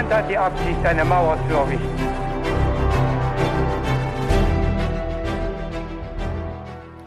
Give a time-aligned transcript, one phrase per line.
[0.00, 1.86] Niemand hat die Absicht, eine Mauer zu errichten.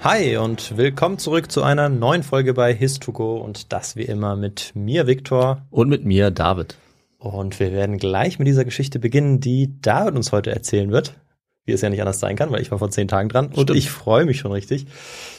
[0.01, 4.73] Hi und willkommen zurück zu einer neuen Folge bei His2Go und das wie immer mit
[4.75, 5.63] mir, Viktor.
[5.71, 6.77] Und mit mir, David.
[7.17, 11.15] Und wir werden gleich mit dieser Geschichte beginnen, die David uns heute erzählen wird.
[11.65, 13.61] Wie es ja nicht anders sein kann, weil ich war vor zehn Tagen dran und
[13.61, 13.79] Stimmt.
[13.79, 14.85] ich freue mich schon richtig.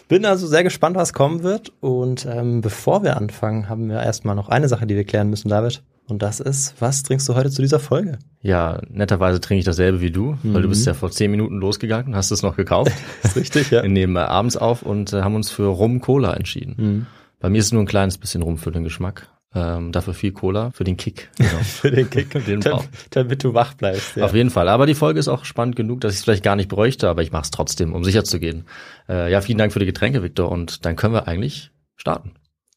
[0.09, 1.71] Bin also sehr gespannt, was kommen wird.
[1.81, 5.51] Und ähm, bevor wir anfangen, haben wir erstmal noch eine Sache, die wir klären müssen,
[5.51, 5.85] David.
[6.07, 8.19] Und das ist, was trinkst du heute zu dieser Folge?
[8.43, 12.15] Ja, netterweise trinke ich dasselbe wie du, weil du bist ja vor zehn Minuten losgegangen,
[12.15, 12.93] hast es noch gekauft.
[13.23, 13.83] Ist richtig, ja.
[13.83, 17.07] Wir nehmen abends auf und äh, haben uns für Rum Cola entschieden.
[17.41, 19.29] Bei mir ist es nur ein kleines bisschen Rum für den Geschmack.
[19.55, 21.31] Ähm, dafür viel Cola für den Kick.
[21.39, 21.63] Genau.
[21.63, 24.17] Für den Kick, Den damit, damit du wach bleibst.
[24.17, 24.25] Ja.
[24.25, 24.69] Auf jeden Fall.
[24.69, 27.23] Aber die Folge ist auch spannend genug, dass ich es vielleicht gar nicht bräuchte, aber
[27.23, 28.65] ich mache es trotzdem, um sicher zu gehen.
[29.09, 30.51] Äh, ja, vielen Dank für die Getränke, Victor.
[30.51, 32.33] Und dann können wir eigentlich starten.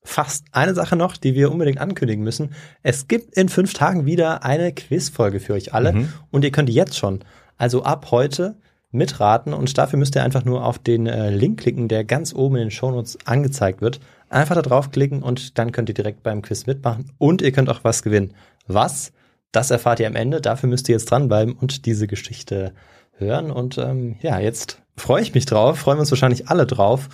[0.07, 2.51] Fast eine Sache noch, die wir unbedingt ankündigen müssen.
[2.81, 6.13] Es gibt in fünf Tagen wieder eine Quizfolge für euch alle Mhm.
[6.31, 7.19] und ihr könnt jetzt schon,
[7.57, 8.55] also ab heute,
[8.91, 12.55] mitraten und dafür müsst ihr einfach nur auf den äh, Link klicken, der ganz oben
[12.55, 13.99] in den Shownotes angezeigt wird.
[14.29, 17.83] Einfach da draufklicken und dann könnt ihr direkt beim Quiz mitmachen und ihr könnt auch
[17.83, 18.33] was gewinnen.
[18.65, 19.11] Was?
[19.51, 20.39] Das erfahrt ihr am Ende.
[20.41, 22.73] Dafür müsst ihr jetzt dranbleiben und diese Geschichte
[23.17, 23.51] hören.
[23.51, 27.09] Und ähm, ja, jetzt freue ich mich drauf, freuen wir uns wahrscheinlich alle drauf.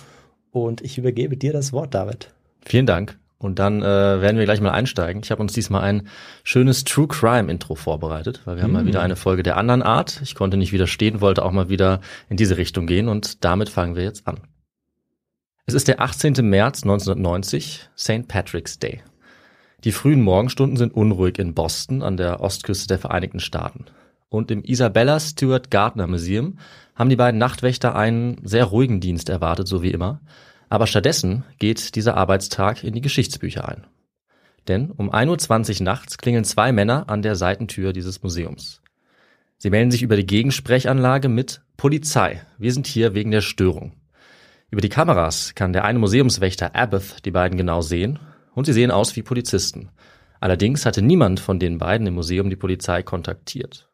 [0.50, 2.33] Und ich übergebe dir das Wort, David.
[2.64, 3.18] Vielen Dank.
[3.38, 5.22] Und dann äh, werden wir gleich mal einsteigen.
[5.22, 6.08] Ich habe uns diesmal ein
[6.44, 10.20] schönes True Crime Intro vorbereitet, weil wir haben mal wieder eine Folge der anderen Art.
[10.22, 13.96] Ich konnte nicht widerstehen, wollte auch mal wieder in diese Richtung gehen und damit fangen
[13.96, 14.38] wir jetzt an.
[15.66, 16.34] Es ist der 18.
[16.48, 18.28] März 1990, St.
[18.28, 19.02] Patrick's Day.
[19.84, 23.84] Die frühen Morgenstunden sind unruhig in Boston an der Ostküste der Vereinigten Staaten.
[24.30, 26.58] Und im Isabella Stewart Gardner Museum
[26.94, 30.20] haben die beiden Nachtwächter einen sehr ruhigen Dienst erwartet, so wie immer.
[30.74, 33.86] Aber stattdessen geht dieser Arbeitstag in die Geschichtsbücher ein.
[34.66, 38.82] Denn um 1.20 Uhr nachts klingeln zwei Männer an der Seitentür dieses Museums.
[39.56, 42.42] Sie melden sich über die Gegensprechanlage mit Polizei.
[42.58, 43.92] Wir sind hier wegen der Störung.
[44.68, 48.18] Über die Kameras kann der eine Museumswächter Abbott die beiden genau sehen
[48.56, 49.90] und sie sehen aus wie Polizisten.
[50.40, 53.88] Allerdings hatte niemand von den beiden im Museum die Polizei kontaktiert.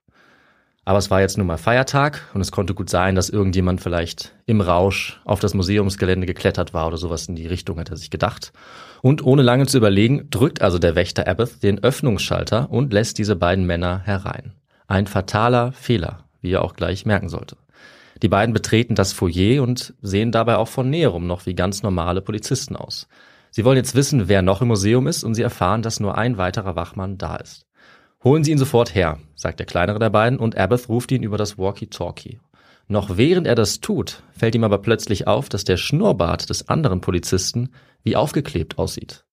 [0.90, 4.34] Aber es war jetzt nun mal Feiertag und es konnte gut sein, dass irgendjemand vielleicht
[4.46, 8.10] im Rausch auf das Museumsgelände geklettert war oder sowas in die Richtung, hat er sich
[8.10, 8.52] gedacht.
[9.00, 13.36] Und ohne lange zu überlegen, drückt also der Wächter Abbott den Öffnungsschalter und lässt diese
[13.36, 14.54] beiden Männer herein.
[14.88, 17.56] Ein fataler Fehler, wie er auch gleich merken sollte.
[18.20, 22.20] Die beiden betreten das Foyer und sehen dabei auch von näherem noch wie ganz normale
[22.20, 23.06] Polizisten aus.
[23.52, 26.36] Sie wollen jetzt wissen, wer noch im Museum ist und sie erfahren, dass nur ein
[26.36, 27.64] weiterer Wachmann da ist.
[28.22, 31.38] Holen Sie ihn sofort her, sagt der kleinere der beiden und Abbott ruft ihn über
[31.38, 32.38] das Walkie-Talkie.
[32.86, 37.00] Noch während er das tut, fällt ihm aber plötzlich auf, dass der Schnurrbart des anderen
[37.00, 37.70] Polizisten
[38.02, 39.24] wie aufgeklebt aussieht.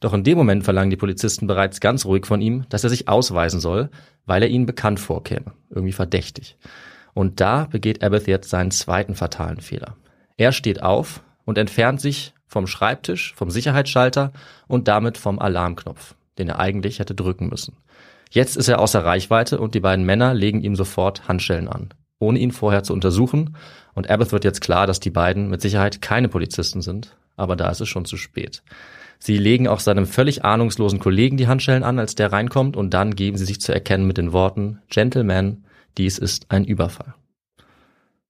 [0.00, 3.08] Doch in dem Moment verlangen die Polizisten bereits ganz ruhig von ihm, dass er sich
[3.08, 3.88] ausweisen soll,
[4.26, 6.58] weil er ihnen bekannt vorkäme, irgendwie verdächtig.
[7.14, 9.96] Und da begeht Abbott jetzt seinen zweiten fatalen Fehler.
[10.36, 14.32] Er steht auf und entfernt sich vom Schreibtisch, vom Sicherheitsschalter
[14.66, 17.76] und damit vom Alarmknopf, den er eigentlich hätte drücken müssen.
[18.34, 22.40] Jetzt ist er außer Reichweite und die beiden Männer legen ihm sofort Handschellen an, ohne
[22.40, 23.56] ihn vorher zu untersuchen.
[23.94, 27.70] Und Abbott wird jetzt klar, dass die beiden mit Sicherheit keine Polizisten sind, aber da
[27.70, 28.64] ist es schon zu spät.
[29.20, 33.14] Sie legen auch seinem völlig ahnungslosen Kollegen die Handschellen an, als der reinkommt, und dann
[33.14, 35.64] geben sie sich zu erkennen mit den Worten Gentlemen,
[35.96, 37.14] dies ist ein Überfall.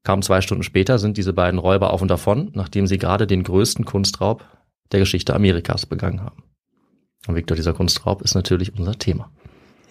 [0.02, 3.42] Kaum zwei Stunden später sind diese beiden Räuber auf und davon, nachdem sie gerade den
[3.42, 4.44] größten Kunstraub
[4.92, 6.42] der Geschichte Amerikas begangen haben.
[7.26, 9.30] Und Victor, dieser Kunstraub ist natürlich unser Thema.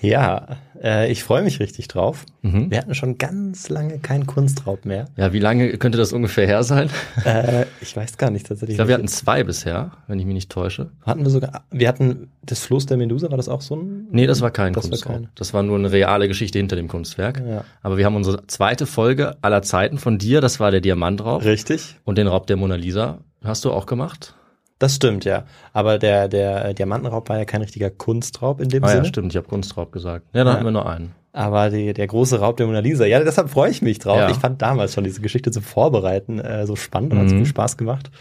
[0.04, 2.26] Ja, äh, ich freue mich richtig drauf.
[2.42, 2.70] Mhm.
[2.70, 5.06] Wir hatten schon ganz lange keinen Kunstraub mehr.
[5.16, 6.90] Ja, wie lange könnte das ungefähr her sein?
[7.26, 8.74] äh, ich weiß gar nicht tatsächlich.
[8.74, 10.92] Ich glaube, wir hatten zwei bisher, wenn ich mich nicht täusche.
[11.06, 14.08] hatten wir sogar, wir hatten das Floß der Medusa, war das auch so ein?
[14.12, 15.14] Nee, das war kein Das war Kunstraub.
[15.16, 15.30] keine.
[15.36, 17.42] das war nur eine reale Geschichte hinter dem Kunstwerk.
[17.48, 17.64] Ja.
[17.82, 21.46] Aber wir haben unsere zweite Folge aller Zeiten von dir, das war der Diamantraub.
[21.46, 21.96] Richtig.
[22.04, 24.36] Und den Raub der Mona Lisa hast du auch gemacht?
[24.84, 25.46] Das stimmt, ja.
[25.72, 29.06] Aber der, der Diamantenraub war ja kein richtiger Kunstraub in dem Ah ja, Sinne.
[29.08, 30.26] stimmt, ich habe Kunstraub gesagt.
[30.34, 30.54] Ja, dann Ja.
[30.56, 31.14] hatten wir nur einen.
[31.32, 34.18] Aber die, der große Raub der Mona Lisa, ja, deshalb freue ich mich drauf.
[34.18, 34.30] Ja.
[34.30, 37.40] Ich fand damals schon diese Geschichte zu vorbereiten äh, so spannend und hat so Mhm.
[37.40, 38.12] viel Spaß gemacht.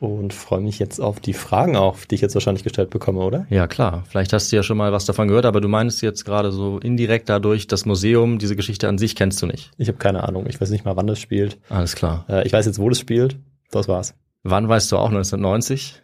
[0.00, 3.46] und freue mich jetzt auf die Fragen auch, die ich jetzt wahrscheinlich gestellt bekomme, oder?
[3.50, 4.02] Ja, klar.
[4.08, 6.78] Vielleicht hast du ja schon mal was davon gehört, aber du meinst jetzt gerade so
[6.78, 9.70] indirekt dadurch, das Museum, diese Geschichte an sich kennst du nicht.
[9.76, 10.46] Ich habe keine Ahnung.
[10.48, 11.58] Ich weiß nicht mal, wann das spielt.
[11.68, 12.24] Alles klar.
[12.30, 13.36] Äh, ich weiß jetzt, wo das spielt.
[13.70, 14.14] Das war's.
[14.42, 16.02] Wann weißt du auch 1990?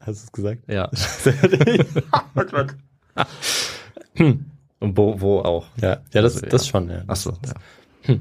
[0.00, 0.62] Hast du es gesagt?
[0.68, 0.90] Ja.
[2.34, 2.76] oh Gott.
[4.80, 5.66] Und wo, wo auch.
[5.80, 6.70] Ja, ja, das, Also, das ja.
[6.70, 6.90] schon.
[6.90, 7.02] Ja.
[7.06, 7.36] Ach so,
[8.06, 8.14] ja.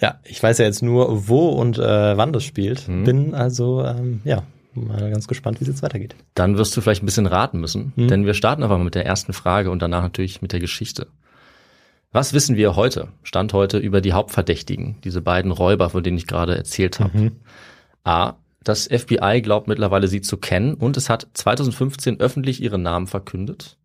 [0.00, 2.88] ja, ich weiß ja jetzt nur, wo und äh, wann das spielt.
[2.88, 3.04] Mhm.
[3.04, 4.42] Bin also, ähm, ja,
[4.74, 6.14] mal ganz gespannt, wie es jetzt weitergeht.
[6.34, 8.08] Dann wirst du vielleicht ein bisschen raten müssen, Hm.
[8.08, 11.06] denn wir starten einfach mal mit der ersten Frage und danach natürlich mit der Geschichte.
[12.12, 16.26] Was wissen wir heute, Stand heute, über die Hauptverdächtigen, diese beiden Räuber, von denen ich
[16.28, 17.16] gerade erzählt habe?
[17.18, 17.32] Mhm.
[18.04, 18.34] A.
[18.62, 23.76] Das FBI glaubt mittlerweile sie zu kennen und es hat 2015 öffentlich ihren Namen verkündet.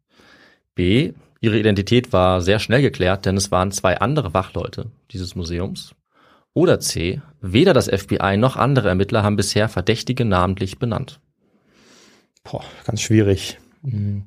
[0.75, 1.13] B.
[1.41, 5.95] Ihre Identität war sehr schnell geklärt, denn es waren zwei andere Wachleute dieses Museums.
[6.53, 7.21] Oder C.
[7.41, 11.19] Weder das FBI noch andere Ermittler haben bisher Verdächtige namentlich benannt.
[12.43, 13.59] Boah, ganz schwierig.
[13.81, 14.25] Mhm.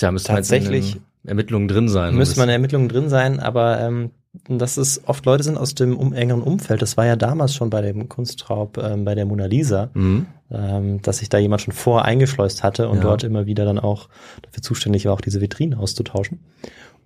[0.00, 2.16] Man jetzt Tatsächlich Ermittlungen drin sein.
[2.16, 4.10] Müsste man in Ermittlungen drin sein, aber ähm,
[4.48, 6.80] dass es oft Leute sind aus dem um, engeren Umfeld.
[6.80, 10.26] Das war ja damals schon bei dem Kunstraub ähm, bei der Mona Lisa, Mhm.
[10.50, 13.02] ähm, dass sich da jemand schon vorher eingeschleust hatte und Ja.
[13.02, 14.08] dort immer wieder dann auch
[14.42, 16.40] dafür zuständig war, auch diese Vitrinen auszutauschen.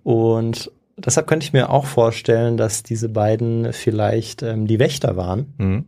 [0.03, 5.53] Und deshalb könnte ich mir auch vorstellen, dass diese beiden vielleicht ähm, die Wächter waren.
[5.57, 5.85] Mhm.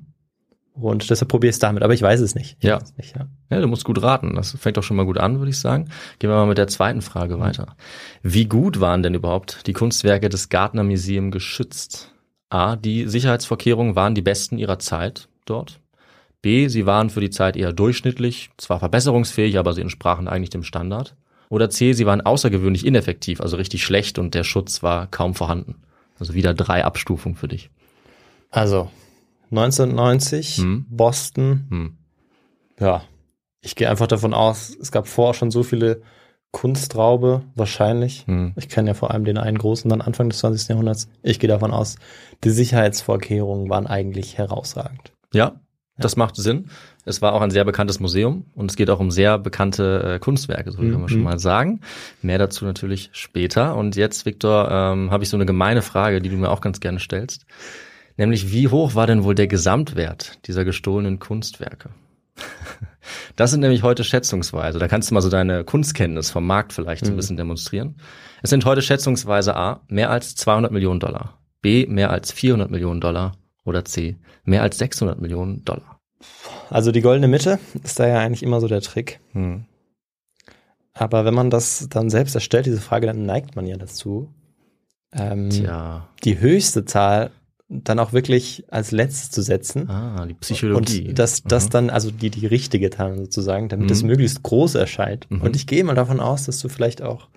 [0.74, 2.56] Und deshalb probiere ich es damit, aber ich weiß es nicht.
[2.60, 2.76] Ich Ja.
[2.76, 3.28] weiß es nicht, ja.
[3.50, 4.36] Ja, du musst gut raten.
[4.36, 5.90] Das fängt doch schon mal gut an, würde ich sagen.
[6.20, 7.76] Gehen wir mal mit der zweiten Frage weiter.
[8.24, 12.14] Wie gut waren denn überhaupt die Kunstwerke des Gardner Museum geschützt?
[12.50, 12.76] A.
[12.78, 15.80] Die Sicherheitsvorkehrungen waren die besten ihrer Zeit dort.
[16.42, 16.68] B.
[16.70, 21.16] Sie waren für die Zeit eher durchschnittlich, zwar verbesserungsfähig, aber sie entsprachen eigentlich dem Standard.
[21.50, 21.92] Oder C.
[21.94, 25.76] Sie waren außergewöhnlich ineffektiv, also richtig schlecht und der Schutz war kaum vorhanden.
[26.20, 27.70] Also wieder drei Abstufungen für dich.
[28.52, 28.90] Also
[29.52, 30.86] 1990, Hm.
[30.90, 31.98] Boston, Hm.
[32.80, 33.04] Ja,
[33.62, 36.02] ich gehe einfach davon aus, es gab vorher schon so viele
[36.52, 38.26] Kunstraube, wahrscheinlich.
[38.26, 38.54] Hm.
[38.56, 40.70] Ich kenne ja vor allem den einen großen dann Anfang des 20.
[40.70, 41.08] Jahrhunderts.
[41.22, 41.98] Ich gehe davon aus,
[42.44, 45.12] die Sicherheitsvorkehrungen waren eigentlich herausragend.
[45.34, 45.60] Ja,
[45.98, 46.70] das macht Sinn.
[47.06, 50.20] Es war auch ein sehr bekanntes Museum und es geht auch um sehr bekannte äh,
[50.20, 51.24] Kunstwerke, so viel kann man schon Mhm.
[51.26, 51.82] mal sagen.
[52.22, 53.76] Mehr dazu natürlich später.
[53.76, 56.80] Und jetzt, Viktor, ähm, habe ich so eine gemeine Frage, die du mir auch ganz
[56.80, 57.46] gerne stellst.
[58.20, 61.92] Nämlich, wie hoch war denn wohl der Gesamtwert dieser gestohlenen Kunstwerke?
[63.38, 64.78] Das sind nämlich heute schätzungsweise.
[64.78, 67.18] Da kannst du mal so deine Kunstkenntnis vom Markt vielleicht so ein Mhm.
[67.18, 67.96] bisschen demonstrieren.
[68.44, 71.40] Es sind heute schätzungsweise A, mehr als 200 Millionen Dollar.
[71.62, 73.38] B, mehr als 400 Millionen Dollar.
[73.64, 76.00] Oder C, mehr als 600 Millionen Dollar.
[76.70, 79.22] Also die goldene Mitte ist da ja eigentlich immer so der Trick.
[79.32, 79.64] Hm.
[80.94, 84.34] Aber wenn man das dann selbst erstellt, diese Frage, dann neigt man ja dazu,
[85.14, 87.32] ähm, Tja, die höchste Zahl
[87.72, 89.90] dann auch wirklich als letztes zu setzen.
[89.90, 91.10] ah, die Psychologie.
[91.10, 91.70] Und dass das Mhm.
[91.70, 94.08] dann, also die, die richtige Zahl sozusagen, damit es Mhm.
[94.10, 95.30] möglichst groß erscheint.
[95.30, 95.42] Mhm.
[95.42, 97.28] Und ich gehe mal davon aus, dass du vielleicht auch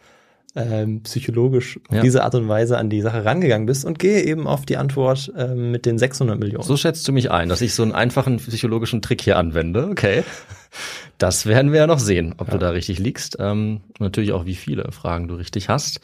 [0.54, 2.02] ähm, psychologisch auf Ja.
[2.02, 5.32] diese Art und Weise an die Sache rangegangen bist und gehe eben auf die Antwort
[5.34, 6.62] ähm, mit den 600 Millionen.
[6.62, 9.88] So schätzt du mich ein, dass ich so einen einfachen psychologischen Trick hier anwende.
[9.90, 10.24] Okay.
[11.18, 13.36] Das werden wir ja noch sehen, ob du da richtig liegst.
[13.40, 16.00] Ähm, natürlich auch, wie viele Fragen du richtig hast.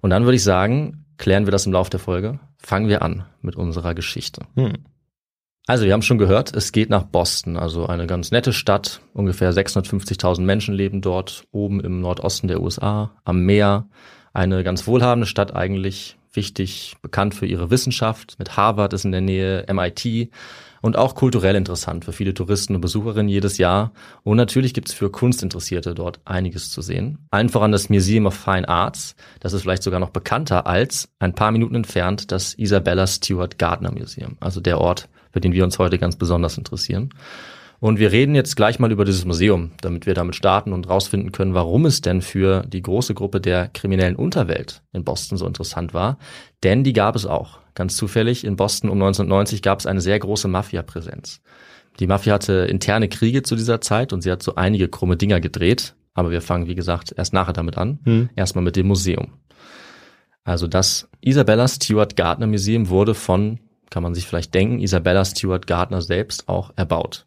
[0.00, 2.38] Und dann würde ich sagen, klären wir das im Laufe der Folge.
[2.62, 4.42] Fangen wir an mit unserer Geschichte.
[4.54, 4.74] Hm.
[5.66, 9.00] Also, wir haben schon gehört, es geht nach Boston, also eine ganz nette Stadt.
[9.12, 13.88] Ungefähr 650.000 Menschen leben dort, oben im Nordosten der USA, am Meer.
[14.32, 18.36] Eine ganz wohlhabende Stadt eigentlich, wichtig, bekannt für ihre Wissenschaft.
[18.38, 20.30] Mit Harvard ist in der Nähe, MIT
[20.80, 23.92] und auch kulturell interessant für viele Touristen und Besucherinnen jedes Jahr.
[24.22, 27.18] Und natürlich gibt's für Kunstinteressierte dort einiges zu sehen.
[27.30, 29.14] Allen voran das Museum of Fine Arts.
[29.40, 33.92] Das ist vielleicht sogar noch bekannter als ein paar Minuten entfernt das Isabella Stewart Gardner
[33.92, 37.10] Museum, also der Ort, für den wir uns heute ganz besonders interessieren.
[37.80, 41.32] Und wir reden jetzt gleich mal über dieses Museum, damit wir damit starten und rausfinden
[41.32, 45.94] können, warum es denn für die große Gruppe der kriminellen Unterwelt in Boston so interessant
[45.94, 46.18] war.
[46.62, 47.58] Denn die gab es auch.
[47.74, 51.40] Ganz zufällig, in Boston um 1990 gab es eine sehr große Mafia-Präsenz.
[52.00, 55.40] Die Mafia hatte interne Kriege zu dieser Zeit und sie hat so einige krumme Dinger
[55.40, 55.94] gedreht.
[56.12, 58.00] Aber wir fangen, wie gesagt, erst nachher damit an.
[58.04, 58.28] Hm.
[58.36, 59.32] Erstmal mit dem Museum.
[60.44, 63.58] Also das Isabella Stewart Gardner Museum wurde von,
[63.88, 67.26] kann man sich vielleicht denken, Isabella Stewart Gardner selbst auch erbaut.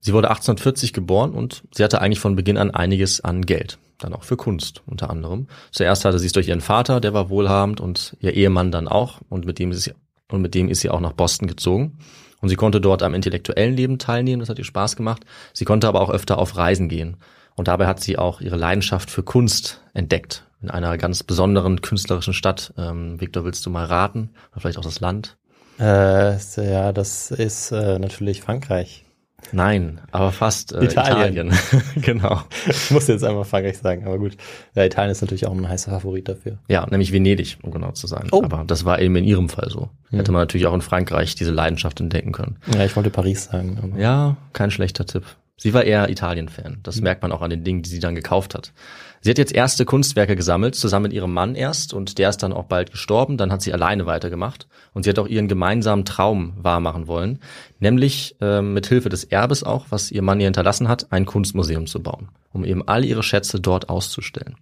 [0.00, 3.78] Sie wurde 1840 geboren und sie hatte eigentlich von Beginn an einiges an Geld.
[3.98, 5.46] Dann auch für Kunst unter anderem.
[5.72, 9.20] Zuerst hatte sie es durch ihren Vater, der war wohlhabend und ihr Ehemann dann auch
[9.28, 9.92] und mit dem ist sie,
[10.28, 11.98] und mit dem ist sie auch nach Boston gezogen.
[12.40, 15.24] Und sie konnte dort am intellektuellen Leben teilnehmen, das hat ihr Spaß gemacht.
[15.52, 17.18] Sie konnte aber auch öfter auf Reisen gehen.
[17.54, 20.46] Und dabei hat sie auch ihre Leidenschaft für Kunst entdeckt.
[20.62, 22.72] In einer ganz besonderen künstlerischen Stadt.
[22.78, 24.30] Ähm, Victor, willst du mal raten?
[24.52, 25.36] Oder vielleicht auch das Land?
[25.78, 29.04] Äh, ja, das ist äh, natürlich Frankreich.
[29.52, 31.48] Nein, aber fast äh, Italien.
[31.48, 31.58] Italien.
[31.96, 32.42] genau.
[32.66, 34.36] Ich muss jetzt einmal Frankreich sagen, aber gut.
[34.74, 36.58] Ja, Italien ist natürlich auch ein heißer Favorit dafür.
[36.68, 38.28] Ja, nämlich Venedig, um genau zu sein.
[38.32, 38.42] Oh.
[38.42, 39.90] Aber das war eben in ihrem Fall so.
[40.10, 42.56] Hätte man natürlich auch in Frankreich diese Leidenschaft entdecken können.
[42.74, 43.94] Ja, ich wollte Paris sagen.
[43.96, 45.24] Ja, kein schlechter Tipp.
[45.56, 46.78] Sie war eher Italien-Fan.
[46.82, 48.72] Das merkt man auch an den Dingen, die sie dann gekauft hat.
[49.22, 52.54] Sie hat jetzt erste Kunstwerke gesammelt, zusammen mit ihrem Mann erst, und der ist dann
[52.54, 53.36] auch bald gestorben.
[53.36, 54.66] Dann hat sie alleine weitergemacht.
[54.94, 57.38] Und sie hat auch ihren gemeinsamen Traum wahrmachen wollen,
[57.78, 61.86] nämlich ähm, mit Hilfe des Erbes auch, was ihr Mann ihr hinterlassen hat, ein Kunstmuseum
[61.86, 64.56] zu bauen, um eben all ihre Schätze dort auszustellen.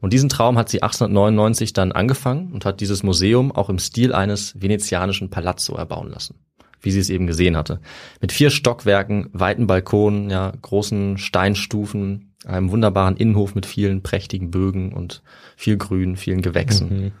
[0.00, 4.12] Und diesen Traum hat sie 1899 dann angefangen und hat dieses Museum auch im Stil
[4.12, 6.34] eines venezianischen Palazzo erbauen lassen
[6.82, 7.78] wie sie es eben gesehen hatte.
[8.22, 14.92] Mit vier Stockwerken, weiten Balkonen, ja, großen Steinstufen, einem wunderbaren Innenhof mit vielen prächtigen Bögen
[14.92, 15.22] und
[15.56, 17.12] viel Grün, vielen Gewächsen.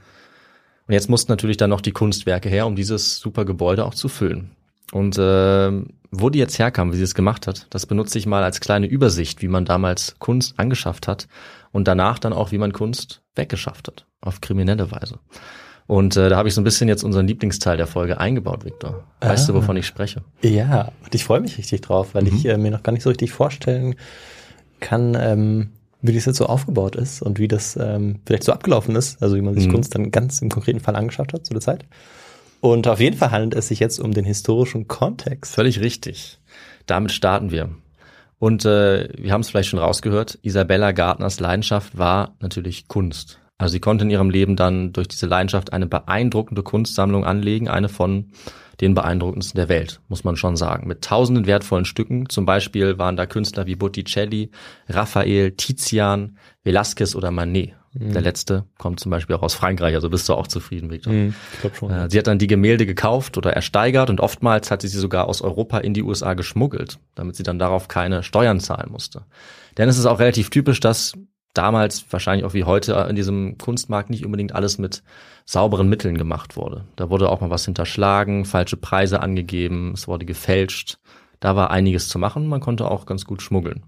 [0.86, 4.08] Und jetzt mussten natürlich dann noch die Kunstwerke her, um dieses super Gebäude auch zu
[4.08, 4.50] füllen.
[4.92, 5.70] Und äh,
[6.10, 8.86] wo die jetzt herkam, wie sie es gemacht hat, das benutze ich mal als kleine
[8.86, 11.28] Übersicht, wie man damals Kunst angeschafft hat
[11.70, 15.20] und danach dann auch, wie man Kunst weggeschafft hat, auf kriminelle Weise.
[15.86, 19.04] Und äh, da habe ich so ein bisschen jetzt unseren Lieblingsteil der Folge eingebaut, Victor.
[19.20, 19.56] Weißt du, Ah.
[19.56, 20.22] wovon ich spreche?
[20.42, 23.10] Ja, und ich freue mich richtig drauf, weil ich äh, mir noch gar nicht so
[23.10, 23.94] richtig vorstellen
[24.80, 25.70] kann, ähm,
[26.02, 29.36] wie das jetzt so aufgebaut ist und wie das ähm, vielleicht so abgelaufen ist, also
[29.36, 29.72] wie man sich Mhm.
[29.72, 31.84] Kunst dann ganz im konkreten Fall angeschaut hat zu der Zeit.
[32.60, 35.54] Und auf jeden Fall handelt es sich jetzt um den historischen Kontext.
[35.54, 36.38] Völlig richtig.
[36.86, 37.70] Damit starten wir.
[38.38, 43.38] Und äh, wir haben es vielleicht schon rausgehört, Isabella Gardners Leidenschaft war natürlich Kunst.
[43.60, 47.90] Also sie konnte in ihrem Leben dann durch diese Leidenschaft eine beeindruckende Kunstsammlung anlegen, eine
[47.90, 48.30] von
[48.80, 50.88] den beeindruckendsten der Welt, muss man schon sagen.
[50.88, 52.30] Mit tausenden wertvollen Stücken.
[52.30, 54.50] Zum Beispiel waren da Künstler wie Botticelli,
[54.88, 57.74] Raphael, Tizian, Velázquez oder Manet.
[57.92, 61.12] Der letzte kommt zum Beispiel auch aus Frankreich, also bist du auch zufrieden, Victor.
[61.12, 61.90] Hm, ich glaube schon.
[61.90, 65.26] Äh, Sie hat dann die Gemälde gekauft oder ersteigert und oftmals hat sie sie sogar
[65.26, 69.24] aus Europa in die USA geschmuggelt, damit sie dann darauf keine Steuern zahlen musste.
[69.76, 71.14] Denn es ist auch relativ typisch, dass
[71.54, 75.02] damals, wahrscheinlich auch wie heute, in diesem Kunstmarkt nicht unbedingt alles mit
[75.44, 76.84] sauberen Mitteln gemacht wurde.
[76.96, 80.98] Da wurde auch mal was hinterschlagen, falsche Preise angegeben, es wurde gefälscht.
[81.40, 83.84] Da war einiges zu machen, man konnte auch ganz gut schmuggeln.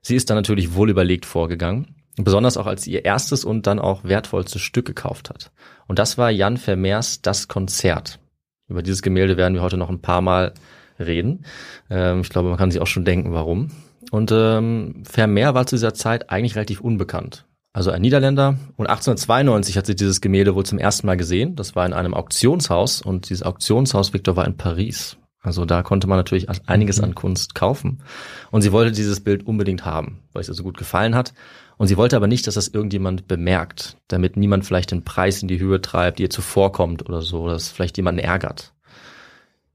[0.00, 3.78] Sie ist dann natürlich wohl überlegt vorgegangen, besonders auch als sie ihr erstes und dann
[3.78, 5.50] auch wertvollstes Stück gekauft hat.
[5.86, 8.20] Und das war Jan Vermeers Das Konzert.
[8.68, 10.54] Über dieses Gemälde werden wir heute noch ein paar Mal
[10.98, 11.44] reden.
[11.90, 13.70] Ähm, ich glaube, man kann sich auch schon denken, warum.
[14.10, 17.44] Und ähm, Vermeer war zu dieser Zeit eigentlich relativ unbekannt.
[17.72, 18.58] Also ein Niederländer.
[18.76, 21.54] Und 1892 hat sie dieses Gemälde wohl zum ersten Mal gesehen.
[21.56, 25.16] Das war in einem Auktionshaus und dieses Auktionshaus, Victor, war in Paris.
[25.40, 28.02] Also da konnte man natürlich einiges an Kunst kaufen.
[28.50, 31.32] Und sie wollte dieses Bild unbedingt haben, weil es ihr so gut gefallen hat.
[31.76, 35.48] Und sie wollte aber nicht, dass das irgendjemand bemerkt, damit niemand vielleicht den Preis in
[35.48, 38.74] die Höhe treibt, ihr zuvorkommt oder so, es vielleicht jemanden ärgert.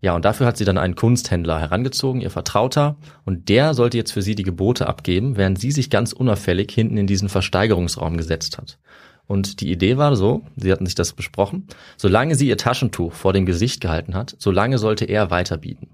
[0.03, 4.11] Ja, und dafür hat sie dann einen Kunsthändler herangezogen, ihr Vertrauter, und der sollte jetzt
[4.11, 8.57] für sie die Gebote abgeben, während sie sich ganz unauffällig hinten in diesen Versteigerungsraum gesetzt
[8.57, 8.79] hat.
[9.27, 13.31] Und die Idee war so, sie hatten sich das besprochen, solange sie ihr Taschentuch vor
[13.31, 15.87] dem Gesicht gehalten hat, solange sollte er weiterbieten.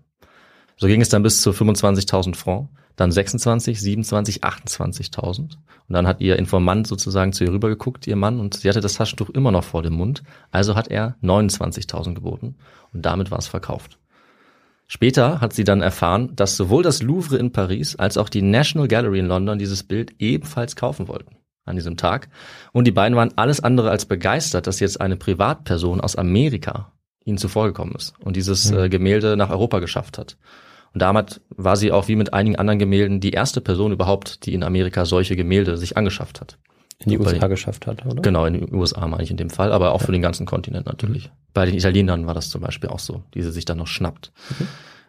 [0.75, 5.39] So ging es dann bis zu 25.000 Francs, dann 26, 27, 28.000.
[5.39, 8.95] Und dann hat ihr Informant sozusagen zu ihr rübergeguckt, ihr Mann, und sie hatte das
[8.95, 10.23] Taschentuch immer noch vor dem Mund.
[10.49, 12.55] Also hat er 29.000 geboten
[12.91, 13.98] und damit war es verkauft.
[14.91, 18.87] Später hat sie dann erfahren, dass sowohl das Louvre in Paris als auch die National
[18.87, 22.27] Gallery in London dieses Bild ebenfalls kaufen wollten an diesem Tag.
[22.73, 26.91] Und die beiden waren alles andere als begeistert, dass jetzt eine Privatperson aus Amerika
[27.23, 30.37] ihnen zuvorgekommen ist und dieses äh, Gemälde nach Europa geschafft hat.
[30.95, 34.55] Und damit war sie auch wie mit einigen anderen Gemälden die erste Person überhaupt, die
[34.55, 36.57] in Amerika solche Gemälde sich angeschafft hat.
[37.03, 38.21] In die Bei- USA geschafft hat, oder?
[38.21, 40.85] Genau, in den USA meine ich in dem Fall, aber auch für den ganzen Kontinent
[40.85, 41.29] natürlich.
[41.53, 44.31] Bei den Italienern war das zum Beispiel auch so, die sie sich dann noch schnappt.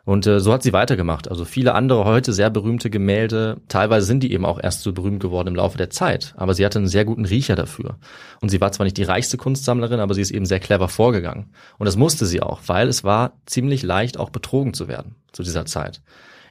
[0.04, 1.28] Und äh, so hat sie weitergemacht.
[1.28, 5.20] Also viele andere heute sehr berühmte Gemälde, teilweise sind die eben auch erst so berühmt
[5.20, 7.98] geworden im Laufe der Zeit, aber sie hatte einen sehr guten Riecher dafür.
[8.40, 11.50] Und sie war zwar nicht die reichste Kunstsammlerin, aber sie ist eben sehr clever vorgegangen.
[11.78, 15.42] Und das musste sie auch, weil es war ziemlich leicht auch betrogen zu werden zu
[15.42, 16.00] dieser Zeit.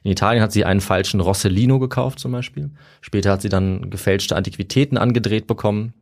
[0.02, 2.70] In Italien hat sie einen falschen Rossellino gekauft zum Beispiel.
[3.00, 5.94] Später hat sie dann gefälschte Antiquitäten angedreht bekommen.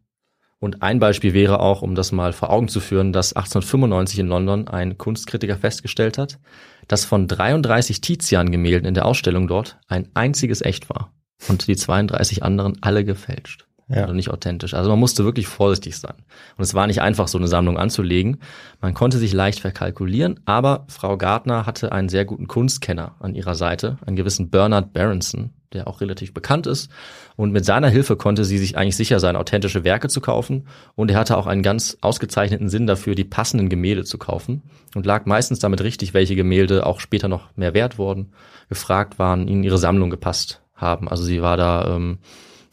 [0.60, 4.26] Und ein Beispiel wäre auch, um das mal vor Augen zu führen, dass 1895 in
[4.26, 6.40] London ein Kunstkritiker festgestellt hat,
[6.88, 11.12] dass von 33 Tizian-Gemälden in der Ausstellung dort ein einziges echt war
[11.48, 13.67] und die 32 anderen alle gefälscht.
[13.88, 14.02] Ja.
[14.02, 14.74] Also nicht authentisch.
[14.74, 16.14] Also man musste wirklich vorsichtig sein.
[16.56, 18.38] Und es war nicht einfach, so eine Sammlung anzulegen.
[18.80, 23.54] Man konnte sich leicht verkalkulieren, aber Frau Gardner hatte einen sehr guten Kunstkenner an ihrer
[23.54, 25.50] Seite, einen gewissen Bernard Berenson.
[25.72, 26.90] der auch relativ bekannt ist.
[27.36, 30.66] Und mit seiner Hilfe konnte sie sich eigentlich sicher sein, authentische Werke zu kaufen.
[30.94, 34.62] Und er hatte auch einen ganz ausgezeichneten Sinn dafür, die passenden Gemälde zu kaufen.
[34.94, 38.32] Und lag meistens damit richtig, welche Gemälde auch später noch mehr wert wurden,
[38.68, 41.08] gefragt waren, ihnen ihre Sammlung gepasst haben.
[41.08, 42.18] Also sie war da ähm,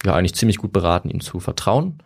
[0.06, 2.00] ja eigentlich ziemlich gut beraten, ihm zu vertrauen.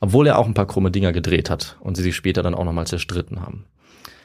[0.00, 2.64] Obwohl er auch ein paar krumme Dinger gedreht hat und sie sich später dann auch
[2.64, 3.64] nochmal zerstritten haben.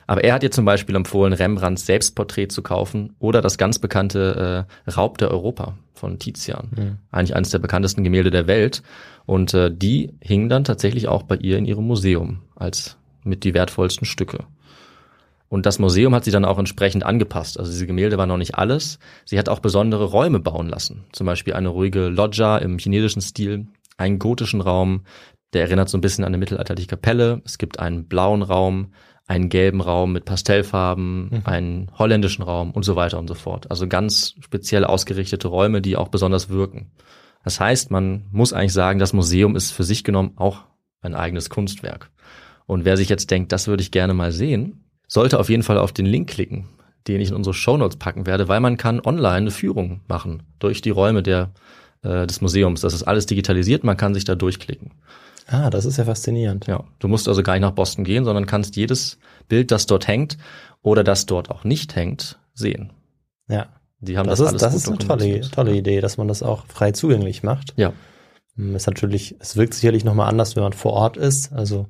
[0.05, 4.67] Aber er hat ihr zum Beispiel empfohlen, Rembrandts Selbstporträt zu kaufen oder das ganz bekannte
[4.85, 6.69] äh, Raub der Europa von Tizian.
[6.75, 6.97] Mhm.
[7.11, 8.83] Eigentlich eines der bekanntesten Gemälde der Welt.
[9.25, 13.53] Und äh, die hingen dann tatsächlich auch bei ihr in ihrem Museum als mit die
[13.53, 14.39] wertvollsten Stücke.
[15.51, 17.59] Und das Museum hat sie dann auch entsprechend angepasst.
[17.59, 18.99] Also diese Gemälde waren noch nicht alles.
[19.25, 21.03] Sie hat auch besondere Räume bauen lassen.
[21.11, 23.67] Zum Beispiel eine ruhige Loggia im chinesischen Stil,
[23.97, 25.03] einen gotischen Raum,
[25.51, 27.41] der erinnert so ein bisschen an eine mittelalterliche Kapelle.
[27.43, 28.93] Es gibt einen blauen Raum,
[29.27, 31.41] einen gelben Raum mit Pastellfarben, mhm.
[31.43, 33.69] einen holländischen Raum und so weiter und so fort.
[33.69, 36.91] Also ganz speziell ausgerichtete Räume, die auch besonders wirken.
[37.43, 40.61] Das heißt, man muss eigentlich sagen, das Museum ist für sich genommen auch
[41.01, 42.09] ein eigenes Kunstwerk.
[42.67, 44.80] Und wer sich jetzt denkt, das würde ich gerne mal sehen,
[45.11, 46.69] sollte auf jeden Fall auf den Link klicken,
[47.07, 50.81] den ich in unsere Shownotes packen werde, weil man kann online eine Führung machen durch
[50.81, 51.51] die Räume der,
[52.01, 52.79] äh, des Museums.
[52.79, 54.91] Das ist alles digitalisiert, man kann sich da durchklicken.
[55.47, 56.67] Ah, das ist ja faszinierend.
[56.67, 59.17] Ja, du musst also gar nicht nach Boston gehen, sondern kannst jedes
[59.49, 60.37] Bild, das dort hängt
[60.81, 62.93] oder das dort auch nicht hängt, sehen.
[63.49, 63.67] Ja.
[63.99, 66.65] Die haben das, das ist, das ist eine tolle, tolle Idee, dass man das auch
[66.67, 67.73] frei zugänglich macht.
[67.75, 67.91] Ja.
[68.55, 71.51] Hm, ist natürlich, es wirkt sicherlich nochmal anders, wenn man vor Ort ist.
[71.51, 71.87] Also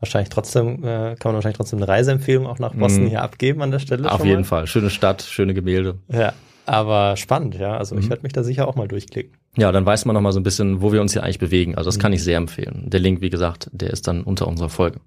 [0.00, 3.08] wahrscheinlich trotzdem, äh, kann man wahrscheinlich trotzdem eine Reiseempfehlung auch nach Boston mm.
[3.08, 4.10] hier abgeben an der Stelle.
[4.10, 4.66] Auf jeden Fall.
[4.66, 5.98] Schöne Stadt, schöne Gemälde.
[6.08, 6.32] Ja.
[6.66, 7.78] Aber spannend, ja.
[7.78, 8.02] Also mhm.
[8.02, 9.32] ich werde mich da sicher auch mal durchklicken.
[9.56, 11.76] Ja, dann weiß man noch mal so ein bisschen, wo wir uns hier eigentlich bewegen.
[11.76, 12.02] Also das mhm.
[12.02, 12.84] kann ich sehr empfehlen.
[12.86, 15.00] Der Link, wie gesagt, der ist dann unter unserer Folge.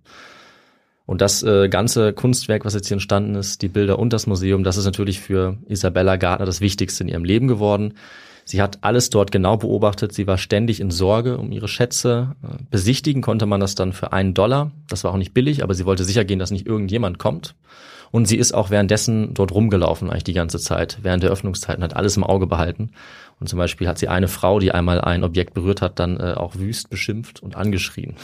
[1.05, 4.63] Und das äh, ganze Kunstwerk, was jetzt hier entstanden ist, die Bilder und das Museum,
[4.63, 7.93] das ist natürlich für Isabella Gardner das Wichtigste in ihrem Leben geworden.
[8.45, 10.13] Sie hat alles dort genau beobachtet.
[10.13, 12.36] Sie war ständig in Sorge um ihre Schätze.
[12.69, 14.71] Besichtigen konnte man das dann für einen Dollar.
[14.88, 17.55] Das war auch nicht billig, aber sie wollte sicher gehen, dass nicht irgendjemand kommt.
[18.12, 21.95] Und sie ist auch währenddessen dort rumgelaufen, eigentlich die ganze Zeit, während der Öffnungszeiten, hat
[21.95, 22.91] alles im Auge behalten.
[23.39, 26.33] Und zum Beispiel hat sie eine Frau, die einmal ein Objekt berührt hat, dann äh,
[26.36, 28.15] auch wüst beschimpft und angeschrien.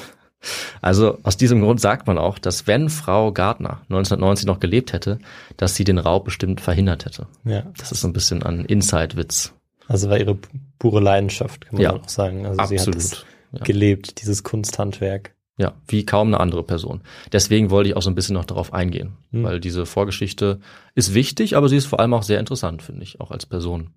[0.82, 5.20] Also aus diesem Grund sagt man auch, dass wenn Frau Gardner 1990 noch gelebt hätte,
[5.58, 7.28] dass sie den Raub bestimmt verhindert hätte.
[7.44, 7.64] Ja.
[7.78, 9.54] Das ist so ein bisschen ein Inside-Witz.
[9.88, 10.38] Also war ihre
[10.80, 12.46] pure Leidenschaft, kann man ja, auch sagen.
[12.46, 12.80] Also absolut.
[12.80, 13.64] sie hat das ja.
[13.64, 15.34] gelebt, dieses Kunsthandwerk.
[15.60, 17.02] Ja, wie kaum eine andere Person.
[17.32, 19.44] Deswegen wollte ich auch so ein bisschen noch darauf eingehen, hm.
[19.44, 20.60] weil diese Vorgeschichte
[20.94, 23.90] ist wichtig, aber sie ist vor allem auch sehr interessant, finde ich, auch als Person.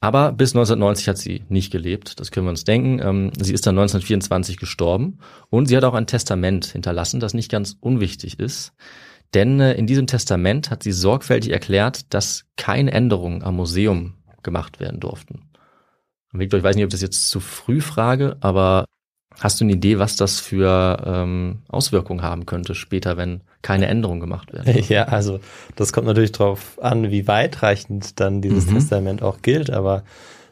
[0.00, 3.00] Aber bis 1990 hat sie nicht gelebt, das können wir uns denken.
[3.00, 5.18] Ähm, sie ist dann 1924 gestorben
[5.50, 8.72] und sie hat auch ein Testament hinterlassen, das nicht ganz unwichtig ist.
[9.34, 14.14] Denn äh, in diesem Testament hat sie sorgfältig erklärt, dass keine Änderungen am Museum
[14.46, 15.50] gemacht werden durften.
[16.32, 18.86] Victor, ich weiß nicht, ob ich das jetzt zu früh frage, aber
[19.38, 24.20] Hast du eine Idee, was das für ähm, Auswirkungen haben könnte später, wenn keine Änderungen
[24.20, 24.82] gemacht werden?
[24.88, 25.40] Ja, also
[25.74, 28.74] das kommt natürlich darauf an, wie weitreichend dann dieses mhm.
[28.74, 30.04] Testament auch gilt, aber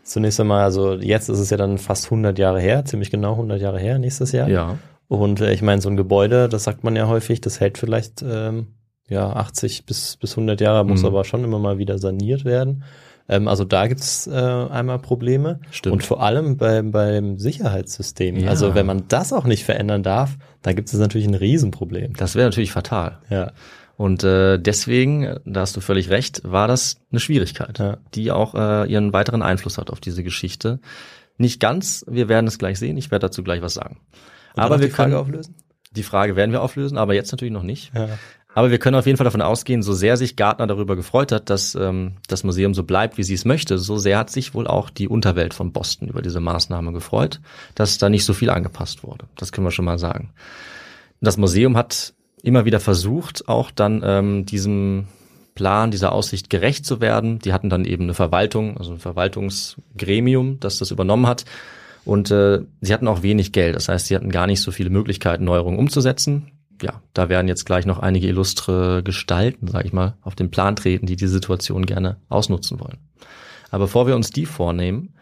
[0.03, 3.61] zunächst einmal, also jetzt ist es ja dann fast 100 Jahre her, ziemlich genau 100
[3.61, 4.49] Jahre her nächstes Jahr.
[4.49, 4.77] Ja.
[5.09, 8.23] Und äh, ich meine, so ein Gebäude, das sagt man ja häufig, das hält vielleicht
[8.23, 8.67] ähm,
[9.09, 11.07] ja 80 bis, bis 100 Jahre, muss mhm.
[11.07, 12.85] aber schon immer mal wieder saniert werden.
[13.29, 15.61] Ähm, also da gibt's äh, einmal Probleme.
[15.71, 15.95] Stimmt.
[15.95, 18.37] Und vor allem beim, beim Sicherheitssystem.
[18.37, 18.51] Ja.
[18.51, 22.15] Also wenn man das auch nicht verändern darf, dann gibt es natürlich ein Riesenproblem.
[22.15, 23.19] Das wäre natürlich fatal.
[23.31, 23.53] Ja.
[23.97, 27.99] Und äh, deswegen, da hast du völlig recht, war das eine Schwierigkeit, ja.
[28.15, 30.81] die auch äh, ihren weiteren Einfluss hat auf diese Geschichte.
[31.39, 34.01] Nicht ganz, wir werden es gleich sehen, ich werde dazu gleich was sagen.
[34.55, 35.55] Und aber wir die Frage können auflösen?
[35.93, 37.93] Die Frage werden wir auflösen, aber jetzt natürlich noch nicht.
[37.95, 38.09] Ja.
[38.55, 41.51] Aber wir können auf jeden Fall davon ausgehen, so sehr sich Gartner darüber gefreut hat,
[41.51, 44.69] dass ähm, das Museum so bleibt, wie sie es möchte, so sehr hat sich wohl
[44.69, 47.41] auch die Unterwelt von Boston über diese Maßnahme gefreut,
[47.75, 49.27] dass da nicht so viel angepasst wurde.
[49.37, 50.31] Das können wir schon mal sagen.
[51.21, 55.09] Das Museum hat immer wieder versucht, auch dann ähm, diesem
[55.57, 57.41] Plan, dieser Aussicht gerecht zu werden.
[57.41, 61.45] Die hatten dann eben eine Verwaltung, also ein Verwaltungsgremium, das das übernommen hat.
[62.05, 63.75] Und äh, sie hatten auch wenig Geld.
[63.75, 67.65] Das heißt, sie hatten gar nicht so viele Möglichkeiten, Neuerungen umzusetzen ja, da werden jetzt
[67.65, 71.87] gleich noch einige illustre Gestalten, sage ich mal, auf den Plan treten, die die Situation
[71.87, 72.99] gerne ausnutzen wollen.
[73.71, 75.15] Aber bevor wir uns die vornehmen,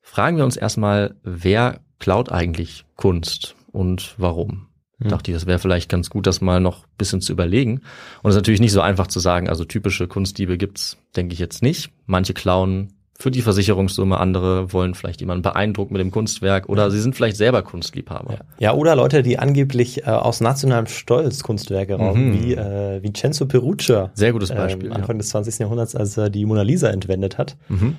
[0.00, 4.68] fragen wir uns erstmal, wer klaut eigentlich Kunst und warum?
[5.00, 5.08] Hm.
[5.08, 7.80] Dachte ich, das wäre vielleicht ganz gut, das mal noch bisschen zu überlegen.
[8.22, 11.38] Und es ist natürlich nicht so einfach zu sagen, also typische Kunstdiebe gibt's, denke ich
[11.38, 11.90] jetzt nicht.
[12.06, 17.00] Manche klauen für die Versicherungssumme, andere wollen vielleicht jemanden beeindrucken mit dem Kunstwerk oder sie
[17.00, 18.32] sind vielleicht selber Kunstliebhaber.
[18.32, 18.38] Ja.
[18.58, 24.10] ja, oder Leute, die angeblich äh, aus nationalem Stolz Kunstwerke rauben, wie äh, Vincenzo Perugia.
[24.14, 25.18] Sehr gutes Beispiel, Ähm, Anfang ja.
[25.18, 25.58] des 20.
[25.58, 27.56] Jahrhunderts, als er die Mona Lisa entwendet hat.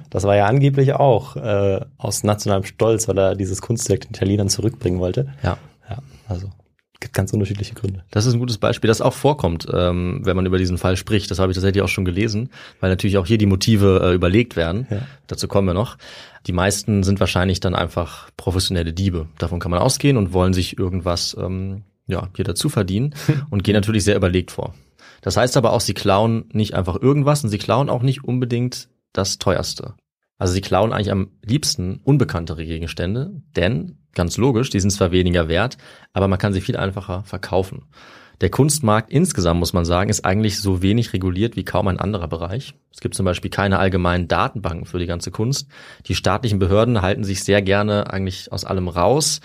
[0.09, 4.49] Das war ja angeblich auch äh, aus nationalem Stolz, weil er dieses Kunstwerk den Italienern
[4.49, 5.27] zurückbringen wollte.
[5.43, 5.57] Ja.
[5.89, 6.47] Ja, also
[7.01, 8.03] gibt ganz unterschiedliche Gründe.
[8.11, 11.29] Das ist ein gutes Beispiel, das auch vorkommt, ähm, wenn man über diesen Fall spricht.
[11.29, 14.55] Das habe ich tatsächlich auch schon gelesen, weil natürlich auch hier die Motive äh, überlegt
[14.55, 14.87] werden.
[14.89, 15.01] Ja.
[15.27, 15.97] Dazu kommen wir noch.
[16.47, 19.27] Die meisten sind wahrscheinlich dann einfach professionelle Diebe.
[19.37, 23.13] Davon kann man ausgehen und wollen sich irgendwas ähm, ja, hier dazu verdienen
[23.49, 24.73] und gehen natürlich sehr überlegt vor.
[25.21, 28.89] Das heißt aber auch, sie klauen nicht einfach irgendwas und sie klauen auch nicht unbedingt
[29.13, 29.95] das teuerste.
[30.37, 35.47] Also sie klauen eigentlich am liebsten unbekanntere Gegenstände, denn ganz logisch, die sind zwar weniger
[35.47, 35.77] wert,
[36.13, 37.83] aber man kann sie viel einfacher verkaufen.
[38.41, 42.27] Der Kunstmarkt insgesamt, muss man sagen, ist eigentlich so wenig reguliert wie kaum ein anderer
[42.27, 42.73] Bereich.
[42.91, 45.67] Es gibt zum Beispiel keine allgemeinen Datenbanken für die ganze Kunst.
[46.07, 49.41] Die staatlichen Behörden halten sich sehr gerne eigentlich aus allem raus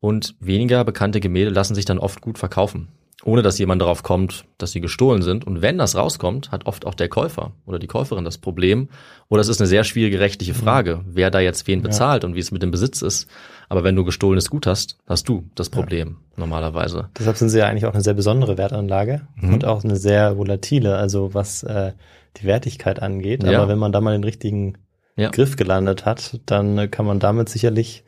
[0.00, 2.88] und weniger bekannte Gemälde lassen sich dann oft gut verkaufen,
[3.22, 5.46] ohne dass jemand darauf kommt, dass sie gestohlen sind.
[5.46, 8.88] Und wenn das rauskommt, hat oft auch der Käufer oder die Käuferin das Problem.
[9.28, 12.40] Oder es ist eine sehr schwierige rechtliche Frage, wer da jetzt wen bezahlt und wie
[12.40, 13.28] es mit dem Besitz ist.
[13.68, 17.10] Aber wenn du gestohlenes Gut hast, hast du das Problem normalerweise.
[17.18, 19.54] Deshalb sind sie ja eigentlich auch eine sehr besondere Wertanlage Mhm.
[19.54, 21.92] und auch eine sehr volatile, also was äh,
[22.38, 23.42] die Wertigkeit angeht.
[23.44, 23.58] Ja.
[23.58, 24.74] Aber wenn man da mal den richtigen
[25.16, 25.30] Ja.
[25.30, 28.04] Griff gelandet hat, dann äh, kann man damit sicherlich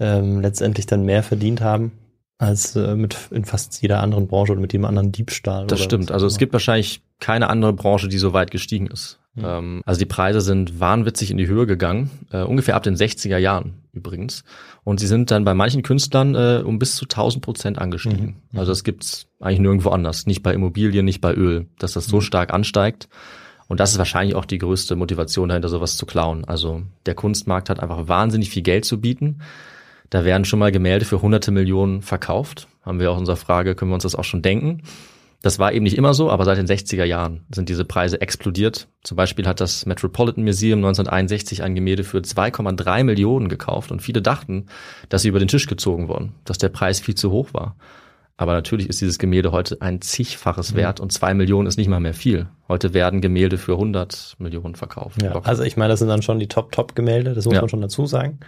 [0.00, 1.92] ähm, letztendlich dann mehr verdient haben
[2.38, 5.66] als äh, mit in fast jeder anderen Branche oder mit jedem anderen Diebstahl.
[5.66, 6.12] Das stimmt.
[6.12, 9.18] Also es gibt wahrscheinlich keine andere Branche, die so weit gestiegen ist.
[9.44, 13.38] Ähm, also die Preise sind wahnwitzig in die Höhe gegangen, äh, ungefähr ab den 60er
[13.38, 14.44] Jahren übrigens.
[14.84, 18.36] Und sie sind dann bei manchen Künstlern äh, um bis zu 1000 Prozent angestiegen.
[18.54, 20.26] Also das gibt's eigentlich nirgendwo anders.
[20.26, 23.08] Nicht bei Immobilien, nicht bei Öl, dass das so stark ansteigt.
[23.66, 26.44] Und das ist wahrscheinlich auch die größte Motivation dahinter, sowas zu klauen.
[26.46, 29.40] Also der Kunstmarkt hat einfach wahnsinnig viel Geld zu bieten.
[30.08, 32.66] Da werden schon mal Gemälde für hunderte Millionen verkauft.
[32.82, 34.82] Haben wir auch in unserer Frage, können wir uns das auch schon denken.
[35.40, 38.88] Das war eben nicht immer so, aber seit den 60er Jahren sind diese Preise explodiert.
[39.04, 44.20] Zum Beispiel hat das Metropolitan Museum 1961 ein Gemälde für 2,3 Millionen gekauft und viele
[44.20, 44.66] dachten,
[45.08, 47.76] dass sie über den Tisch gezogen wurden, dass der Preis viel zu hoch war.
[48.36, 51.98] Aber natürlich ist dieses Gemälde heute ein zigfaches wert und zwei Millionen ist nicht mal
[52.00, 52.46] mehr viel.
[52.68, 55.22] Heute werden Gemälde für 100 Millionen verkauft.
[55.22, 57.60] Ja, also ich meine, das sind dann schon die Top-Top-Gemälde, das muss Ja.
[57.60, 58.38] man schon dazu sagen.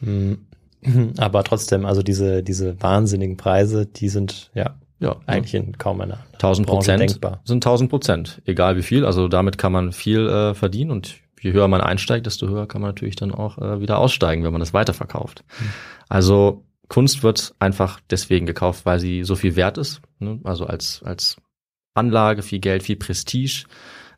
[0.00, 0.38] Mhm.
[1.18, 6.18] Aber trotzdem, also diese, diese wahnsinnigen Preise, die sind ja ja, eigentlich in kaum einer
[6.34, 7.40] 1000 Branche Prozent denkbar.
[7.44, 9.04] sind 1000 Prozent, egal wie viel.
[9.04, 12.82] Also damit kann man viel äh, verdienen und je höher man einsteigt, desto höher kann
[12.82, 15.42] man natürlich dann auch äh, wieder aussteigen, wenn man es weiterverkauft.
[16.08, 20.02] Also Kunst wird einfach deswegen gekauft, weil sie so viel wert ist.
[20.18, 20.40] Ne?
[20.44, 21.36] Also als, als
[21.94, 23.64] Anlage, viel Geld, viel Prestige.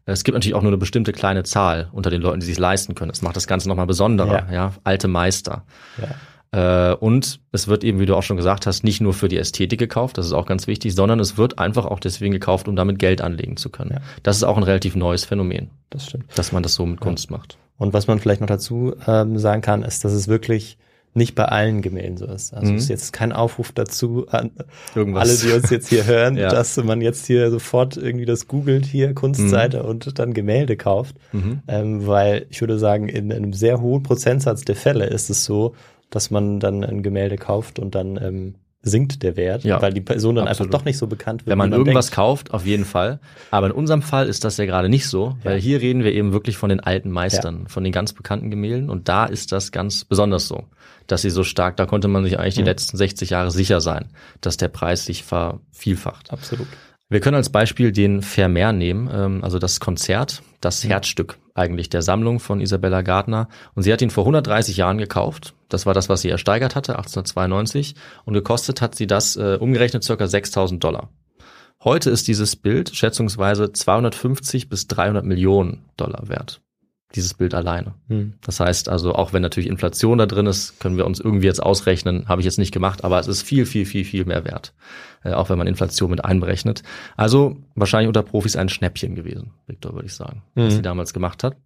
[0.05, 2.95] Es gibt natürlich auch nur eine bestimmte kleine Zahl unter den Leuten, die sich leisten
[2.95, 3.11] können.
[3.11, 4.47] Das macht das Ganze nochmal besonderer.
[4.49, 4.53] Ja.
[4.53, 4.73] Ja.
[4.83, 5.65] alte Meister.
[6.01, 6.09] Ja.
[6.53, 9.39] Äh, und es wird eben, wie du auch schon gesagt hast, nicht nur für die
[9.39, 12.77] Ästhetik gekauft, das ist auch ganz wichtig, sondern es wird einfach auch deswegen gekauft, um
[12.77, 13.93] damit Geld anlegen zu können.
[13.95, 14.01] Ja.
[14.23, 16.27] Das ist auch ein relativ neues Phänomen, Das stimmt.
[16.35, 17.57] dass man das so mit Kunst macht.
[17.79, 20.77] Und was man vielleicht noch dazu ähm, sagen kann, ist, dass es wirklich
[21.15, 22.55] nicht bei allen Gemälden so ist.
[22.55, 22.77] Also Mhm.
[22.79, 24.51] es ist jetzt kein Aufruf dazu an
[24.95, 25.29] Irgendwas.
[25.29, 26.49] alle, die uns jetzt hier hören, Ja.
[26.49, 31.17] dass man jetzt hier sofort irgendwie das googelt hier, Kunstseite und dann Gemälde kauft.
[31.33, 31.61] Mhm.
[31.69, 35.75] Ähm, weil ich würde sagen, in einem sehr hohen Prozentsatz der Fälle ist es so,
[36.13, 40.01] dass man dann ein Gemälde kauft und dann ähm, sinkt der Wert, Ja, weil die
[40.01, 40.69] Person dann absolut.
[40.69, 41.51] einfach doch nicht so bekannt wird.
[41.51, 42.17] Wenn man irgendwas denkt.
[42.17, 43.19] kauft, auf jeden Fall.
[43.51, 46.33] Aber in unserem Fall ist das ja gerade nicht so, weil hier reden wir eben
[46.33, 48.91] wirklich von den alten Meistern, von den ganz bekannten Gemälden.
[48.91, 50.65] Und da ist das ganz besonders so,
[51.07, 54.11] dass sie so stark, da konnte man sich eigentlich die letzten 60 Jahre sicher sein,
[54.41, 56.31] dass der Preis sich vervielfacht.
[56.31, 56.67] Absolut.
[57.09, 62.03] Wir können als Beispiel den Vermeer nehmen, ähm, also das Konzert, das Herzstück eigentlich der
[62.03, 63.49] Sammlung von Isabella Gardner.
[63.75, 65.55] Und sie hat ihn vor 130 Jahren gekauft.
[65.73, 67.95] Das war das, was sie ersteigert hatte, 1892.
[68.25, 71.09] Und gekostet hat sie das äh, umgerechnet circa 6000 Dollar.
[71.85, 76.61] Heute ist dieses Bild schätzungsweise 250 bis 300 Millionen Dollar wert.
[77.15, 77.95] Dieses Bild alleine.
[78.09, 78.35] Hm.
[78.41, 81.63] Das heißt also, auch wenn natürlich Inflation da drin ist, können wir uns irgendwie jetzt
[81.63, 84.73] ausrechnen, habe ich jetzt nicht gemacht, aber es ist viel, viel, viel, viel mehr wert.
[85.23, 86.83] Äh, auch wenn man Inflation mit einberechnet.
[87.17, 90.77] Also wahrscheinlich unter Profis ein Schnäppchen gewesen, Victor, würde ich sagen, was Mhm.
[90.77, 91.57] sie damals gemacht hat.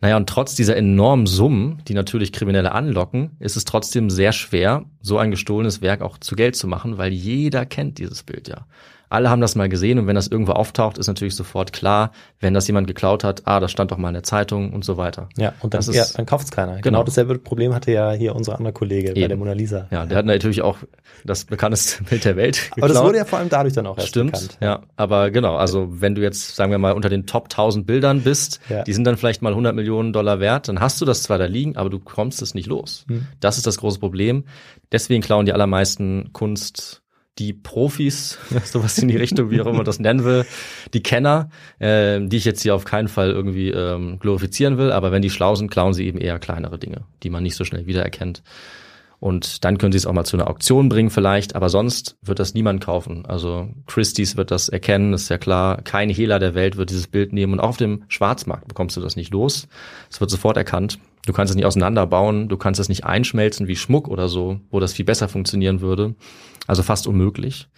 [0.00, 4.84] Naja, und trotz dieser enormen Summen, die natürlich Kriminelle anlocken, ist es trotzdem sehr schwer,
[5.00, 8.66] so ein gestohlenes Werk auch zu Geld zu machen, weil jeder kennt dieses Bild ja.
[9.10, 12.54] Alle haben das mal gesehen und wenn das irgendwo auftaucht, ist natürlich sofort klar, wenn
[12.54, 15.28] das jemand geklaut hat, ah, das stand doch mal in der Zeitung und so weiter.
[15.36, 16.72] Ja, und dann, Das ist- ja, dann kauft es keiner.
[16.72, 16.82] Genau.
[16.82, 17.02] Genau.
[17.04, 19.28] dasselbe Problem hatte ja hier unser anderer Kollege bei Eben.
[19.28, 19.86] der Mona Lisa.
[19.90, 20.78] Ja, der hat natürlich auch
[21.24, 23.06] das bekannteste Bild der Welt Aber das geklaut.
[23.08, 24.58] wurde ja vor allem dadurch dann auch erst Stimmt, bekannt.
[24.60, 24.80] ja.
[24.96, 28.60] Aber genau, also wenn du jetzt, sagen wir mal, unter den Top 1000 Bildern bist,
[28.68, 28.82] Ja.
[28.84, 31.46] die sind dann vielleicht mal 100 Millionen Dollar wert, dann hast du das zwar da
[31.46, 33.04] liegen, aber du kommst es nicht los.
[33.08, 33.26] Hm.
[33.40, 34.44] Das ist das große Problem.
[34.92, 37.02] Deswegen klauen die allermeisten Kunst
[37.38, 40.44] die Profis, sowas in die Richtung, wie auch immer das nennen will,
[40.92, 45.12] die Kenner, äh, die ich jetzt hier auf keinen Fall irgendwie ähm, glorifizieren will, aber
[45.12, 47.86] wenn die schlau sind, klauen sie eben eher kleinere Dinge, die man nicht so schnell
[47.86, 48.42] wiedererkennt.
[49.20, 52.38] Und dann können sie es auch mal zu einer Auktion bringen vielleicht, aber sonst wird
[52.38, 53.26] das niemand kaufen.
[53.26, 55.82] Also Christie's wird das erkennen, ist ja klar.
[55.82, 59.00] Kein Hehler der Welt wird dieses Bild nehmen und auch auf dem Schwarzmarkt bekommst du
[59.00, 59.66] das nicht los.
[60.08, 61.00] Es wird sofort erkannt.
[61.26, 64.80] Du kannst es nicht auseinanderbauen, du kannst es nicht einschmelzen wie Schmuck oder so, wo
[64.80, 66.14] das viel besser funktionieren würde.
[66.66, 67.68] Also fast unmöglich.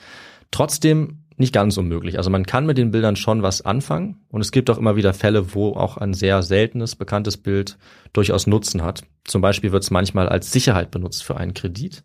[0.50, 2.18] Trotzdem nicht ganz unmöglich.
[2.18, 5.14] Also man kann mit den Bildern schon was anfangen und es gibt auch immer wieder
[5.14, 7.78] Fälle, wo auch ein sehr seltenes, bekanntes Bild
[8.12, 9.02] durchaus Nutzen hat.
[9.24, 12.04] Zum Beispiel wird es manchmal als Sicherheit benutzt für einen Kredit.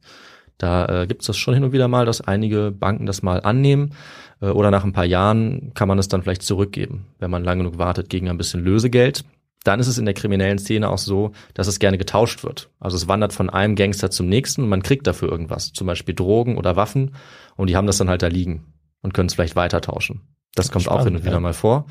[0.58, 3.42] Da äh, gibt es das schon hin und wieder mal, dass einige Banken das mal
[3.42, 3.94] annehmen
[4.42, 7.64] äh, oder nach ein paar Jahren kann man es dann vielleicht zurückgeben, wenn man lange
[7.64, 9.26] genug wartet gegen ein bisschen Lösegeld.
[9.66, 12.70] Dann ist es in der kriminellen Szene auch so, dass es gerne getauscht wird.
[12.80, 16.14] Also es wandert von einem Gangster zum nächsten und man kriegt dafür irgendwas, zum Beispiel
[16.14, 17.16] Drogen oder Waffen
[17.58, 20.22] und die haben das dann halt da liegen und können es vielleicht weiter tauschen.
[20.54, 21.40] Das kommt auch hin Spannend, und wieder ja.
[21.42, 21.88] mal vor.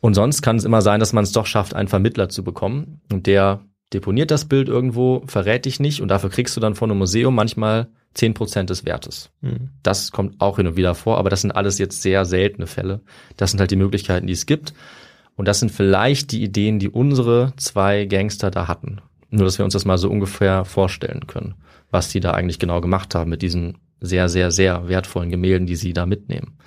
[0.00, 3.00] Und sonst kann es immer sein, dass man es doch schafft, einen Vermittler zu bekommen
[3.12, 3.60] und der
[3.92, 7.34] deponiert das Bild irgendwo, verrät dich nicht und dafür kriegst du dann von einem Museum
[7.34, 9.30] manchmal zehn Prozent des Wertes.
[9.40, 9.70] Mhm.
[9.82, 13.00] Das kommt auch hin und wieder vor, aber das sind alles jetzt sehr seltene Fälle.
[13.36, 14.72] Das sind halt die Möglichkeiten, die es gibt.
[15.38, 19.00] Und das sind vielleicht die Ideen, die unsere zwei Gangster da hatten.
[19.30, 21.54] Nur, dass wir uns das mal so ungefähr vorstellen können,
[21.92, 25.76] was die da eigentlich genau gemacht haben mit diesen sehr, sehr, sehr wertvollen Gemälden, die
[25.76, 26.58] sie da mitnehmen.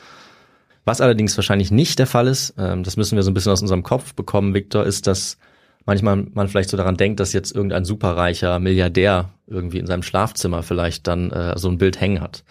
[0.85, 3.61] Was allerdings wahrscheinlich nicht der Fall ist, ähm, das müssen wir so ein bisschen aus
[3.61, 5.37] unserem Kopf bekommen, Victor, ist, dass
[5.85, 10.63] manchmal man vielleicht so daran denkt, dass jetzt irgendein superreicher Milliardär irgendwie in seinem Schlafzimmer
[10.63, 12.45] vielleicht dann äh, so ein Bild hängen hat.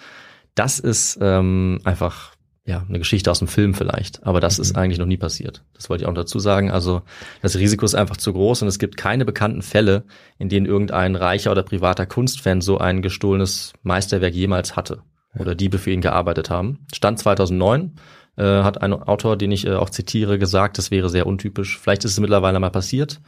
[0.54, 2.34] Das ist ähm, einfach
[2.70, 5.62] ja eine Geschichte aus dem Film vielleicht, aber das ist eigentlich noch nie passiert.
[5.74, 6.70] Das wollte ich auch dazu sagen.
[6.70, 7.02] Also
[7.42, 10.04] das Risiko ist einfach zu groß und es gibt keine bekannten Fälle,
[10.38, 15.02] in denen irgendein reicher oder privater Kunstfan so ein gestohlenes Meisterwerk jemals hatte
[15.38, 16.86] oder Diebe für ihn gearbeitet haben.
[16.94, 17.96] Stand 2009
[18.36, 21.78] äh, hat ein Autor, den ich äh, auch zitiere, gesagt, das wäre sehr untypisch.
[21.78, 23.20] Vielleicht ist es mittlerweile mal passiert,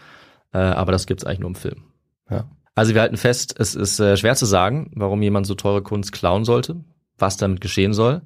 [0.52, 1.84] äh, aber das gibt es eigentlich nur im Film.
[2.30, 2.48] Ja.
[2.74, 6.12] Also wir halten fest, es ist äh, schwer zu sagen, warum jemand so teure Kunst
[6.12, 6.82] klauen sollte,
[7.18, 8.22] was damit geschehen soll.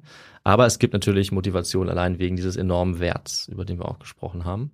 [0.47, 4.45] Aber es gibt natürlich Motivation allein wegen dieses enormen Werts, über den wir auch gesprochen
[4.45, 4.71] haben.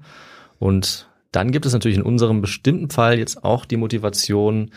[0.59, 4.69] Und dann gibt es natürlich in unserem bestimmten Fall jetzt auch die Motivation,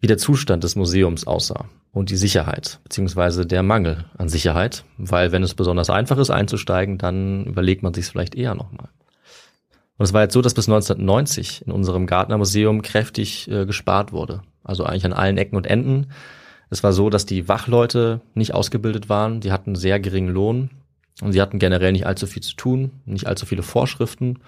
[0.00, 4.84] wie der Zustand des Museums aussah und die Sicherheit, beziehungsweise der Mangel an Sicherheit.
[4.98, 8.90] Weil wenn es besonders einfach ist einzusteigen, dann überlegt man sich es vielleicht eher nochmal.
[9.96, 14.42] Und es war jetzt so, dass bis 1990 in unserem Gartner-Museum kräftig äh, gespart wurde.
[14.64, 16.08] Also eigentlich an allen Ecken und Enden.
[16.74, 19.38] Es war so, dass die Wachleute nicht ausgebildet waren.
[19.38, 20.70] Die hatten sehr geringen Lohn.
[21.22, 24.40] Und sie hatten generell nicht allzu viel zu tun, nicht allzu viele Vorschriften.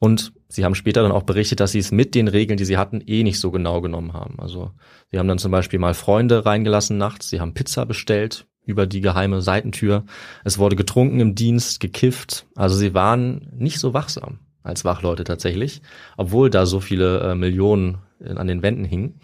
[0.00, 2.78] Und sie haben später dann auch berichtet, dass sie es mit den Regeln, die sie
[2.78, 4.40] hatten, eh nicht so genau genommen haben.
[4.40, 4.72] Also
[5.12, 9.00] sie haben dann zum Beispiel mal Freunde reingelassen nachts, sie haben Pizza bestellt über die
[9.00, 10.02] geheime Seitentür.
[10.42, 12.46] Es wurde getrunken im Dienst, gekifft.
[12.56, 15.82] Also sie waren nicht so wachsam als Wachleute tatsächlich,
[16.16, 17.98] obwohl da so viele äh, Millionen
[18.34, 19.20] an den Wänden hingen.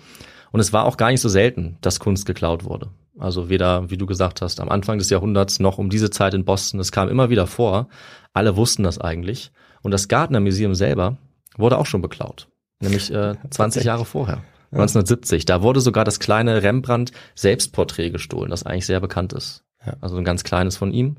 [0.55, 2.91] Und es war auch gar nicht so selten, dass Kunst geklaut wurde.
[3.19, 6.45] Also weder, wie du gesagt hast, am Anfang des Jahrhunderts noch um diese Zeit in
[6.45, 6.79] Boston.
[6.79, 7.89] Es kam immer wieder vor.
[8.35, 9.51] Alle wussten das eigentlich.
[9.83, 11.17] Und das Gardner Museum selber
[11.57, 12.47] wurde auch schon beklaut.
[12.79, 14.45] Nämlich äh, 20 Jahre vorher.
[14.71, 15.45] 1970.
[15.45, 19.65] Da wurde sogar das kleine Rembrandt Selbstporträt gestohlen, das eigentlich sehr bekannt ist.
[20.01, 21.17] Also ein ganz kleines von ihm.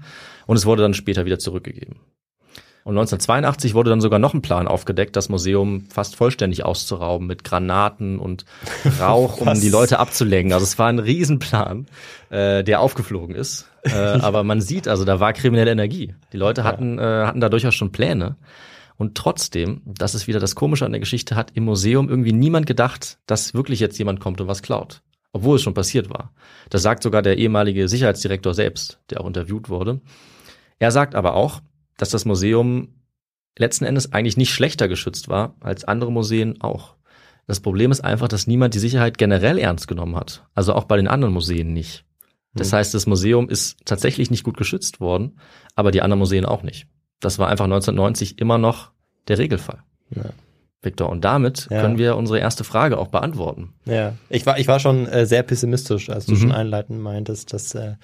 [0.48, 1.98] Und es wurde dann später wieder zurückgegeben.
[2.86, 7.44] Und 1982 wurde dann sogar noch ein Plan aufgedeckt, das Museum fast vollständig auszurauben mit
[7.44, 8.46] Granaten und
[9.00, 10.54] Rauch, um die Leute abzulenken.
[10.54, 11.88] Also es war ein Riesenplan,
[12.30, 13.68] äh, der aufgeflogen ist.
[13.82, 16.14] Äh, aber man sieht, also da war kriminelle Energie.
[16.32, 18.36] Die Leute hatten, äh, hatten da durchaus schon Pläne.
[18.98, 22.68] Und trotzdem, das ist wieder das Komische an der Geschichte, hat im Museum irgendwie niemand
[22.68, 25.02] gedacht, dass wirklich jetzt jemand kommt und was klaut.
[25.34, 26.34] Obwohl es schon passiert war.
[26.70, 30.02] Das sagt sogar der ehemalige Sicherheitsdirektor selbst, der auch interviewt wurde.
[30.78, 31.62] Er sagt aber auch,
[31.98, 32.90] dass das Museum
[33.58, 36.96] letzten Endes eigentlich nicht schlechter geschützt war als andere Museen auch.
[37.48, 40.46] Das Problem ist einfach, dass niemand die Sicherheit generell ernst genommen hat.
[40.56, 42.04] Also auch bei den anderen Museen nicht.
[42.54, 45.40] Das heißt, das Museum ist tatsächlich nicht gut geschützt worden,
[45.76, 46.88] aber die anderen Museen auch nicht.
[47.20, 48.92] Das war einfach 1990 immer noch
[49.28, 49.80] der Regelfall.
[50.16, 50.24] Ja.
[50.82, 51.82] Victor, und damit Ja.
[51.82, 53.74] können wir unsere erste Frage auch beantworten.
[53.86, 56.38] Ja, ich war, ich war schon äh, sehr pessimistisch, als du Mhm.
[56.38, 57.96] schon einleitend meintest, dass äh,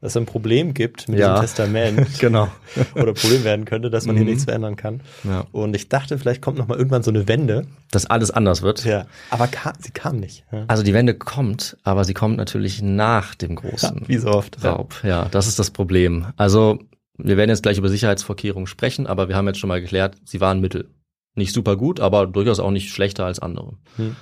[0.00, 1.32] dass es ein Problem gibt mit Ja.
[1.34, 2.48] diesem Testament Genau.
[2.94, 5.02] oder Problem werden könnte, dass man hier nichts verändern kann.
[5.24, 5.44] Ja.
[5.52, 7.66] Und ich dachte, vielleicht kommt noch mal irgendwann so eine Wende.
[7.90, 8.84] Dass alles anders wird.
[8.84, 9.06] Ja.
[9.30, 10.44] Aber ka sie kam nicht.
[10.52, 10.64] Ja.
[10.68, 14.64] Also die Wende kommt, aber sie kommt natürlich nach dem großen Wie so oft.
[14.64, 14.94] Raub.
[15.04, 16.26] Ja, das ist das Problem.
[16.36, 16.78] Also
[17.18, 20.40] wir werden jetzt gleich über Sicherheitsvorkehrungen sprechen, aber wir haben jetzt schon mal geklärt, sie
[20.40, 20.88] waren Mittel.
[21.34, 23.74] Nicht super gut, aber durchaus auch nicht schlechter als andere.
[23.96, 24.16] Hm.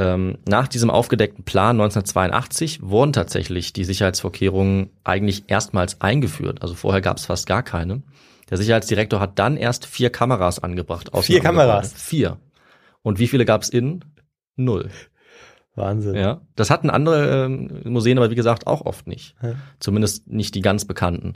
[0.00, 6.62] Ähm, nach diesem aufgedeckten Plan 1982 wurden tatsächlich die Sicherheitsvorkehrungen eigentlich erstmals eingeführt.
[6.62, 8.00] Also vorher gab es fast gar keine.
[8.48, 11.10] Der Sicherheitsdirektor hat dann erst vier Kameras angebracht.
[11.20, 11.40] Vier.
[11.40, 11.92] Kameras?
[11.92, 12.38] Vier.
[13.02, 14.06] Und wie viele gab es innen?
[14.56, 14.88] Null.
[15.80, 16.14] Wahnsinn.
[16.14, 19.34] Ja, das hatten andere ähm, Museen aber wie gesagt auch oft nicht.
[19.42, 19.54] Ja.
[19.80, 21.32] Zumindest nicht die ganz bekannten.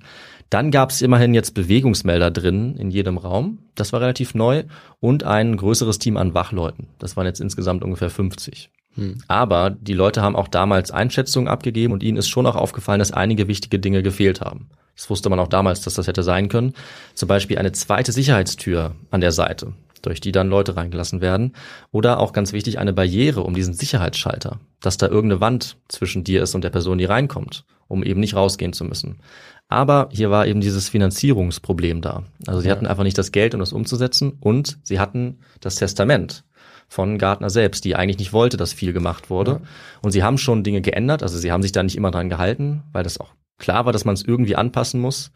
[0.50, 3.58] Dann gab es immerhin jetzt Bewegungsmelder drin in jedem Raum.
[3.74, 4.64] Das war relativ neu
[5.00, 6.88] und ein größeres Team an Wachleuten.
[6.98, 8.70] Das waren jetzt insgesamt ungefähr 50.
[8.94, 9.18] Hm.
[9.26, 13.12] Aber die Leute haben auch damals Einschätzungen abgegeben und ihnen ist schon auch aufgefallen, dass
[13.12, 14.68] einige wichtige Dinge gefehlt haben.
[14.96, 16.74] Das wusste man auch damals, dass das hätte sein können.
[17.14, 19.72] Zum Beispiel eine zweite Sicherheitstür an der Seite,
[20.06, 21.52] durch die dann Leute reingelassen werden.
[21.90, 26.42] Oder auch ganz wichtig, eine Barriere um diesen Sicherheitsschalter, dass da irgendeine Wand zwischen dir
[26.42, 29.18] ist und der Person, die reinkommt, um eben nicht rausgehen zu müssen.
[29.68, 32.24] Aber hier war eben dieses Finanzierungsproblem da.
[32.46, 32.74] Also sie Ja.
[32.74, 36.44] hatten einfach nicht das Geld, um das umzusetzen und sie hatten das Testament
[36.88, 39.52] von Gartner selbst, die eigentlich nicht wollte, dass viel gemacht wurde.
[39.52, 39.60] Ja.
[40.02, 42.82] Und sie haben schon Dinge geändert, also sie haben sich da nicht immer dran gehalten,
[42.92, 45.32] weil das auch klar war, dass man es irgendwie anpassen muss,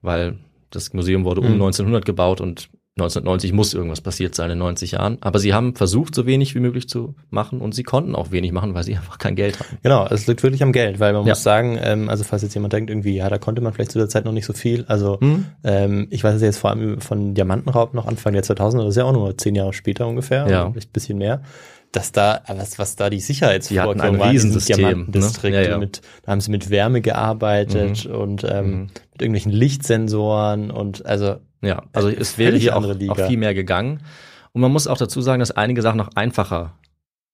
[0.00, 0.38] weil
[0.70, 1.54] das Museum wurde um Mhm.
[1.54, 5.16] 1900 gebaut und 1990 muss irgendwas passiert sein in 90 Jahren.
[5.22, 8.52] Aber sie haben versucht, so wenig wie möglich zu machen und sie konnten auch wenig
[8.52, 9.78] machen, weil sie einfach kein Geld hatten.
[9.82, 11.30] Genau, es liegt wirklich am Geld, weil man Ja.
[11.30, 13.98] muss sagen, ähm, also falls jetzt jemand denkt, irgendwie, ja, da konnte man vielleicht zu
[13.98, 14.84] der Zeit noch nicht so viel.
[14.88, 15.46] Also Hm?
[15.64, 19.04] ähm, ich weiß jetzt vor allem von Diamantenraub noch Anfang der 2000er, das ist ja
[19.04, 20.70] auch nur zehn Jahre später ungefähr, Ja.
[20.70, 21.42] vielleicht ein bisschen mehr,
[21.92, 25.50] dass da, was, was da die Sicherheitsvorkehrungen ein waren in diesem Riesensystem, ne?
[25.54, 25.78] Ja, ja.
[25.78, 28.80] Mit, da haben sie mit Wärme gearbeitet und ähm, Mhm.
[29.12, 33.54] mit irgendwelchen Lichtsensoren und also Ja, also Äh, es wäre hier auch, auch viel mehr
[33.54, 34.02] gegangen.
[34.52, 36.74] Und man muss auch dazu sagen, dass einige Sachen noch einfacher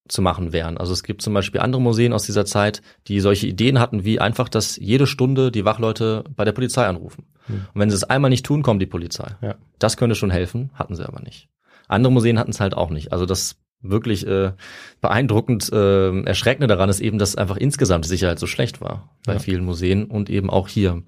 [0.07, 0.79] zu machen wären.
[0.79, 4.21] Also es gibt zum Beispiel andere Museen aus dieser Zeit, die solche Ideen hatten, wie
[4.21, 7.27] einfach, dass jede Stunde die Wachleute bei der Polizei anrufen.
[7.47, 7.67] Hm.
[7.75, 9.37] Und wenn sie es einmal nicht tun, kommt die Polizei.
[9.43, 9.57] Ja.
[9.79, 11.49] Das könnte schon helfen, hatten sie aber nicht.
[11.89, 13.13] Andere Museen hatten es halt auch nicht.
[13.13, 14.53] Also das wirklich äh,
[15.01, 19.35] beeindruckend äh, erschreckende daran ist eben, dass einfach insgesamt die Sicherheit so schlecht war bei
[19.35, 19.39] Ja.
[19.39, 21.03] vielen Museen und eben auch hier.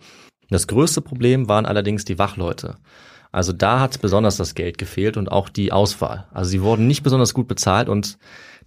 [0.50, 2.76] Das größte Problem waren allerdings die Wachleute.
[3.32, 6.26] Also da hat besonders das Geld gefehlt und auch die Auswahl.
[6.32, 8.18] Also sie wurden nicht besonders gut bezahlt und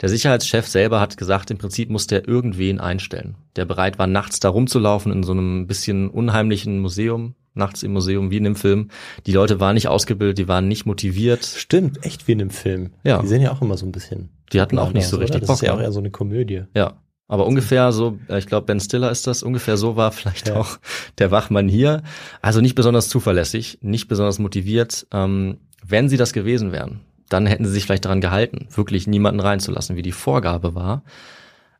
[0.01, 4.39] der Sicherheitschef selber hat gesagt, im Prinzip musste er irgendwen einstellen, der bereit war, nachts
[4.39, 8.89] da rumzulaufen in so einem bisschen unheimlichen Museum, nachts im Museum wie in dem Film.
[9.27, 11.45] Die Leute waren nicht ausgebildet, die waren nicht motiviert.
[11.45, 12.91] stimmt, echt wie in einem Film.
[13.03, 13.21] Ja.
[13.21, 14.29] Die sehen ja auch immer so ein bisschen.
[14.51, 16.63] Die hatten auch nicht so richtig Das ist Bock, ja auch eher so eine Komödie.
[16.75, 16.93] Ja.
[17.27, 20.55] Aber ungefähr so, äh, ich glaube, Ben Stiller ist das, ungefähr so war vielleicht Ja.
[20.55, 20.77] auch
[21.17, 22.03] der Wachmann hier.
[22.41, 25.07] Also nicht besonders zuverlässig, nicht besonders motiviert.
[25.11, 29.39] Ähm, wenn sie das gewesen wären, dann hätten sie sich vielleicht daran gehalten, wirklich niemanden
[29.39, 31.03] reinzulassen, wie die Vorgabe war.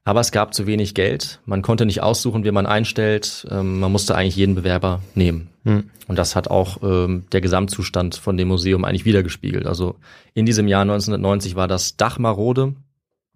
[0.06, 1.40] Aber es gab zu wenig Geld.
[1.46, 3.46] Man konnte nicht aussuchen, wen man einstellt.
[3.50, 5.50] Ähm, man musste eigentlich jeden Bewerber nehmen.
[5.64, 5.90] Hm.
[6.08, 9.66] Und das hat auch ähm, der Gesamtzustand von dem Museum eigentlich wiedergespiegelt.
[9.66, 9.96] Also
[10.34, 12.76] in diesem Jahr 1990 war das Dach marode,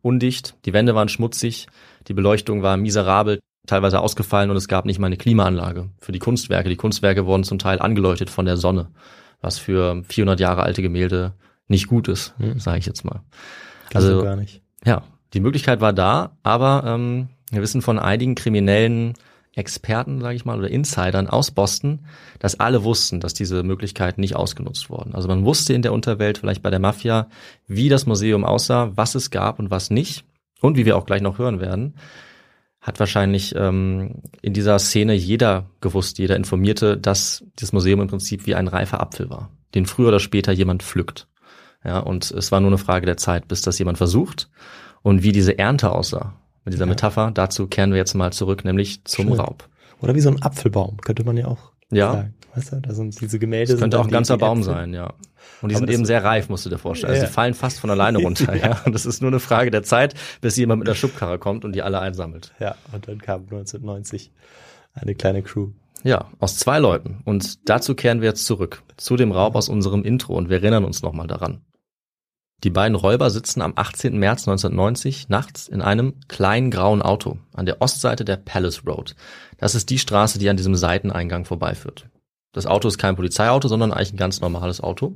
[0.01, 1.67] undicht, die Wände waren schmutzig,
[2.07, 6.19] die Beleuchtung war miserabel, teilweise ausgefallen und es gab nicht mal eine Klimaanlage für die
[6.19, 6.69] Kunstwerke.
[6.69, 8.89] Die Kunstwerke wurden zum Teil angeleuchtet von der Sonne,
[9.41, 11.33] was für 400 Jahre alte Gemälde
[11.67, 12.59] nicht gut ist, Hm.
[12.59, 13.21] sage ich jetzt mal.
[13.93, 14.61] Also Also- gar nicht.
[14.85, 19.13] Ja, die Möglichkeit war da, aber ähm, wir wissen von einigen kriminellen
[19.53, 22.05] Experten, sage ich mal, oder Insidern aus Boston,
[22.39, 25.15] dass alle wussten, dass diese Möglichkeiten nicht ausgenutzt wurden.
[25.15, 27.27] Also man wusste in der Unterwelt, vielleicht bei der Mafia,
[27.67, 30.23] wie das Museum aussah, was es gab und was nicht.
[30.61, 31.95] Und wie wir auch gleich noch hören werden,
[32.81, 38.45] hat wahrscheinlich ähm, in dieser Szene jeder gewusst, jeder informierte, dass das Museum im Prinzip
[38.45, 41.27] wie ein reifer Apfel war, den früher oder später jemand pflückt.
[41.83, 44.49] Ja, und es war nur eine Frage der Zeit, bis das jemand versucht.
[45.03, 46.33] Und wie diese Ernte aussah,
[46.65, 46.89] mit dieser Ja.
[46.89, 49.33] Metapher, dazu kehren wir jetzt mal zurück, nämlich zum Schön.
[49.39, 49.67] Raub.
[50.01, 52.33] Oder wie so ein Apfelbaum, könnte man ja auch Ja, sagen.
[52.55, 53.73] Weißt du, da sind diese Gemälde.
[53.73, 54.73] das könnte auch ein ganzer Baum Äpfel.
[54.73, 55.13] sein, ja.
[55.61, 57.11] Und die Aber sind eben sehr reif, musst du dir vorstellen.
[57.11, 57.27] Also Ja.
[57.27, 58.81] die fallen fast von alleine runter, ja.
[58.85, 61.73] Und es ist nur eine Frage der Zeit, bis jemand mit einer Schubkarre kommt und
[61.73, 62.53] die alle einsammelt.
[62.59, 64.31] Ja, und dann kam 1990
[64.93, 65.69] eine kleine Crew.
[66.03, 67.21] Ja, aus zwei Leuten.
[67.25, 70.85] Und dazu kehren wir jetzt zurück, zu dem Raub aus unserem Intro und wir erinnern
[70.85, 71.61] uns nochmal daran.
[72.63, 74.17] Die beiden Räuber sitzen am 18.
[74.17, 79.15] März 1990 nachts in einem kleinen grauen Auto an der Ostseite der Palace Road.
[79.57, 82.07] Das ist die Straße, die an diesem Seiteneingang vorbeiführt.
[82.57, 85.13] Das Auto ist kein Polizeiauto, sondern eigentlich ein ganz normales Auto.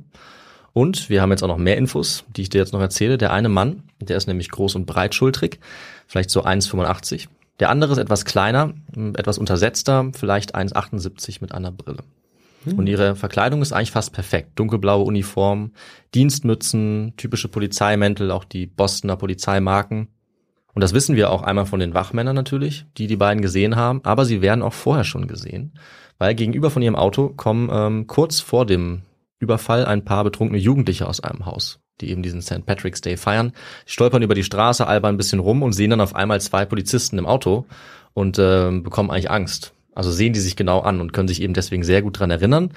[0.72, 3.18] Und wir haben jetzt auch noch mehr Infos, die ich dir jetzt noch erzähle.
[3.18, 5.58] Der eine Mann, der ist nämlich groß und breitschultrig,
[6.06, 7.26] vielleicht so 1,85.
[7.58, 8.74] Der andere ist etwas kleiner,
[9.16, 12.04] etwas untersetzter, vielleicht 1,78 mit einer Brille.
[12.64, 14.50] Und ihre Verkleidung ist eigentlich fast perfekt.
[14.54, 15.72] Dunkelblaue Uniform,
[16.14, 20.06] Dienstmützen, typische Polizeimäntel, auch die Bostoner Polizeimarken.
[20.74, 24.00] Und das wissen wir auch einmal von den Wachmännern natürlich, die die beiden gesehen haben,
[24.04, 25.72] aber sie werden auch vorher schon gesehen,
[26.22, 29.02] weil gegenüber von ihrem Auto kommen ähm, kurz vor dem
[29.40, 32.64] Überfall ein paar betrunkene Jugendliche aus einem Haus, die eben diesen St.
[32.64, 33.52] Patrick's Day feiern,
[33.86, 36.64] Die stolpern über die Straße, albern ein bisschen rum und sehen dann auf einmal zwei
[36.64, 37.66] Polizisten im Auto
[38.14, 39.72] und ähm, bekommen eigentlich Angst.
[39.96, 42.70] Also sehen die sich genau an und können sich eben deswegen sehr gut dran erinnern.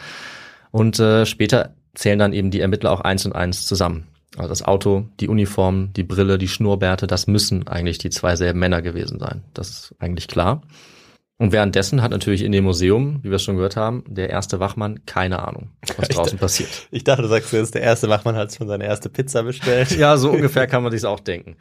[0.71, 4.07] Und äh, später zählen dann eben die Ermittler auch eins und eins zusammen.
[4.37, 8.57] Also das Auto, die Uniform, die Brille, die Schnurrbärte, das müssen eigentlich die zwei selben
[8.57, 9.43] Männer gewesen sein.
[9.53, 10.63] Das ist eigentlich klar.
[11.37, 14.61] Und währenddessen hat natürlich in dem Museum, wie wir es schon gehört haben, der erste
[14.61, 16.87] Wachmann keine Ahnung, was draußen passiert.
[16.91, 19.91] Ich dachte, du sagst jetzt, der erste Wachmann hat schon seine erste Pizza bestellt.
[19.97, 21.57] Ja, so ungefähr kann man sich auch denken.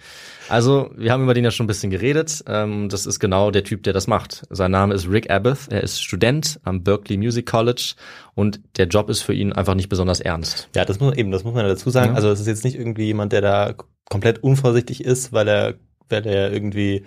[0.48, 2.44] Also, wir haben über den ja schon ein bisschen geredet.
[2.46, 4.44] Ähm, das ist genau der Typ, der das macht.
[4.50, 5.58] Sein Name ist Rick Abbott.
[5.70, 7.94] Er ist Student am Berkeley Music College
[8.34, 10.68] und der Job ist für ihn einfach nicht besonders ernst.
[10.76, 12.10] Ja, das muss eben, das muss man dazu sagen.
[12.10, 12.14] Ja.
[12.14, 13.74] Also es ist jetzt nicht irgendwie jemand, der da
[14.08, 15.74] komplett unvorsichtig ist, weil er,
[16.08, 17.04] weil er irgendwie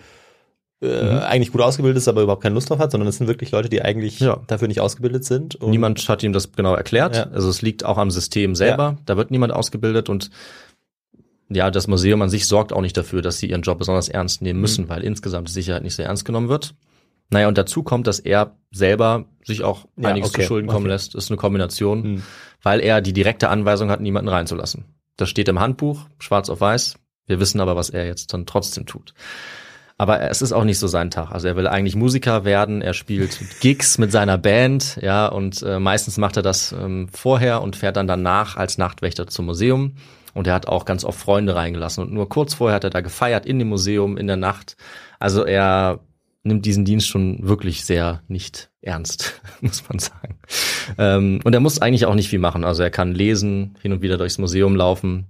[0.82, 1.20] äh, Mhm.
[1.20, 3.68] eigentlich gut ausgebildet ist, aber überhaupt keine Lust drauf hat, sondern es sind wirklich Leute,
[3.70, 4.42] die eigentlich Ja.
[4.48, 5.56] dafür nicht ausgebildet sind.
[5.56, 7.16] Und Niemand hat ihm das genau erklärt.
[7.16, 7.24] Ja.
[7.32, 8.98] Also es liegt auch am System selber.
[9.06, 10.30] Da wird niemand ausgebildet und
[11.50, 14.42] ja, das Museum an sich sorgt auch nicht dafür, dass sie ihren Job besonders ernst
[14.42, 14.90] nehmen müssen, Mhm.
[14.90, 16.76] weil insgesamt die Sicherheit nicht sehr ernst genommen wird.
[17.30, 20.42] Naja, und dazu kommt, dass er selber sich auch Ja, einiges okay.
[20.42, 20.94] zu Schulden kommen Okay.
[20.94, 21.16] lässt.
[21.16, 22.24] Das ist eine Kombination, Hm.
[22.64, 24.86] weil er die direkte Anweisung hat, niemanden reinzulassen.
[25.18, 26.96] Das steht im Handbuch, schwarz auf weiß.
[27.26, 29.14] Wir wissen aber, was er jetzt dann trotzdem tut.
[30.00, 31.32] Aber es ist auch nicht so sein Tag.
[31.32, 35.80] Also er will eigentlich Musiker werden, er spielt Gigs mit seiner Band, ja, und äh,
[35.80, 39.94] meistens macht er das ähm, vorher und fährt dann danach als Nachtwächter zum Museum.
[40.36, 42.04] Und er hat auch ganz oft Freunde reingelassen.
[42.04, 44.78] Und nur kurz vorher hat er da gefeiert in dem Museum in der Nacht.
[45.18, 46.00] Also er
[46.44, 50.38] nimmt diesen Dienst schon wirklich sehr nicht ernst, muss man sagen.
[51.00, 52.64] Ähm, und er muss eigentlich auch nicht viel machen.
[52.64, 55.26] Also er kann lesen, hin und wieder durchs Museum laufen.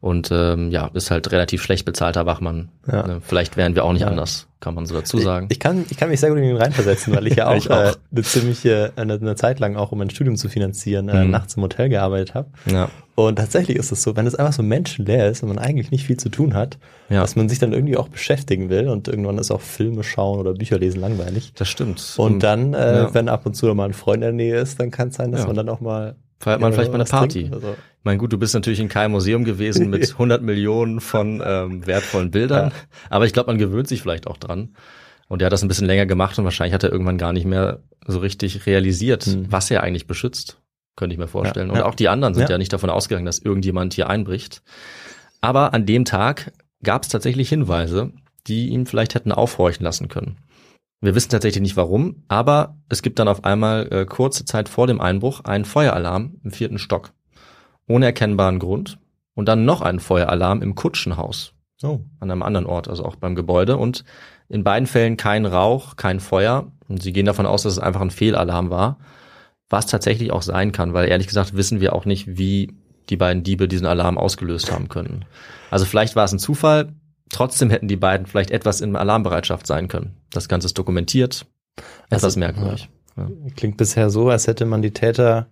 [0.00, 2.70] Und ähm, ja, ist halt relativ schlecht bezahlter Wachmann.
[2.90, 3.06] Ja.
[3.06, 4.08] Ne, Vielleicht wären wir auch nicht Ja.
[4.08, 5.46] anders, kann man so dazu sagen.
[5.50, 7.54] Ich, ich, kann, ich kann mich sehr gut in ihn reinversetzen, weil ich ja auch,
[7.56, 7.76] Ich auch.
[7.76, 11.30] Äh, eine ziemliche, eine, eine Zeit lang auch, um mein Studium zu finanzieren, äh, Mhm.
[11.30, 12.48] nachts im Hotel gearbeitet habe.
[12.66, 12.88] ja.
[13.16, 16.06] Und tatsächlich ist es so, wenn es einfach so menschenleer ist und man eigentlich nicht
[16.06, 16.78] viel zu tun hat,
[17.10, 17.20] Ja.
[17.20, 20.54] dass man sich dann irgendwie auch beschäftigen will und irgendwann ist auch Filme schauen oder
[20.54, 21.52] Bücher lesen langweilig.
[21.56, 22.14] Das stimmt.
[22.16, 24.90] Und dann, äh, wenn ab und zu mal ein Freund in der Nähe ist, dann
[24.90, 27.50] kann es sein, dass man dann auch mal feiert man ja, vielleicht mal eine Party.
[27.52, 31.86] Ich meine, gut, du bist natürlich in keinem Museum gewesen mit 100 Millionen von ähm,
[31.86, 32.72] wertvollen Bildern,
[33.10, 34.74] aber ich glaube, man gewöhnt sich vielleicht auch dran.
[35.28, 37.46] Und er hat das ein bisschen länger gemacht und wahrscheinlich hat er irgendwann gar nicht
[37.46, 39.46] mehr so richtig realisiert, Hm.
[39.52, 40.58] was er eigentlich beschützt.
[40.96, 41.68] Könnte ich mir vorstellen.
[41.68, 41.84] Ja, und ja.
[41.86, 42.50] auch die anderen sind Ja.
[42.50, 42.58] ja.
[42.58, 44.62] nicht davon ausgegangen, dass irgendjemand hier einbricht.
[45.40, 48.12] Aber an dem Tag gab es tatsächlich Hinweise,
[48.48, 50.36] die ihn vielleicht hätten aufhorchen lassen können.
[51.00, 54.86] Wir wissen tatsächlich nicht warum, aber es gibt dann auf einmal äh, kurze Zeit vor
[54.86, 57.12] dem Einbruch einen Feueralarm im vierten Stock.
[57.86, 58.98] Ohne erkennbaren Grund.
[59.34, 62.00] Und dann noch einen Feueralarm im Kutschenhaus Oh.
[62.18, 63.78] an einem anderen Ort, also auch beim Gebäude.
[63.78, 64.04] Und
[64.50, 66.70] in beiden Fällen kein Rauch, kein Feuer.
[66.88, 68.98] Und sie gehen davon aus, dass es einfach ein Fehlalarm war.
[69.70, 72.74] Was tatsächlich auch sein kann, weil ehrlich gesagt wissen wir auch nicht, wie
[73.08, 75.24] die beiden Diebe diesen Alarm ausgelöst haben können.
[75.70, 76.92] Also vielleicht war es ein Zufall.
[77.32, 80.16] Trotzdem hätten die beiden vielleicht etwas in Alarmbereitschaft sein können.
[80.30, 81.46] Das Ganze ist dokumentiert.
[82.06, 82.88] Etwas Also, merkwürdig.
[83.16, 83.28] Ja.
[83.56, 85.48] Klingt bisher so, als hätte man die Täter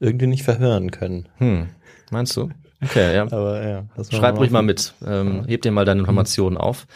[0.00, 1.28] irgendwie nicht verhören können.
[1.38, 1.68] Hm.
[2.10, 2.50] Meinst du?
[2.82, 3.22] Okay, ja.
[3.24, 3.84] Aber ja.
[4.10, 4.94] Schreib ruhig mal mit.
[5.06, 6.86] Ähm, heb dir mal deine Informationen auf.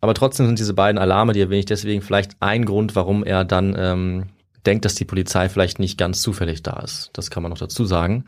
[0.00, 3.44] Aber trotzdem sind diese beiden Alarme, die erwähne ich deswegen vielleicht ein Grund, warum er
[3.44, 4.26] dann ähm,
[4.66, 7.10] denkt, dass die Polizei vielleicht nicht ganz zufällig da ist.
[7.12, 8.24] Das kann man noch dazu sagen.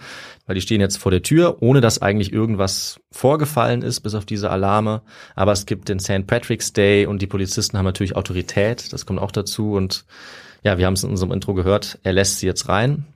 [0.47, 4.25] Weil die stehen jetzt vor der Tür, ohne dass eigentlich irgendwas vorgefallen ist, bis auf
[4.25, 5.03] diese Alarme.
[5.35, 6.27] Aber es gibt den St.
[6.27, 8.93] Patrick's Day und die Polizisten haben natürlich Autorität.
[8.93, 9.73] Das kommt auch dazu.
[9.73, 10.05] Und
[10.63, 11.99] ja, wir haben es in unserem Intro gehört.
[12.03, 13.07] Er lässt sie jetzt rein.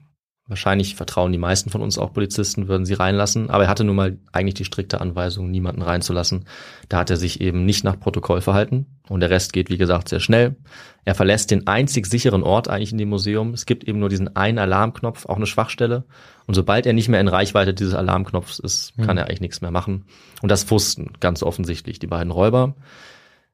[0.47, 3.49] Wahrscheinlich vertrauen die meisten von uns auch Polizisten, würden sie reinlassen.
[3.49, 6.45] Aber er hatte nun mal eigentlich die strikte Anweisung, niemanden reinzulassen.
[6.87, 8.85] Da hat er sich eben nicht nach Protokoll verhalten.
[9.09, 10.55] Und der Rest geht, wie gesagt, sehr schnell.
[11.03, 13.55] Er verlässt den einzig sicheren Ort eigentlich in dem Museum.
[13.55, 16.03] Es gibt eben nur diesen einen Alarmknopf, auch eine Schwachstelle.
[16.45, 19.71] Und sobald er nicht mehr in Reichweite dieses Alarmknopfs ist, kann er eigentlich nichts mehr
[19.71, 20.05] machen.
[20.43, 22.75] Und das wussten ganz offensichtlich die beiden Räuber.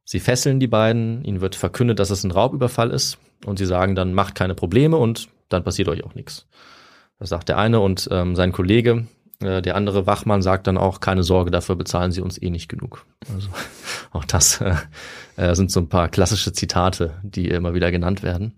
[0.03, 3.17] Sie fesseln die beiden, ihnen wird verkündet, dass es ein Raubüberfall ist.
[3.45, 6.47] Und sie sagen dann, macht keine Probleme und dann passiert euch auch nichts.
[7.21, 9.05] Das sagt der eine und ähm, sein Kollege,
[9.41, 12.67] äh, der andere Wachmann, sagt dann auch, keine Sorge, dafür bezahlen sie uns eh nicht
[12.67, 13.05] genug.
[13.31, 13.49] Also
[14.11, 14.73] auch das äh,
[15.35, 18.55] äh, sind so ein paar klassische Zitate, die immer wieder genannt werden.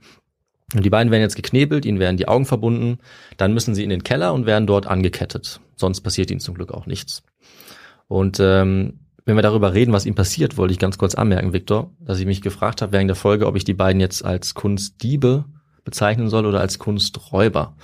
[0.73, 2.99] Und die beiden werden jetzt geknebelt, ihnen werden die Augen verbunden,
[3.35, 5.59] dann müssen sie in den Keller und werden dort angekettet.
[5.75, 7.21] Sonst passiert ihnen zum Glück auch nichts.
[8.07, 11.91] Und ähm, wenn wir darüber reden, was ihm passiert, wollte ich ganz kurz anmerken, Viktor,
[11.99, 15.43] dass ich mich gefragt habe während der Folge, ob ich die beiden jetzt als Kunstdiebe
[15.83, 17.75] bezeichnen soll oder als Kunsträuber.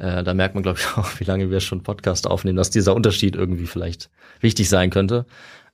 [0.00, 2.94] Äh, da merkt man, glaube ich, auch, wie lange wir schon Podcast aufnehmen, dass dieser
[2.94, 5.26] Unterschied irgendwie vielleicht wichtig sein könnte.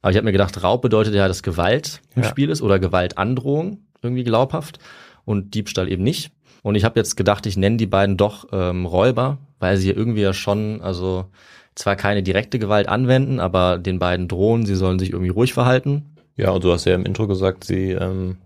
[0.03, 2.29] Aber ich habe mir gedacht, Raub bedeutet ja, dass Gewalt im Ja.
[2.29, 4.79] Spiel ist oder Gewaltandrohung irgendwie glaubhaft
[5.25, 6.33] und Diebstahl eben nicht.
[6.63, 10.23] Und ich habe jetzt gedacht, ich nenne die beiden doch ähm, Räuber, weil sie irgendwie
[10.23, 11.27] ja schon, also
[11.75, 16.17] zwar keine direkte Gewalt anwenden, aber den beiden drohen, sie sollen sich irgendwie ruhig verhalten.
[16.37, 18.37] Ja, und du hast ja im Intro gesagt, sie, ähm,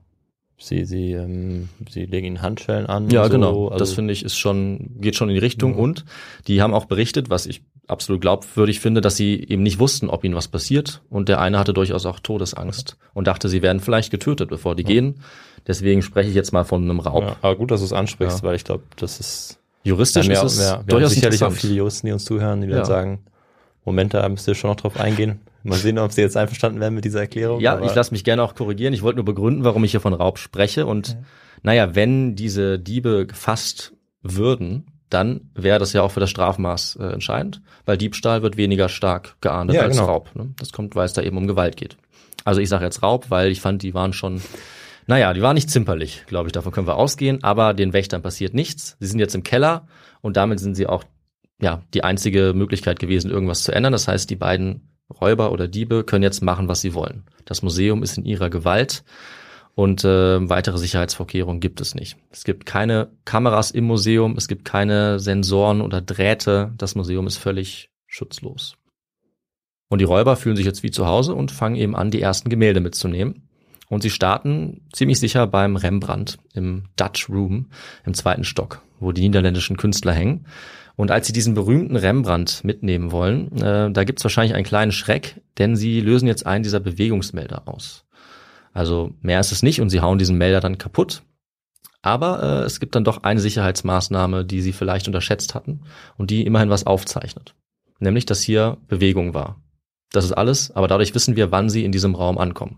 [0.61, 3.11] sie, sie, ähm, sie legen ihnen Handschellen an.
[3.11, 3.31] Ja, so.
[3.31, 3.67] genau.
[3.69, 5.75] Also, das finde ich ist schon, geht schon in die Richtung.
[5.75, 6.05] Und
[6.47, 10.23] die haben auch berichtet, was ich absolut glaubwürdig finde, dass sie eben nicht wussten, ob
[10.25, 11.03] ihnen was passiert.
[11.11, 14.85] Und der eine hatte durchaus auch Todesangst und dachte, sie werden vielleicht getötet, bevor die
[14.85, 15.23] gehen.
[15.67, 17.25] Deswegen spreche ich jetzt mal von einem Raub.
[17.25, 18.43] ja, aber gut, dass du es ansprichst, Ja.
[18.45, 21.75] weil ich glaube, das ist Juristisch Ja, ist es wir, wir durchaus sicherlich auch viele
[21.75, 22.77] Juristen, die uns zuhören, die Ja.
[22.77, 23.25] dann sagen,
[23.85, 25.41] Moment, da müsst ihr schon noch drauf eingehen.
[25.63, 27.61] Mal sehen, ob sie jetzt einverstanden werden mit dieser Erklärung.
[27.61, 28.95] Ja, ich lasse mich gerne auch korrigieren.
[28.95, 30.87] Ich wollte nur begründen, warum ich hier von Raub spreche.
[30.87, 31.19] Und
[31.63, 33.93] naja, wenn diese Diebe gefasst
[34.23, 38.89] würden, dann wäre das ja auch für das Strafmaß äh, entscheidend, weil Diebstahl wird weniger
[38.89, 40.09] stark geahndet Ja, als genau.
[40.09, 40.35] Raub.
[40.35, 40.55] Ne?
[40.59, 41.97] Das kommt, weil es da eben um Gewalt geht.
[42.45, 44.41] Also ich sage jetzt Raub, weil ich fand, die waren schon,
[45.07, 48.55] naja, die waren nicht zimperlich, glaube ich, davon können wir ausgehen, aber den Wächtern passiert
[48.55, 48.97] nichts.
[49.01, 49.87] Sie sind jetzt im Keller
[50.21, 51.05] und damit sind sie auch
[51.61, 53.93] ja, die einzige Möglichkeit gewesen, irgendwas zu ändern.
[53.93, 54.89] Das heißt, die beiden
[55.21, 57.25] Räuber oder Diebe können jetzt machen, was sie wollen.
[57.45, 59.05] Das Museum ist in ihrer Gewalt
[59.75, 62.17] und äh, weitere Sicherheitsvorkehrungen gibt es nicht.
[62.31, 66.73] Es gibt keine Kameras im Museum, es gibt keine Sensoren oder Drähte.
[66.77, 68.77] Das Museum ist völlig schutzlos.
[69.89, 72.51] Und die Räuber fühlen sich jetzt wie zu Hause und fangen eben an, die ersten
[72.51, 73.49] Gemälde mitzunehmen.
[73.89, 77.67] Und sie starten ziemlich sicher beim Rembrandt im Dutch Room
[78.05, 80.47] im zweiten Stock, wo die niederländischen Künstler hängen.
[81.01, 85.40] Und als sie diesen berühmten Rembrandt mitnehmen wollen, äh, da gibt's wahrscheinlich einen kleinen Schreck,
[85.57, 88.05] denn sie lösen jetzt einen dieser Bewegungsmelder aus.
[88.74, 91.22] Also mehr ist es nicht und sie hauen diesen Melder dann kaputt.
[92.03, 95.80] Aber äh, es gibt dann doch eine Sicherheitsmaßnahme, die sie vielleicht unterschätzt hatten
[96.18, 97.55] und die immerhin was aufzeichnet.
[97.98, 99.57] Nämlich, dass hier Bewegung war.
[100.12, 102.76] Das ist alles, aber dadurch wissen wir, wann sie in diesem Raum ankommen.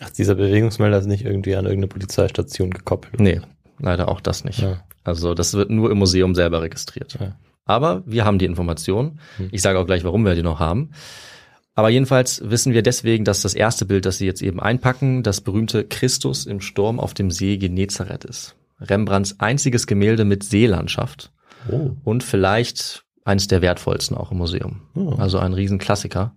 [0.00, 3.20] Ach, dieser Bewegungsmelder ist nicht irgendwie an irgendeine Polizeistation gekoppelt.
[3.20, 3.42] Nee,
[3.78, 4.60] leider auch das nicht.
[4.60, 4.84] Ja.
[5.04, 7.18] Also das wird nur im Museum selber registriert.
[7.20, 7.36] Ja.
[7.68, 9.20] Aber wir haben die Information.
[9.36, 9.48] Hm.
[9.52, 10.90] Ich sage auch gleich, warum wir die noch haben.
[11.76, 15.40] Aber jedenfalls wissen wir deswegen, dass das erste Bild, das sie jetzt eben einpacken, das
[15.40, 18.56] berühmte Christus im Sturm auf dem See Genezareth ist.
[18.80, 21.30] Rembrandts einziges Gemälde mit Seelandschaft
[21.70, 21.90] Oh.
[22.04, 24.80] und vielleicht eines der wertvollsten auch im Museum.
[24.94, 25.14] Oh.
[25.18, 26.34] Also ein Riesenklassiker.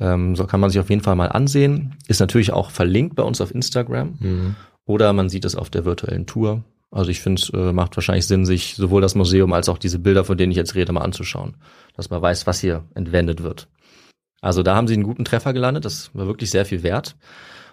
[0.00, 1.96] Ähm, so kann man sich auf jeden Fall mal ansehen.
[2.08, 4.56] Ist natürlich auch verlinkt bei uns auf Instagram Mhm.
[4.86, 6.64] oder man sieht es auf der virtuellen Tour.
[6.92, 9.98] Also ich finde, es äh, macht wahrscheinlich Sinn, sich sowohl das Museum als auch diese
[9.98, 11.56] Bilder, von denen ich jetzt rede, mal anzuschauen,
[11.96, 13.68] dass man weiß, was hier entwendet wird.
[14.42, 17.16] Also da haben sie einen guten Treffer gelandet, das war wirklich sehr viel wert.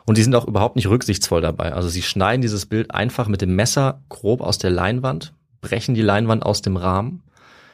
[0.06, 1.74] Und die sind auch überhaupt nicht rücksichtsvoll dabei.
[1.74, 6.02] Also sie schneiden dieses Bild einfach mit dem Messer grob aus der Leinwand, brechen die
[6.02, 7.24] Leinwand aus dem Rahmen.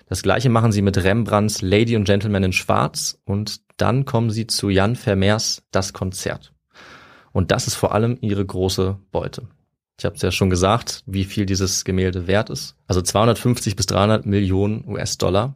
[0.09, 4.47] Das gleiche machen sie mit Rembrandts Lady und Gentleman in Schwarz und dann kommen sie
[4.47, 6.53] zu Jan Vermeers Das Konzert.
[7.31, 9.47] Und das ist vor allem ihre große Beute.
[9.97, 12.75] Ich habe es ja schon gesagt, wie viel dieses Gemälde wert ist.
[12.87, 15.55] Also 250 bis 300 Millionen US-Dollar.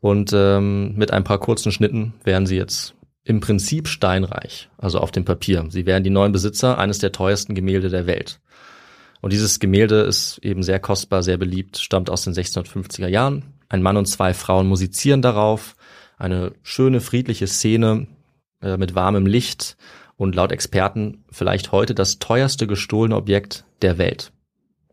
[0.00, 5.10] Und ähm, mit ein paar kurzen Schnitten wären sie jetzt im Prinzip steinreich, also auf
[5.10, 5.66] dem Papier.
[5.68, 8.40] Sie wären die neuen Besitzer eines der teuersten Gemälde der Welt.
[9.20, 13.54] Und dieses Gemälde ist eben sehr kostbar, sehr beliebt, stammt aus den 1650er Jahren.
[13.68, 15.74] Ein Mann und zwei Frauen musizieren darauf.
[16.18, 18.06] Eine schöne, friedliche Szene
[18.62, 19.76] äh, mit warmem Licht
[20.16, 24.32] und laut Experten vielleicht heute das teuerste gestohlene Objekt der Welt.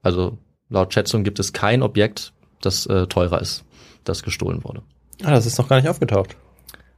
[0.01, 0.37] Also
[0.69, 3.63] laut Schätzung gibt es kein Objekt, das äh, teurer ist,
[4.03, 4.83] das gestohlen wurde.
[5.23, 6.35] Ah, das ist noch gar nicht aufgetaucht.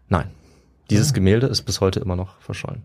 [0.07, 0.31] Nein,
[0.89, 2.83] dieses Gemälde ist bis heute immer noch verschollen.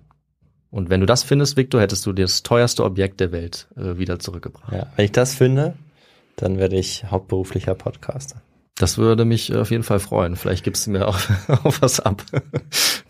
[0.71, 4.19] Und wenn du das findest, Victor, hättest du das teuerste Objekt der Welt äh, wieder
[4.19, 4.73] zurückgebracht.
[4.73, 5.75] Ja, wenn ich das finde,
[6.37, 8.41] dann werde ich hauptberuflicher Podcaster.
[8.77, 10.37] Das würde mich auf jeden Fall freuen.
[10.37, 11.19] Vielleicht gibst du mir auch,
[11.49, 12.25] auch was ab.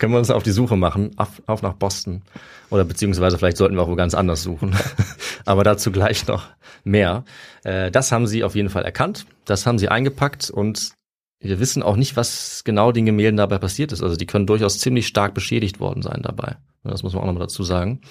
[0.01, 2.23] Können wir uns auf die Suche machen, auf, auf nach Boston.
[2.71, 4.75] Oder beziehungsweise vielleicht sollten wir auch wo ganz anders suchen.
[5.45, 6.47] Aber dazu gleich noch
[6.83, 7.23] mehr.
[7.63, 9.27] Äh, das haben sie auf jeden Fall erkannt.
[9.45, 10.93] Das haben sie eingepackt und
[11.39, 14.01] wir wissen auch nicht, was genau den Gemälden dabei passiert ist.
[14.01, 16.55] Also die können durchaus ziemlich stark beschädigt worden sein dabei.
[16.83, 18.01] Das muss man auch nochmal dazu sagen.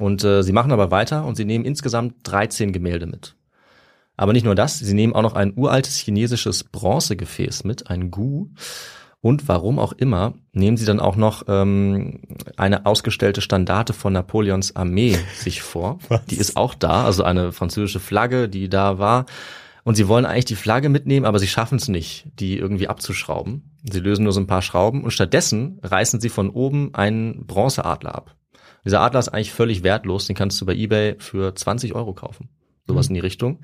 [0.00, 3.36] Und äh, sie machen aber weiter und sie nehmen insgesamt 13 Gemälde mit.
[4.16, 8.48] Aber nicht nur das, sie nehmen auch noch ein uraltes chinesisches Bronzegefäß mit, ein Gu.
[9.22, 12.20] Und warum auch immer, nehmen sie dann auch noch ähm,
[12.56, 15.98] eine ausgestellte Standarte von Napoleons Armee sich vor.
[16.30, 19.26] Die ist auch da, also eine französische Flagge, die da war.
[19.84, 23.70] Und sie wollen eigentlich die Flagge mitnehmen, aber sie schaffen es nicht, die irgendwie abzuschrauben.
[23.90, 28.14] Sie lösen nur so ein paar Schrauben und stattdessen reißen sie von oben einen Bronzeadler
[28.14, 28.36] ab.
[28.84, 32.50] Dieser Adler ist eigentlich völlig wertlos, den kannst du bei eBay für 20 Euro kaufen.
[32.86, 33.60] Sowas in die Richtung.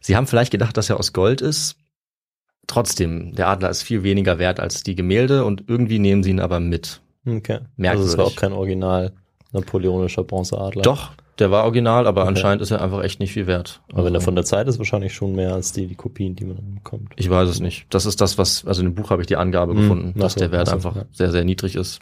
[0.00, 1.76] Sie haben vielleicht gedacht, dass er aus Gold ist.
[2.66, 6.40] Trotzdem, der Adler ist viel weniger wert als die Gemälde und irgendwie nehmen sie ihn
[6.40, 7.00] aber mit.
[7.26, 7.60] Okay.
[7.76, 7.88] Merkwürdig.
[7.90, 9.12] Also es war auch kein original
[9.52, 10.82] napoleonischer Bronzeadler.
[10.82, 13.80] Doch, der war original, aber anscheinend ist er einfach echt nicht viel wert.
[13.92, 16.34] Aber wenn er Also- von der Zeit ist, wahrscheinlich schon mehr als die, die Kopien,
[16.34, 17.12] die man bekommt.
[17.16, 17.86] Ich weiß es nicht.
[17.90, 20.32] Das ist das, was, also in dem Buch habe ich die Angabe Hm, gefunden, dass
[20.34, 21.04] so, der Wert so, einfach ja.
[21.12, 22.00] sehr, sehr niedrig ist.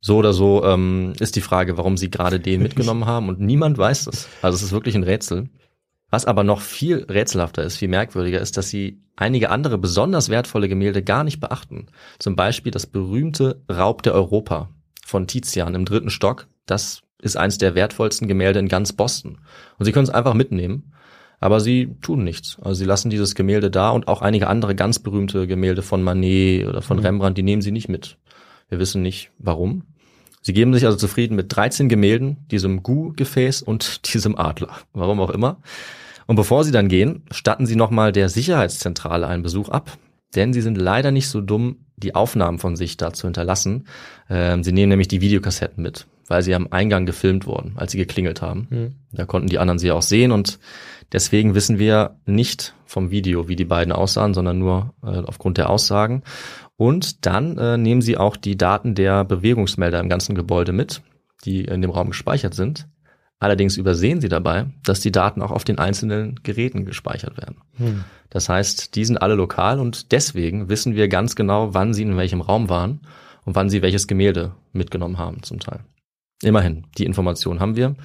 [0.00, 3.78] So oder so ähm, ist die Frage, warum sie gerade den mitgenommen haben und niemand
[3.78, 4.28] weiß das.
[4.42, 5.48] Also es ist wirklich ein Rätsel.
[6.10, 10.68] Was aber noch viel rätselhafter ist, viel merkwürdiger ist, dass sie einige andere besonders wertvolle
[10.68, 11.86] Gemälde gar nicht beachten.
[12.18, 14.70] Zum Beispiel das berühmte Raub der Europa
[15.04, 16.46] von Tizian im dritten Stock.
[16.66, 19.38] Das ist eins der wertvollsten Gemälde in ganz Boston.
[19.78, 20.92] Und sie können es einfach mitnehmen.
[21.40, 22.58] Aber sie tun nichts.
[22.60, 26.66] Also sie lassen dieses Gemälde da und auch einige andere ganz berühmte Gemälde von Manet
[26.66, 28.18] oder von Rembrandt, die nehmen sie nicht mit.
[28.68, 29.84] Wir wissen nicht warum.
[30.48, 34.78] Sie geben sich also zufrieden mit 13 Gemälden, diesem Gu-Gefäß und diesem Adler.
[34.94, 35.58] Warum auch immer.
[36.26, 39.98] Und bevor sie dann gehen, statten sie nochmal der Sicherheitszentrale einen Besuch ab.
[40.34, 43.88] Denn sie sind leider nicht so dumm, die Aufnahmen von sich da zu hinterlassen.
[44.30, 47.98] Ähm, sie nehmen nämlich die Videokassetten mit, weil sie am Eingang gefilmt wurden, als sie
[47.98, 48.68] geklingelt haben.
[49.12, 50.58] Da konnten die anderen sie auch sehen und
[51.12, 55.68] deswegen wissen wir nicht vom Video, wie die beiden aussahen, sondern nur äh, aufgrund der
[55.68, 56.22] Aussagen.
[56.78, 61.02] Und dann äh, nehmen sie auch die Daten der Bewegungsmelder im ganzen Gebäude mit,
[61.44, 62.86] die in dem Raum gespeichert sind.
[63.40, 67.56] Allerdings übersehen sie dabei, dass die Daten auch auf den einzelnen Geräten gespeichert werden.
[68.30, 72.16] Das heißt, die sind alle lokal und deswegen wissen wir ganz genau, wann sie in
[72.16, 73.00] welchem Raum waren
[73.44, 75.80] und wann sie welches Gemälde mitgenommen haben zum Teil.
[76.42, 77.96] Immerhin, die Information haben wir.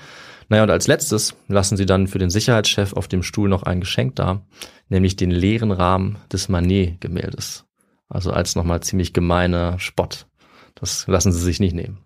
[0.49, 3.81] Naja, und als letztes lassen sie dann für den Sicherheitschef auf dem Stuhl noch ein
[3.81, 4.41] Geschenk da,
[4.89, 7.65] nämlich den leeren Rahmen des Manet-Gemäldes.
[8.13, 10.27] Also als nochmal ziemlich gemeiner Spott.
[10.75, 11.97] Das lassen sie sich nicht nehmen.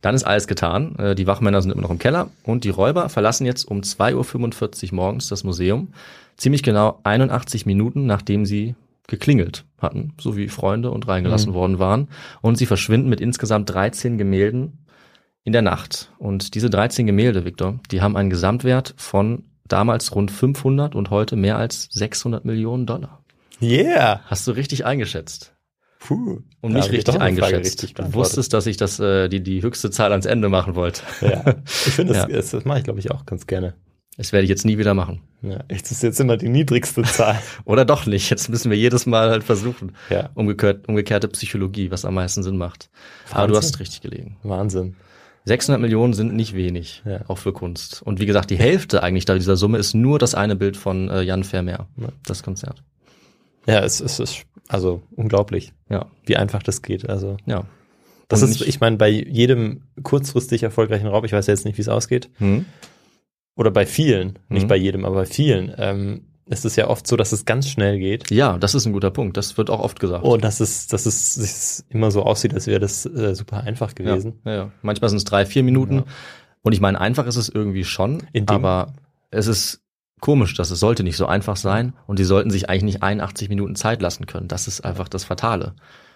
[0.00, 0.96] Dann ist alles getan.
[0.96, 4.88] Äh, Die Wachmänner sind immer noch im Keller und die Räuber verlassen jetzt um 2.45
[4.88, 5.94] Uhr morgens das Museum.
[6.36, 8.74] Ziemlich genau 81 Minuten, nachdem sie
[9.06, 12.08] geklingelt hatten, so wie Freunde und reingelassen worden waren.
[12.40, 14.86] Und sie verschwinden mit insgesamt 13 Gemälden
[15.44, 16.10] in der Nacht.
[16.18, 21.36] Und diese 13 Gemälde, Victor, die haben einen Gesamtwert von damals rund 500 und heute
[21.36, 23.21] mehr als 600 Millionen Dollar.
[23.62, 24.20] Yeah!
[24.26, 25.54] Hast du richtig eingeschätzt?
[26.00, 26.40] Puh.
[26.60, 27.82] Und Da nicht hab ich richtig eingeschätzt.
[27.84, 31.02] richtig du wusstest, dass ich das, äh, die, die höchste Zahl ans Ende machen wollte.
[31.20, 31.44] Ja.
[31.64, 32.36] Ich finde, das, Ja.
[32.36, 33.74] das, das mache ich, glaube ich, auch ganz gerne.
[34.18, 35.22] Das werde ich jetzt nie wieder machen.
[35.42, 35.60] Ja.
[35.68, 37.38] Das ist jetzt immer die niedrigste Zahl.
[37.64, 38.28] Oder doch nicht.
[38.30, 39.92] Jetzt müssen wir jedes Mal halt versuchen.
[40.10, 40.30] Ja.
[40.34, 42.90] Umgekehrt, umgekehrte Psychologie, was am meisten Sinn macht.
[43.30, 43.70] Aber du Wahnsinn.
[43.70, 44.36] hast richtig gelegen.
[44.42, 44.96] Wahnsinn.
[45.44, 47.20] 600 Millionen sind nicht wenig, Ja.
[47.28, 48.02] auch für Kunst.
[48.02, 51.22] Und wie gesagt, die Hälfte eigentlich dieser Summe ist nur das eine Bild von äh,
[51.22, 51.88] Jan Vermeer,
[52.26, 52.84] das Konzert.
[53.66, 57.08] Ja, es, es ist also unglaublich, Ja, wie einfach das geht.
[57.08, 57.64] Also ja.
[58.28, 61.82] das Und ist, ich meine, bei jedem kurzfristig erfolgreichen Raub, ich weiß jetzt nicht, wie
[61.82, 62.64] es ausgeht, Hm?
[63.56, 64.68] oder bei vielen, nicht Mhm.
[64.68, 67.98] bei jedem, aber bei vielen, ähm, ist es ja oft so, dass es ganz schnell
[67.98, 68.30] geht.
[68.30, 69.36] Ja, das ist ein guter Punkt.
[69.36, 70.24] Das wird auch oft gesagt.
[70.24, 73.94] Und dass es, dass es sich immer so aussieht, als wäre das äh, super einfach
[73.94, 74.40] gewesen.
[74.44, 74.72] Ja, ja, ja.
[74.82, 75.94] Manchmal sind es drei, vier Minuten.
[75.98, 76.04] Ja.
[76.62, 78.92] Und ich meine, einfach ist es irgendwie schon, aber
[79.30, 79.81] es ist
[80.22, 83.50] komisch, dass es sollte nicht so einfach sein und die sollten sich eigentlich nicht 81
[83.50, 84.48] Minuten Zeit lassen können.
[84.48, 85.74] Das ist einfach das Fatale.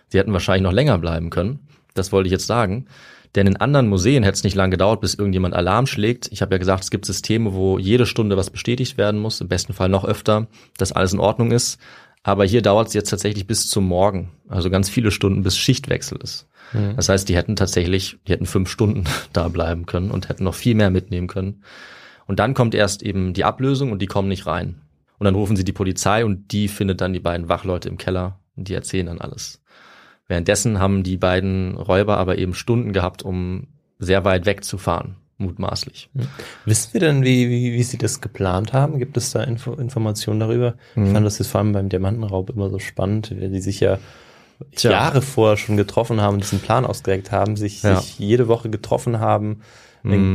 [0.09, 1.69] Sie hätten wahrscheinlich noch länger bleiben können.
[1.93, 2.87] Das wollte ich jetzt sagen.
[3.35, 6.29] Denn in anderen Museen hätte es nicht lange gedauert, bis irgendjemand Alarm schlägt.
[6.33, 9.49] Ich habe ja gesagt, es gibt Systeme, wo jede Stunde was bestätigt werden muss, im
[9.49, 10.47] besten Fall noch öfter,
[10.79, 11.79] dass alles in Ordnung ist.
[12.23, 16.19] Aber hier dauert es jetzt tatsächlich bis zum Morgen, also ganz viele Stunden, bis Schichtwechsel
[16.23, 16.49] ist.
[16.97, 20.55] Das heißt, die hätten tatsächlich, die hätten fünf Stunden da bleiben können und hätten noch
[20.55, 21.63] viel mehr mitnehmen können.
[22.27, 24.81] Und dann kommt erst eben die Ablösung und die kommen nicht rein.
[25.19, 28.39] Und dann rufen sie die Polizei und die findet dann die beiden Wachleute im Keller
[28.57, 29.63] und die erzählen dann alles.
[30.29, 33.69] Währenddessen haben die beiden Räuber aber eben Stunden gehabt, um
[33.99, 36.11] sehr weit wegzufahren, mutmaßlich.
[36.65, 38.99] Wissen wir denn, wie, wie, wie sie das geplant haben?
[38.99, 40.75] Gibt es da Info, Informationen darüber?
[40.97, 43.99] Ich fand das jetzt vor allem beim Diamantenraub immer so spannend, weil die sich ja
[44.75, 44.91] Tja.
[44.91, 48.01] Jahre vorher schon getroffen haben, diesen Plan ausgereckt haben, sich, Ja.
[48.01, 49.61] sich jede Woche getroffen haben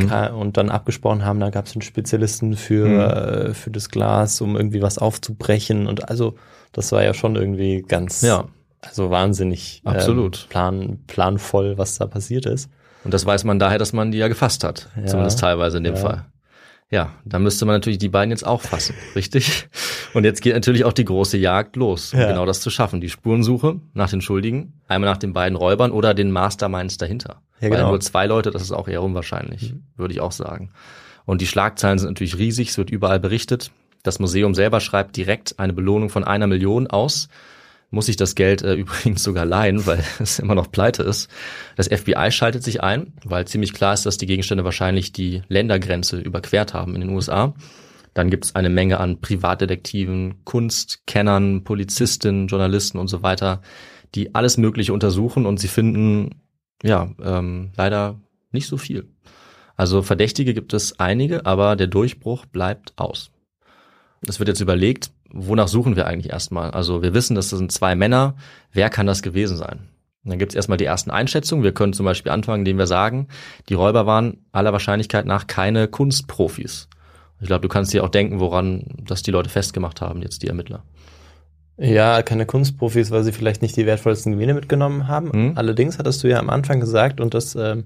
[0.08, 2.88] Ka- und dann abgesprochen haben, da gab es einen Spezialisten für,
[3.50, 6.36] äh, für das Glas, um irgendwie was aufzubrechen und also
[6.72, 8.46] das war ja schon irgendwie ganz, Ja.
[8.82, 10.44] also wahnsinnig Absolut.
[10.44, 12.70] Ähm, plan, planvoll, was da passiert ist.
[13.04, 14.90] Und das weiß man daher, dass man die ja gefasst hat.
[14.96, 15.06] Ja.
[15.08, 16.00] Zumindest teilweise in dem Ja.
[16.02, 16.26] Fall.
[16.92, 19.70] Ja, da müsste man natürlich die beiden jetzt auch fassen, richtig?
[20.14, 22.28] Und jetzt geht natürlich auch die große Jagd los, um Ja.
[22.28, 23.00] genau das zu schaffen.
[23.00, 27.42] Die Spurensuche nach den Schuldigen, einmal nach den beiden Räubern oder den Masterminds dahinter.
[27.62, 27.90] Ja, Weil genau.
[27.92, 30.72] nur zwei Leute, das ist auch eher unwahrscheinlich, würde ich auch sagen.
[31.26, 33.72] Und die Schlagzeilen sind natürlich riesig, es wird überall berichtet.
[34.04, 37.30] Das Museum selber schreibt direkt eine Belohnung von einer Million aus,
[37.92, 41.30] muss sich das Geld äh, übrigens sogar leihen, weil es immer noch pleite ist.
[41.76, 46.20] Das FBI schaltet sich ein, weil ziemlich klar ist, dass die Gegenstände wahrscheinlich die Ländergrenze
[46.20, 47.54] überquert haben in den USA.
[48.14, 53.62] Dann gibt es eine Menge an Privatdetektiven, Kunstkennern, Polizistinnen, Journalisten und so weiter,
[54.16, 56.42] die alles Mögliche untersuchen und sie finden
[56.84, 58.20] ja ähm, leider
[58.52, 59.08] nicht so viel.
[59.78, 63.32] Also Verdächtige gibt es einige, aber der Durchbruch bleibt aus.
[64.28, 66.72] Es wird jetzt überlegt, wonach suchen wir eigentlich erstmal?
[66.72, 68.36] Also wir wissen, das sind zwei Männer.
[68.72, 69.88] Wer kann das gewesen sein?
[70.24, 71.64] Und dann gibt es erstmal die ersten Einschätzungen.
[71.64, 73.28] Wir können zum Beispiel anfangen, indem wir sagen,
[73.70, 76.88] die Räuber waren aller Wahrscheinlichkeit nach keine Kunstprofis.
[77.40, 80.48] Ich glaube, du kannst dir auch denken, woran das die Leute festgemacht haben, jetzt die
[80.48, 80.84] Ermittler.
[81.78, 85.32] Ja, keine Kunstprofis, weil sie vielleicht nicht die wertvollsten Gemälde mitgenommen haben.
[85.34, 85.54] Mhm.
[85.56, 87.86] Allerdings hattest du ja am Anfang gesagt, und das ähm,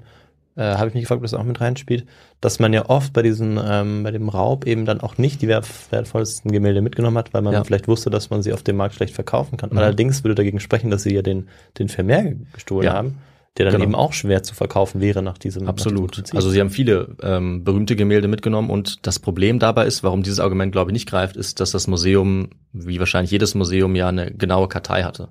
[0.56, 2.06] äh, habe ich mich gefragt, ob das auch mit reinspielt,
[2.42, 5.48] dass man ja oft bei diesen, ähm, bei dem Raub eben dann auch nicht die
[5.48, 7.64] wert wertvollsten Gemälde mitgenommen hat, weil man Ja.
[7.64, 9.72] vielleicht wusste, dass man sie auf dem Markt schlecht verkaufen kann.
[9.72, 9.78] Mhm.
[9.78, 12.94] Allerdings würde dagegen sprechen, dass sie ja den, den Vermeer gestohlen Ja.
[12.94, 13.18] haben,
[13.58, 13.84] der dann Genau.
[13.86, 16.12] eben auch schwer zu verkaufen wäre nach diesem Nach Absolut.
[16.12, 16.36] diesem Prinzip.
[16.36, 20.40] Also sie haben viele ähm, berühmte Gemälde mitgenommen und das Problem dabei ist, warum dieses
[20.40, 24.32] Argument, glaube ich, nicht greift, ist, dass das Museum, wie wahrscheinlich jedes Museum, ja eine
[24.32, 25.30] genaue Kartei hatte.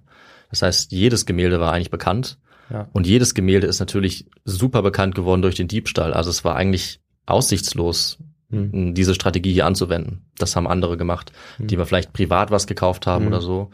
[0.51, 2.39] Das heißt, jedes Gemälde war eigentlich bekannt
[2.75, 2.89] Ja.
[2.93, 6.13] und jedes Gemälde ist natürlich super bekannt geworden durch den Diebstahl.
[6.13, 8.19] Also es war eigentlich aussichtslos,
[8.51, 8.95] Hm.
[8.95, 10.27] diese Strategie hier anzuwenden.
[10.39, 13.29] Das haben andere gemacht, die wir vielleicht privat was gekauft haben Mhm.
[13.29, 13.71] oder so.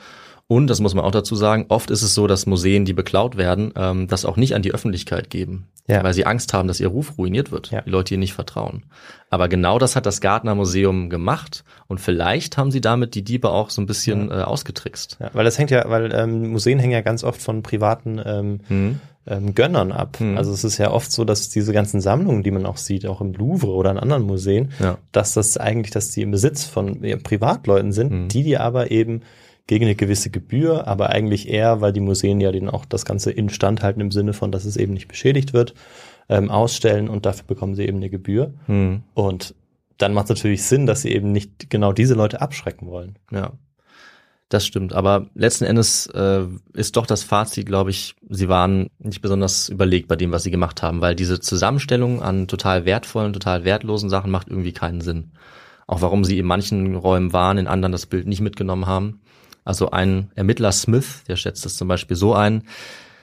[0.51, 3.36] Und das muss man auch dazu sagen, oft ist es so, dass Museen, die beklaut
[3.36, 6.03] werden, ähm, das auch nicht an die Öffentlichkeit geben, Ja.
[6.03, 7.82] weil sie Angst haben, dass ihr Ruf ruiniert wird, Ja.
[7.82, 8.82] die Leute ihr nicht vertrauen.
[9.30, 13.48] Aber genau das hat das Gardner Museum gemacht und vielleicht haben sie damit die Diebe
[13.51, 15.18] auch so ein bisschen äh, ausgetrickst.
[15.20, 18.61] Ja, weil das hängt ja, weil ähm, Museen hängen ja ganz oft von privaten ähm,
[18.66, 19.01] Hm.
[19.28, 20.18] ähm, Gönnern ab.
[20.18, 20.36] Mhm.
[20.36, 23.20] Also es ist ja oft so, dass diese ganzen Sammlungen, die man auch sieht, auch
[23.20, 24.98] im Louvre oder in anderen Museen, Ja.
[25.12, 28.28] dass das eigentlich, dass die im Besitz von ja, Privatleuten sind, Mhm.
[28.30, 29.22] die die aber eben
[29.70, 33.30] gegen eine gewisse Gebühr, aber eigentlich eher, weil die Museen ja den auch das Ganze
[33.30, 35.74] instand halten im Sinne von, dass es eben nicht beschädigt wird,
[36.28, 38.52] ähm, ausstellen und dafür bekommen sie eben eine Gebühr.
[38.66, 39.04] Hm.
[39.14, 39.54] Und
[39.96, 43.16] dann macht es natürlich Sinn, dass sie eben nicht genau diese Leute abschrecken wollen.
[43.30, 43.52] Ja,
[44.48, 44.92] das stimmt.
[44.92, 50.08] Aber letzten Endes äh, ist doch das Fazit, glaube ich, sie waren nicht besonders überlegt
[50.08, 54.32] bei dem, was sie gemacht haben, weil diese Zusammenstellung an total wertvollen, total wertlosen Sachen
[54.32, 55.30] macht irgendwie keinen Sinn.
[55.86, 59.20] Auch warum sie in manchen Räumen waren, in anderen das Bild nicht mitgenommen haben.
[59.64, 62.64] Also ein Ermittler Smith, der schätzt das zum Beispiel so ein.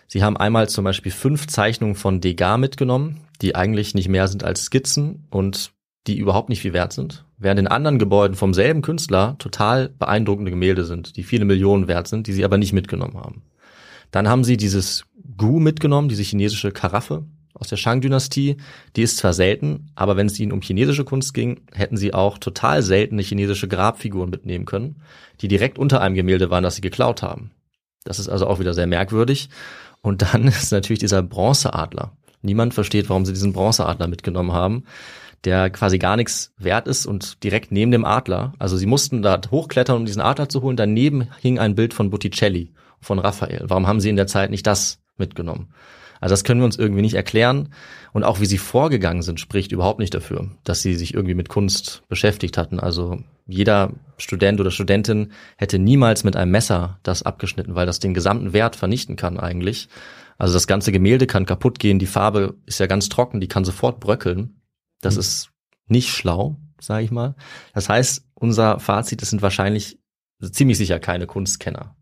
[0.08, 4.44] Sie haben einmal zum Beispiel fünf Zeichnungen von Degas mitgenommen, die eigentlich nicht mehr sind
[4.44, 5.72] als Skizzen und
[6.08, 10.52] die überhaupt nicht viel wert sind, während in anderen Gebäuden vom selben Künstler total beeindruckende
[10.52, 13.44] Gemälde sind, die viele Millionen wert sind, die sie aber nicht mitgenommen haben.
[14.12, 15.04] Dann haben sie dieses
[15.36, 17.26] Gu mitgenommen, diese chinesische Karaffe
[17.60, 18.58] aus der Shang-Dynastie.
[18.96, 22.38] Die ist zwar selten, aber wenn es ihnen um chinesische Kunst ging, hätten sie auch
[22.38, 25.02] total seltene chinesische Grabfiguren mitnehmen können,
[25.42, 27.52] die direkt unter einem Gemälde waren, das sie geklaut haben.
[28.04, 29.50] Das ist also auch wieder sehr merkwürdig.
[30.02, 32.12] Und dann ist natürlich dieser Bronzeadler.
[32.42, 34.84] Niemand versteht, warum sie diesen Bronzeadler mitgenommen haben,
[35.44, 38.54] der quasi gar nichts wert ist und direkt neben dem Adler.
[38.60, 40.78] Also sie mussten da hochklettern, um diesen Adler zu holen.
[40.78, 43.64] Daneben hing ein Bild von Botticelli, von Raphael.
[43.68, 45.70] Warum haben sie in der Zeit nicht das mitgenommen?
[46.20, 47.70] Also das können wir uns irgendwie nicht erklären.
[48.14, 51.50] Und auch wie sie vorgegangen sind, spricht überhaupt nicht dafür, dass sie sich irgendwie mit
[51.50, 52.80] Kunst beschäftigt hatten.
[52.80, 58.14] Also jeder Student oder Studentin hätte niemals mit einem Messer das abgeschnitten, weil das den
[58.14, 59.88] gesamten Wert vernichten kann eigentlich.
[60.38, 63.66] Also das ganze Gemälde kann kaputt gehen, die Farbe ist ja ganz trocken, die kann
[63.66, 64.62] sofort bröckeln.
[65.02, 65.52] Das ist
[65.88, 67.36] nicht schlau, sage ich mal.
[67.74, 70.00] Das heißt, unser Fazit, es sind wahrscheinlich
[70.40, 71.96] ziemlich sicher keine Kunstkenner,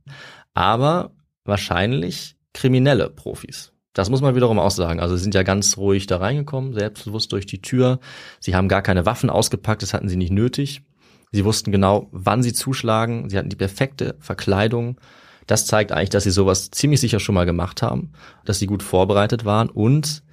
[0.53, 1.11] aber
[1.45, 3.71] wahrscheinlich kriminelle Profis.
[3.95, 4.99] Das muss man wiederum auch sagen.
[4.99, 7.99] Also sie sind ja ganz ruhig da reingekommen, selbstbewusst durch die Tür.
[8.41, 10.81] Sie haben gar keine Waffen ausgepackt, das hatten sie nicht nötig.
[11.31, 13.29] Sie wussten genau, wann sie zuschlagen.
[13.29, 14.99] Sie hatten die perfekte Verkleidung.
[15.47, 18.11] Das zeigt eigentlich, dass sie sowas ziemlich sicher schon mal gemacht haben,
[18.43, 20.23] dass sie gut vorbereitet waren und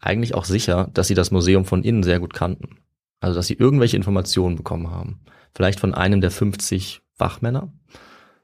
[0.00, 2.78] eigentlich auch sicher, dass sie das Museum von innen sehr gut kannten.
[3.20, 5.20] Also, dass sie irgendwelche Informationen bekommen haben.
[5.54, 7.72] Vielleicht von einem der 50 Wachmänner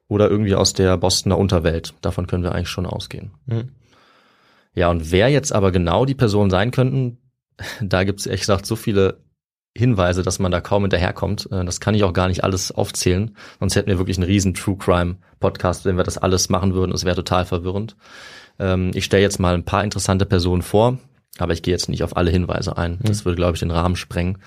[0.07, 1.95] oder irgendwie aus der Bostoner Unterwelt.
[2.01, 3.33] Davon können wir eigentlich schon ausgehen.
[3.47, 3.71] Mhm.
[4.75, 7.19] Ja, und wer jetzt aber genau die Personen sein könnten,
[7.81, 9.21] da gibt's ehrlich gesagt so viele
[9.77, 11.49] Hinweise, dass man da kaum hinterherkommt.
[11.53, 13.37] Äh, Das kann ich auch gar nicht alles aufzählen.
[13.61, 16.93] Sonst hätten wir wirklich einen riesen True Crime Podcast, wenn wir das alles machen würden.
[16.93, 17.97] Es wäre total verwirrend.
[18.59, 20.99] Ähm, Ich stelle jetzt mal ein paar interessante Personen vor,
[21.39, 22.99] aber ich gehe jetzt nicht auf alle Hinweise ein.
[23.03, 24.39] Das würde, glaube ich, den Rahmen sprengen.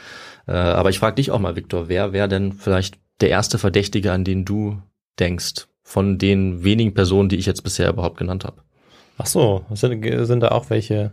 [0.48, 4.12] Äh, Aber ich frage dich auch mal, Viktor, wer wäre denn vielleicht der erste Verdächtige,
[4.12, 4.82] an den du
[5.20, 8.64] denkst, von den wenigen Personen, die ich jetzt bisher überhaupt genannt habe?
[9.18, 11.12] Ach so, sind, sind da auch welche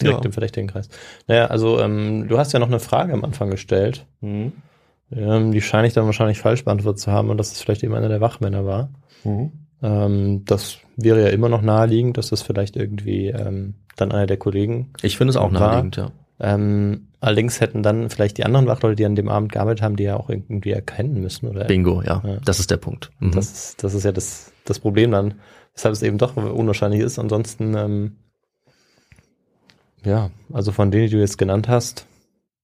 [0.00, 0.24] direkt Ja.
[0.26, 0.88] im verdächtigen Kreis?
[1.26, 4.06] Naja, also ähm, du hast ja noch eine Frage am Anfang gestellt.
[4.20, 4.52] Mhm.
[5.12, 7.94] Ähm, die scheine ich dann wahrscheinlich falsch beantwortet zu haben und dass es vielleicht eben
[7.94, 8.90] einer der Wachmänner war.
[9.82, 14.36] Ähm, das wäre ja immer noch naheliegend, dass das vielleicht irgendwie ähm, dann einer der
[14.36, 16.10] Kollegen Ich finde es auch War- naheliegend, ja.
[16.38, 20.02] Ähm, allerdings hätten dann vielleicht die anderen Wachleute, die an dem Abend gearbeitet haben, die
[20.04, 21.64] ja auch irgendwie erkennen müssen, oder?
[21.64, 22.22] Bingo, ja.
[22.26, 22.36] Ja.
[22.44, 23.10] Das ist der Punkt.
[23.20, 23.30] Mhm.
[23.32, 25.34] Das, ist, das ist ja das, das Problem dann,
[25.76, 27.18] weshalb es eben doch unwahrscheinlich ist.
[27.18, 28.16] Ansonsten, ähm,
[30.04, 32.06] ja, also von denen, die du jetzt genannt hast,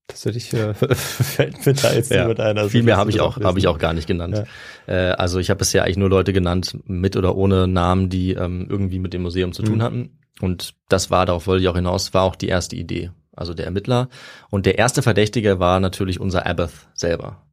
[0.07, 2.59] tatsächlich äh, fällt mir da jetzt Ja, niemand ein.
[2.59, 4.45] Also Viel mehr das habe ich auch, habe ich auch gar nicht genannt.
[4.87, 8.67] Äh, also ich habe bisher eigentlich nur Leute genannt, mit oder ohne Namen, die ähm,
[8.69, 9.83] irgendwie mit dem Museum zu tun Mhm.
[9.83, 10.19] hatten.
[10.41, 13.11] Und das war, darauf wollte ich auch hinaus, war auch die erste Idee.
[13.35, 14.09] Also der Ermittler.
[14.51, 17.47] Und der erste Verdächtige war natürlich unser Abbott selber.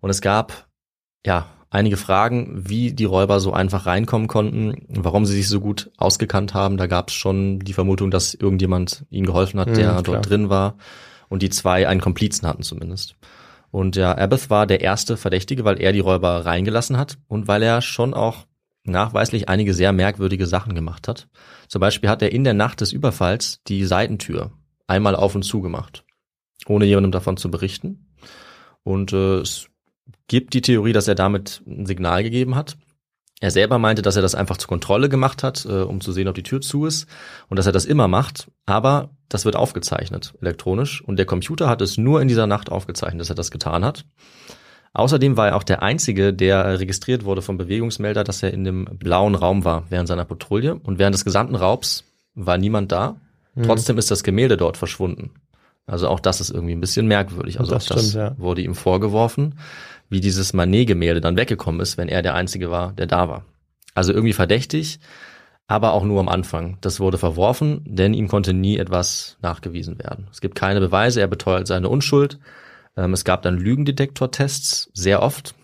[0.00, 0.66] Und es gab,
[1.24, 5.90] ja, einige Fragen, wie die Räuber so einfach reinkommen konnten, warum sie sich so gut
[5.96, 6.76] ausgekannt haben.
[6.76, 10.02] Da gab es schon die Vermutung, dass irgendjemand ihnen geholfen hat, Mhm, der klar.
[10.02, 10.76] dort drin war.
[11.28, 13.16] Und die zwei einen Komplizen hatten zumindest.
[13.70, 17.62] Und ja, Abbott war der erste Verdächtige, weil er die Räuber reingelassen hat und weil
[17.62, 18.44] er schon auch
[18.84, 21.28] nachweislich einige sehr merkwürdige Sachen gemacht hat.
[21.68, 24.52] Zum Beispiel hat er in der Nacht des Überfalls die Seitentür
[24.86, 26.04] einmal auf und zu gemacht,
[26.66, 28.12] ohne jemandem davon zu berichten.
[28.82, 29.68] Und äh, es
[30.32, 32.78] gibt die Theorie, dass er damit ein Signal gegeben hat.
[33.42, 36.26] Er selber meinte, dass er das einfach zur Kontrolle gemacht hat, äh, um zu sehen,
[36.26, 37.06] ob die Tür zu ist
[37.50, 38.50] und dass er das immer macht.
[38.64, 43.20] Aber das wird aufgezeichnet elektronisch und der Computer hat es nur in dieser Nacht aufgezeichnet,
[43.20, 44.06] dass er das getan hat.
[44.94, 48.86] Außerdem war er auch der Einzige, der registriert wurde vom Bewegungsmelder, dass er in dem
[48.86, 50.76] blauen Raum war während seiner Patrouille.
[50.76, 52.04] Und während des gesamten Raubs
[52.34, 53.16] war niemand da.
[53.54, 53.64] Mhm.
[53.64, 55.30] Trotzdem ist das Gemälde dort verschwunden.
[55.86, 57.58] Also auch das ist irgendwie ein bisschen merkwürdig.
[57.58, 58.38] Also Das auch das stimmt, ja.
[58.38, 59.58] wurde ihm vorgeworfen,
[60.12, 63.46] wie dieses Manet-Gemälde dann weggekommen ist, wenn er der Einzige war, der da war.
[63.94, 65.00] Also irgendwie verdächtig,
[65.66, 66.78] aber auch nur am Anfang.
[66.80, 70.28] Das wurde verworfen, denn ihm konnte nie etwas nachgewiesen werden.
[70.30, 72.38] Es gibt keine Beweise, er beteuert seine Unschuld.
[72.96, 75.54] Ähm, es gab dann Lügendetektortests, sehr oft.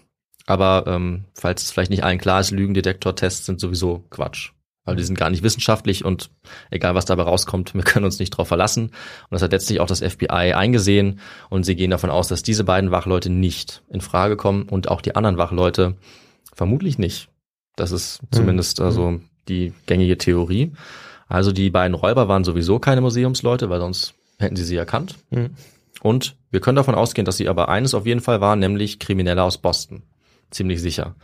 [0.46, 4.52] Aber ähm, falls es vielleicht nicht allen klar ist, Lügendetektortests sind sowieso Quatsch.
[4.88, 6.30] Weil die sind gar nicht wissenschaftlich und
[6.70, 8.86] egal was dabei rauskommt, wir können uns nicht darauf verlassen.
[8.86, 8.92] Und
[9.30, 11.20] das hat letztlich auch das FBI eingesehen
[11.50, 15.02] und sie gehen davon aus, dass diese beiden Wachleute nicht in Frage kommen und auch
[15.02, 15.96] die anderen Wachleute
[16.54, 17.28] vermutlich nicht.
[17.76, 20.72] Das ist zumindest also die gängige Theorie.
[21.28, 25.16] Also die beiden Räuber waren sowieso keine Museumsleute, weil sonst hätten sie sie erkannt.
[25.30, 25.50] Mhm.
[26.00, 29.42] Und wir können davon ausgehen, dass sie aber eines auf jeden Fall waren, nämlich Kriminelle
[29.42, 30.02] aus Boston.
[30.50, 31.14] Ziemlich sicher.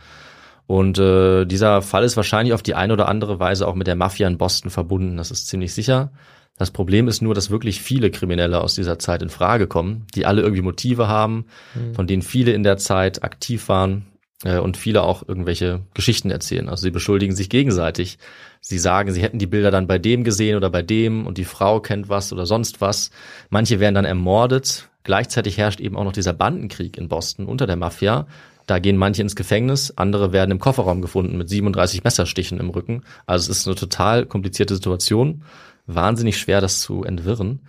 [0.67, 3.95] Und äh, dieser Fall ist wahrscheinlich auf die eine oder andere Weise auch mit der
[3.95, 5.17] Mafia in Boston verbunden.
[5.17, 6.11] Das ist ziemlich sicher.
[6.57, 10.25] Das Problem ist nur, dass wirklich viele Kriminelle aus dieser Zeit in Frage kommen, die
[10.25, 11.45] alle irgendwie Motive haben,
[11.93, 14.05] von denen viele in der Zeit aktiv waren
[14.45, 16.69] äh, und viele auch irgendwelche Geschichten erzählen.
[16.69, 18.19] Also sie beschuldigen sich gegenseitig.
[18.61, 21.43] Sie sagen, sie hätten die Bilder dann bei dem gesehen oder bei dem und die
[21.43, 23.11] Frau kennt was oder sonst was.
[23.49, 24.89] Manche werden dann ermordet.
[25.03, 28.27] Gleichzeitig herrscht eben auch noch dieser Bandenkrieg in Boston unter der Mafia.
[28.65, 33.03] Da gehen manche ins Gefängnis, andere werden im Kofferraum gefunden mit 37 Messerstichen im Rücken.
[33.25, 35.43] Also es ist eine total komplizierte Situation.
[35.85, 37.61] Wahnsinnig schwer, das zu entwirren.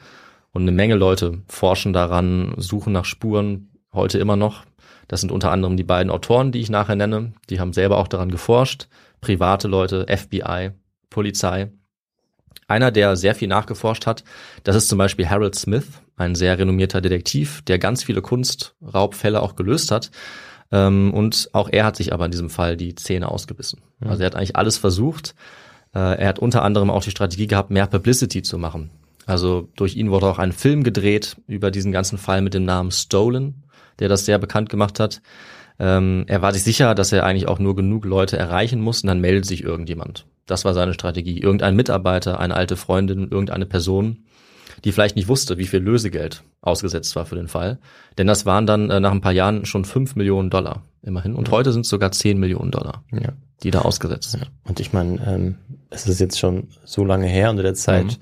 [0.52, 4.64] Und eine Menge Leute forschen daran, suchen nach Spuren, heute immer noch.
[5.06, 7.34] Das sind unter anderem die beiden Autoren, die ich nachher nenne.
[7.50, 8.88] Die haben selber auch daran geforscht.
[9.20, 10.70] Private Leute, FBI,
[11.10, 11.70] Polizei.
[12.68, 14.24] Einer, der sehr viel nachgeforscht hat,
[14.64, 15.86] das ist zum Beispiel Harold Smith,
[16.16, 20.10] ein sehr renommierter Detektiv, der ganz viele Kunstraubfälle auch gelöst hat.
[20.72, 23.80] Ähm, und auch er hat sich aber in diesem Fall die Zähne ausgebissen.
[24.00, 25.34] Also er hat eigentlich alles versucht.
[25.94, 28.90] Äh, er hat unter anderem auch die Strategie gehabt, mehr Publicity zu machen.
[29.26, 32.92] Also durch ihn wurde auch ein Film gedreht über diesen ganzen Fall mit dem Namen
[32.92, 33.64] Stolen,
[33.98, 35.20] der das sehr bekannt gemacht hat.
[35.78, 39.08] Ähm, er war sich sicher, dass er eigentlich auch nur genug Leute erreichen muss und
[39.08, 40.26] dann meldet sich irgendjemand.
[40.46, 41.40] Das war seine Strategie.
[41.40, 44.24] Irgendein Mitarbeiter, eine alte Freundin, irgendeine Person,
[44.84, 47.78] die vielleicht nicht wusste, wie viel Lösegeld ausgesetzt war für den Fall.
[48.18, 51.34] Denn das waren dann äh, nach ein paar Jahren schon fünf Millionen Dollar immerhin.
[51.34, 53.32] Und heute sind es sogar zehn Millionen Dollar, Ja.
[53.62, 54.50] die da ausgesetzt sind.
[54.64, 55.54] Und ich meine, ähm,
[55.90, 58.18] es ist jetzt schon so lange her und in der Zeit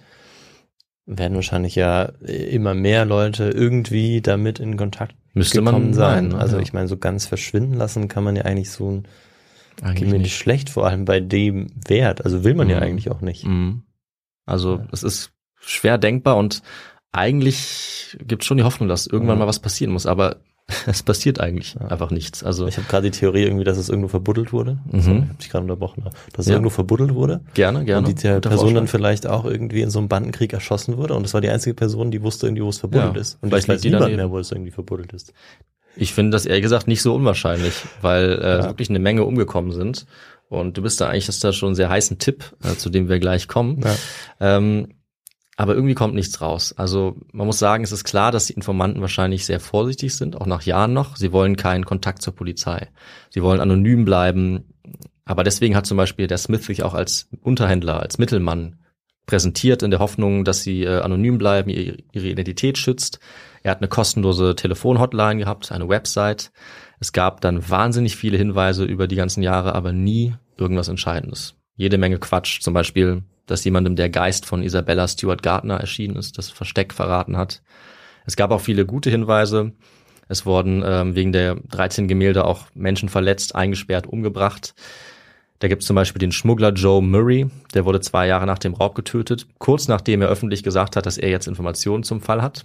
[1.07, 6.24] werden wahrscheinlich ja immer mehr Leute irgendwie damit in Kontakt Müsste man gekommen sein.
[6.28, 6.38] meinen, ne?
[6.38, 6.62] Also Ja.
[6.62, 9.09] ich meine, so ganz verschwinden lassen kann man ja eigentlich so ein
[9.82, 10.36] Eigentlich mir nicht.
[10.36, 12.24] schlecht, vor allem bei dem Wert.
[12.24, 12.82] Also will man ja Mhm.
[12.84, 13.44] eigentlich auch nicht.
[13.44, 13.82] Mhm.
[14.46, 15.32] Also es ist
[15.67, 16.62] schwer denkbar und
[17.12, 19.45] eigentlich gibt schon die Hoffnung, dass irgendwann Ja.
[19.45, 20.37] mal was passieren muss, aber
[20.87, 22.43] es passiert eigentlich einfach nichts.
[22.43, 24.79] Also Ich habe gerade die Theorie irgendwie, dass es irgendwo verbuddelt wurde.
[24.91, 25.01] Mhm.
[25.03, 26.05] Sorry, ich habe dich gerade unterbrochen.
[26.05, 26.55] Dass es Ja.
[26.55, 27.41] irgendwo verbuddelt wurde.
[27.53, 28.07] gerne, gerne.
[28.09, 28.89] Und die Person dann Vorschlag.
[28.89, 31.15] vielleicht auch irgendwie in so einem Bandenkrieg erschossen wurde.
[31.15, 33.39] Und das war die einzige Person, die wusste irgendwie, wo es verbuddelt Ja, ist.
[33.43, 34.17] Und vielleicht weiß die niemand daneben.
[34.23, 35.35] mehr, wo es irgendwie verbuddelt ist.
[35.97, 38.65] Ich finde das ehrlich gesagt nicht so unwahrscheinlich, weil äh, Ja.
[38.65, 40.07] wirklich eine Menge umgekommen sind.
[40.49, 43.09] Und du bist da eigentlich, hast da schon einen sehr heißen Tipp, äh, zu dem
[43.11, 43.83] wir gleich kommen.
[43.85, 43.95] Ja.
[44.57, 44.89] Ähm,
[45.57, 46.74] aber irgendwie kommt nichts raus.
[46.76, 50.46] Also man muss sagen, es ist klar, dass die Informanten wahrscheinlich sehr vorsichtig sind, auch
[50.46, 51.16] nach Jahren noch.
[51.16, 52.88] Sie wollen keinen Kontakt zur Polizei.
[53.30, 54.64] Sie wollen anonym bleiben.
[55.24, 58.76] Aber deswegen hat zum Beispiel der Smith sich auch als Unterhändler, als Mittelmann
[59.26, 63.20] präsentiert in der Hoffnung, dass sie äh, anonym bleiben, ihre, ihre Identität schützt.
[63.62, 66.52] Er hat eine kostenlose Telefonhotline gehabt, eine Website.
[67.00, 71.55] Es gab dann wahnsinnig viele Hinweise über die ganzen Jahre, aber nie irgendwas Entscheidendes.
[71.76, 76.38] Jede Menge Quatsch, zum Beispiel, dass jemandem der Geist von Isabella Stewart Gardner erschienen ist,
[76.38, 77.62] das Versteck verraten hat.
[78.26, 79.72] Es gab auch viele gute Hinweise.
[80.28, 84.74] Es wurden ähm, wegen der 13 Gemälde auch Menschen verletzt, eingesperrt, umgebracht.
[85.59, 88.74] Da gibt es zum Beispiel den Schmuggler Joe Murray, der wurde zwei Jahre nach dem
[88.74, 92.64] Raub getötet, kurz nachdem er öffentlich gesagt hat, dass er jetzt Informationen zum Fall hat.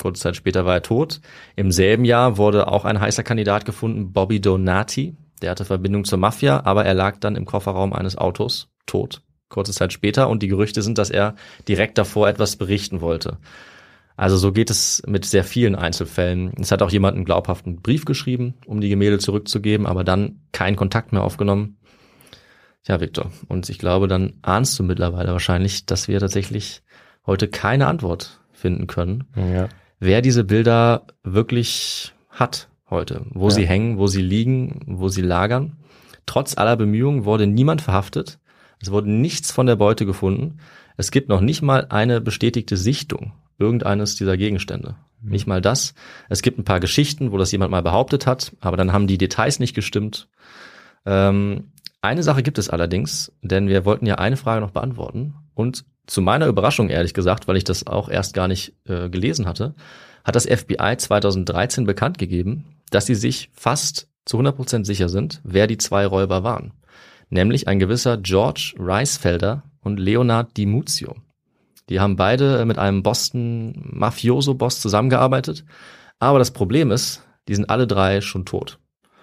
[0.00, 1.20] Kurze Zeit später war er tot.
[1.56, 5.16] Im selben Jahr wurde auch ein heißer Kandidat gefunden, Bobby Donati.
[5.40, 9.22] Der hatte Verbindung zur Mafia, aber er lag dann im Kofferraum eines Autos, tot.
[9.54, 11.34] Kurze Zeit später und die Gerüchte sind, dass er
[11.68, 13.38] direkt davor etwas berichten wollte.
[14.16, 16.52] Also so geht es mit sehr vielen Einzelfällen.
[16.60, 20.76] Es hat auch jemand einen glaubhaften Brief geschrieben, um die Gemälde zurückzugeben, aber dann keinen
[20.76, 21.78] Kontakt mehr aufgenommen.
[22.86, 23.32] Ja, Victor.
[23.48, 26.82] Und ich glaube, dann ahnst du mittlerweile wahrscheinlich, dass wir tatsächlich
[27.26, 29.68] heute keine Antwort finden können, Ja.
[29.98, 33.54] wer diese Bilder wirklich hat heute, wo Ja.
[33.54, 35.76] sie hängen, wo sie liegen, wo sie lagern.
[36.26, 38.38] Trotz aller Bemühungen wurde niemand verhaftet.
[38.84, 40.58] Es wurde nichts von der Beute gefunden.
[40.98, 44.96] Es gibt noch nicht mal eine bestätigte Sichtung irgendeines dieser Gegenstände.
[45.22, 45.94] Nicht mal das.
[46.28, 49.16] Es gibt ein paar Geschichten, wo das jemand mal behauptet hat, aber dann haben die
[49.16, 50.28] Details nicht gestimmt.
[51.06, 51.72] Ähm,
[52.02, 56.20] eine Sache gibt es allerdings, denn wir wollten ja eine Frage noch beantworten und zu
[56.20, 59.74] meiner Überraschung ehrlich gesagt, weil ich das auch erst gar nicht äh, gelesen hatte,
[60.24, 65.66] hat das FBI 2013 bekannt gegeben, dass sie sich fast zu 100% sicher sind, wer
[65.66, 66.72] die zwei Räuber waren.
[67.28, 71.16] Nämlich ein gewisser George Reisfelder und Leonard Di Muzio.
[71.88, 75.64] Die haben beide mit einem Boston Mafioso-Boss zusammengearbeitet.
[76.18, 78.78] Aber das Problem ist, die sind alle drei schon tot.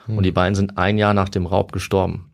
[0.08, 2.32] Und die beiden sind ein Jahr nach dem Raub gestorben.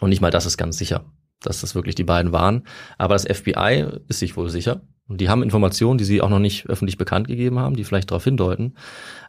[0.00, 1.04] Und nicht mal das ist ganz sicher,
[1.40, 2.64] dass das wirklich die beiden waren.
[2.98, 4.82] Aber das FBI ist sich wohl sicher.
[5.08, 8.10] Und die haben Informationen, die sie auch noch nicht öffentlich bekannt gegeben haben, die vielleicht
[8.10, 8.74] darauf hindeuten.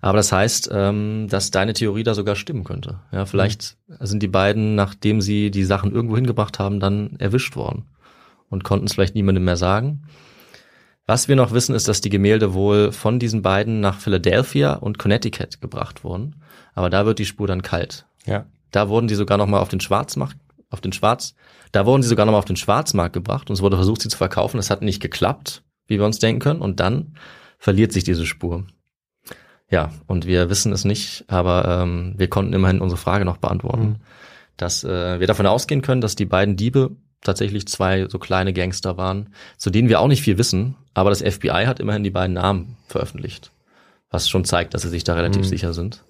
[0.02, 3.00] Aber das heißt, ähm, dass deine Theorie da sogar stimmen könnte.
[3.12, 7.86] Ja, vielleicht sind die beiden, nachdem sie die Sachen irgendwo hingebracht haben, dann erwischt worden
[8.50, 10.04] und konnten es vielleicht niemandem mehr sagen.
[11.06, 14.98] Was wir noch wissen, ist, dass die Gemälde wohl von diesen beiden nach Philadelphia und
[14.98, 16.42] Connecticut gebracht wurden.
[16.74, 18.08] Aber da wird die Spur dann kalt.
[18.26, 18.46] Ja.
[18.72, 20.38] Da wurden die sogar noch mal auf den Schwarzmarkt,
[20.70, 21.34] auf den Schwarz,
[21.72, 24.10] da wurden sie sogar noch mal auf den Schwarzmarkt gebracht und es wurde versucht, sie
[24.10, 24.58] zu verkaufen.
[24.58, 26.62] Das hat nicht geklappt, wie wir uns denken können.
[26.62, 27.16] Und dann
[27.58, 28.66] verliert sich diese Spur.
[29.70, 33.98] Ja, und wir wissen es nicht, aber ähm, wir konnten immerhin unsere Frage noch beantworten,
[34.56, 38.96] dass äh, wir davon ausgehen können, dass die beiden Diebe tatsächlich zwei so kleine Gangster
[38.96, 42.36] waren, zu denen wir auch nicht viel wissen, aber das FBI hat immerhin die beiden
[42.36, 43.52] Namen veröffentlicht,
[44.10, 46.04] was schon zeigt, dass sie sich da relativ sicher sind.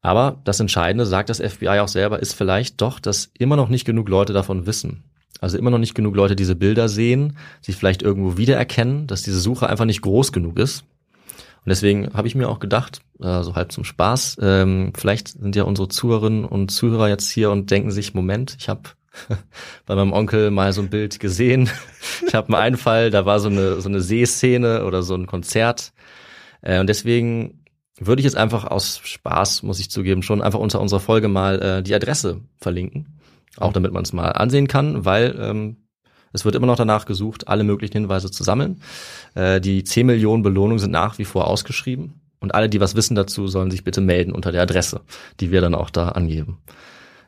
[0.00, 3.86] Aber das Entscheidende, sagt das FBI auch selber, ist vielleicht doch, dass immer noch nicht
[3.86, 5.02] genug Leute davon wissen.
[5.40, 9.40] Also immer noch nicht genug Leute diese Bilder sehen, sich vielleicht irgendwo wiedererkennen, dass diese
[9.40, 10.84] Suche einfach nicht groß genug ist.
[11.64, 15.56] Und deswegen habe ich mir auch gedacht, äh, so halb zum Spaß, ähm, vielleicht sind
[15.56, 18.82] ja unsere Zuhörerinnen und Zuhörer jetzt hier und denken sich, Moment, ich habe
[19.86, 21.70] bei meinem Onkel mal so ein Bild gesehen.
[22.26, 25.92] Ich habe einen Einfall, da war so eine, so eine Seeszene oder so ein Konzert.
[26.60, 27.64] Äh, und deswegen
[27.98, 31.62] würde ich jetzt einfach aus Spaß, muss ich zugeben, schon einfach unter unserer Folge mal
[31.62, 33.20] äh, die Adresse verlinken.
[33.58, 35.76] Auch damit man es mal ansehen kann, weil ähm,
[36.32, 38.82] es wird immer noch danach gesucht, alle möglichen Hinweise zu sammeln.
[39.34, 42.20] Äh, die 10 Millionen Belohnungen sind nach wie vor ausgeschrieben.
[42.40, 45.00] Und alle, die was wissen dazu, sollen sich bitte melden unter der Adresse,
[45.40, 46.58] die wir dann auch da angeben.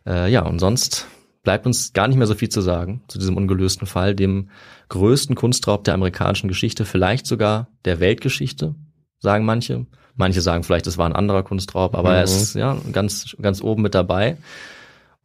[0.06, 1.06] Äh, ja, und sonst
[1.42, 4.50] bleibt uns gar nicht mehr so viel zu sagen zu diesem ungelösten Fall, dem
[4.88, 8.74] größten Kunstraub der amerikanischen Geschichte, vielleicht sogar der Weltgeschichte,
[9.20, 9.86] sagen manche.
[10.16, 13.82] Manche sagen vielleicht, es war ein anderer Kunstraub, aber er ist ja ganz, ganz oben
[13.82, 14.38] mit dabei.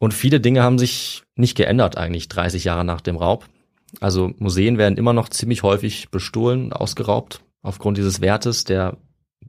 [0.02, 3.46] Und viele Dinge haben sich nicht geändert eigentlich 30 Jahre nach dem Raub.
[4.00, 8.96] Also Museen werden immer noch ziemlich häufig bestohlen ausgeraubt aufgrund dieses Wertes, der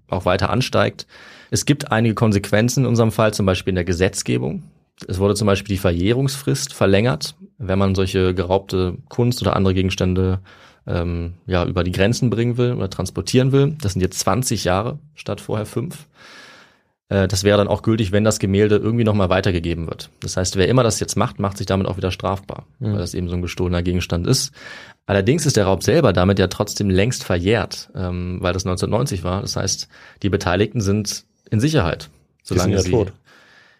[0.10, 1.08] auch weiter ansteigt.
[1.50, 4.62] Es gibt einige Konsequenzen in unserem Fall, zum Beispiel in der Gesetzgebung.
[5.08, 10.40] Es wurde zum Beispiel die Verjährungsfrist verlängert, wenn man solche geraubte Kunst oder andere Gegenstände
[10.86, 13.76] ähm, ja, über die Grenzen bringen will oder transportieren will.
[13.82, 16.08] Das sind jetzt 20 Jahre statt vorher fünf.
[17.14, 20.10] Äh, das wäre dann auch gültig, wenn das Gemälde irgendwie nochmal weitergegeben wird.
[20.22, 23.14] Das heißt, wer immer das jetzt macht, macht sich damit auch wieder strafbar, weil das
[23.14, 24.52] eben so ein gestohlener Gegenstand ist.
[25.06, 29.42] Allerdings ist der Raub selber damit ja trotzdem längst verjährt, ähm, weil das 1990 war.
[29.42, 29.90] Das heißt,
[30.24, 32.10] die Beteiligten sind in Sicherheit.
[32.50, 33.14] Die sind ja sie, tot.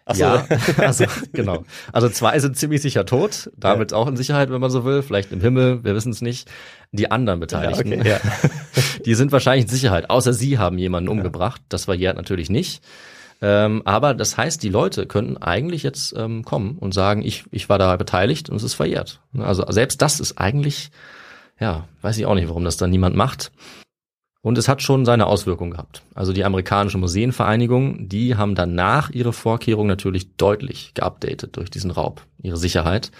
[0.04, 0.22] Ach so.
[0.22, 1.64] Ja, also genau.
[1.92, 5.32] Also zwei sind ziemlich sicher tot, damit auch in Sicherheit, wenn man so will, vielleicht
[5.32, 6.50] im Himmel, wir wissen es nicht.
[6.92, 8.20] Die anderen Beteiligten, okay, ja.
[9.06, 11.62] die sind wahrscheinlich in Sicherheit, außer sie haben jemanden umgebracht.
[11.70, 12.84] Das war Jert natürlich nicht.
[13.42, 17.68] Ähm, aber das heißt, die Leute könnten eigentlich jetzt ähm, kommen und sagen, ich, ich
[17.68, 19.20] war da beteiligt und es ist verjährt.
[19.38, 20.90] Also selbst das ist eigentlich,
[21.58, 23.52] ja, weiß ich auch nicht, warum das dann niemand macht.
[24.44, 26.02] Und es hat schon seine Auswirkungen gehabt.
[26.14, 32.26] Also die amerikanische Museenvereinigung, die haben danach ihre Vorkehrungen natürlich deutlich geupdatet durch diesen Raub,
[32.42, 33.10] ihre Sicherheit.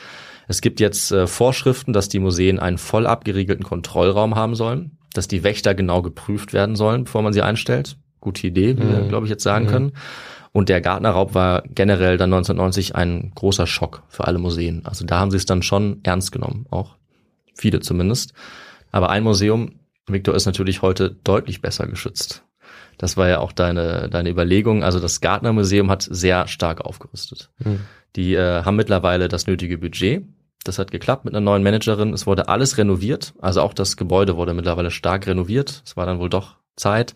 [0.48, 5.26] Es gibt jetzt äh, Vorschriften, dass die Museen einen voll abgeriegelten Kontrollraum haben sollen, dass
[5.26, 7.96] die Wächter genau geprüft werden sollen, bevor man sie einstellt.
[8.24, 9.08] Gute Idee, wie wir, Mhm.
[9.08, 9.70] glaube ich, jetzt sagen Mhm.
[9.70, 9.92] können.
[10.52, 14.82] Und der Gartnerraub war generell dann 1990 ein großer Schock für alle Museen.
[14.84, 16.96] Also da haben sie es dann schon ernst genommen, auch
[17.54, 18.32] viele zumindest.
[18.92, 19.72] Aber ein Museum,
[20.08, 22.44] Victor, ist natürlich heute deutlich besser geschützt.
[22.98, 24.84] Das war ja auch deine, deine Überlegung.
[24.84, 27.50] Also das Gartner Museum hat sehr stark aufgerüstet.
[27.58, 27.80] Mhm.
[28.14, 30.24] Die äh, haben mittlerweile das nötige Budget.
[30.62, 32.12] Das hat geklappt mit einer neuen Managerin.
[32.14, 33.34] Es wurde alles renoviert.
[33.40, 35.82] Also auch das Gebäude wurde mittlerweile stark renoviert.
[35.84, 37.14] Es war dann wohl doch Zeit.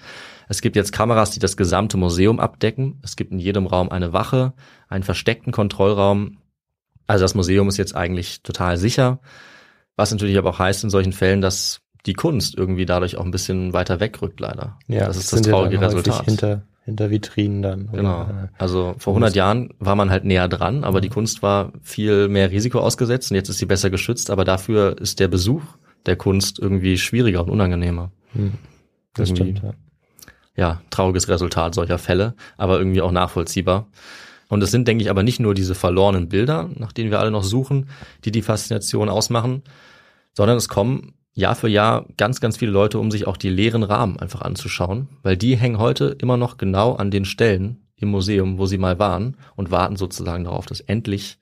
[0.49, 2.99] Es gibt jetzt Kameras, die das gesamte Museum abdecken.
[3.03, 4.55] Es gibt in jedem Raum eine Wache,
[4.88, 6.38] einen versteckten Kontrollraum.
[7.07, 9.20] Also das Museum ist jetzt eigentlich total sicher.
[9.96, 13.30] Was natürlich aber auch heißt in solchen Fällen, dass die Kunst irgendwie dadurch auch ein
[13.30, 14.78] bisschen weiter wegrückt, leider.
[14.86, 16.24] Ja, das ist das traurige Resultat.
[16.24, 17.88] Hinter, hinter Vitrinen dann.
[17.92, 18.26] Genau.
[18.57, 22.51] Also vor 100 Jahren war man halt näher dran, aber die Kunst war viel mehr
[22.51, 25.62] Risiko ausgesetzt und jetzt ist sie besser geschützt, aber dafür ist der Besuch
[26.07, 28.11] der Kunst irgendwie schwieriger und unangenehmer.
[28.32, 28.55] hm,
[29.14, 29.57] das Irgendwie.
[29.57, 29.88] stimmt, ja.
[30.59, 33.86] Ja, trauriges Resultat solcher Fälle, aber irgendwie auch nachvollziehbar.
[34.48, 37.30] Und es sind, denke ich, aber nicht nur diese verlorenen Bilder, nach denen wir alle
[37.30, 37.88] noch suchen,
[38.24, 39.62] die die Faszination ausmachen,
[40.34, 43.84] sondern es kommen Jahr für Jahr ganz, ganz viele Leute, um sich auch die leeren
[43.84, 48.59] Rahmen einfach anzuschauen, weil die hängen heute immer noch genau an den Stellen im Museum,
[48.59, 51.38] wo sie mal waren und warten sozusagen darauf, dass endlich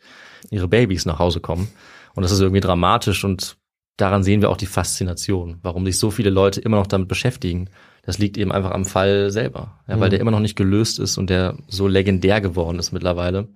[0.50, 1.68] ihre Babys nach Hause kommen.
[2.14, 3.56] Und das ist irgendwie dramatisch und
[3.96, 7.70] daran sehen wir auch die Faszination, warum sich so viele Leute immer noch damit beschäftigen.
[8.06, 10.10] Das liegt eben einfach am Fall selber, ja, weil Mhm.
[10.10, 13.48] der immer noch nicht gelöst ist und der so legendär geworden ist mittlerweile.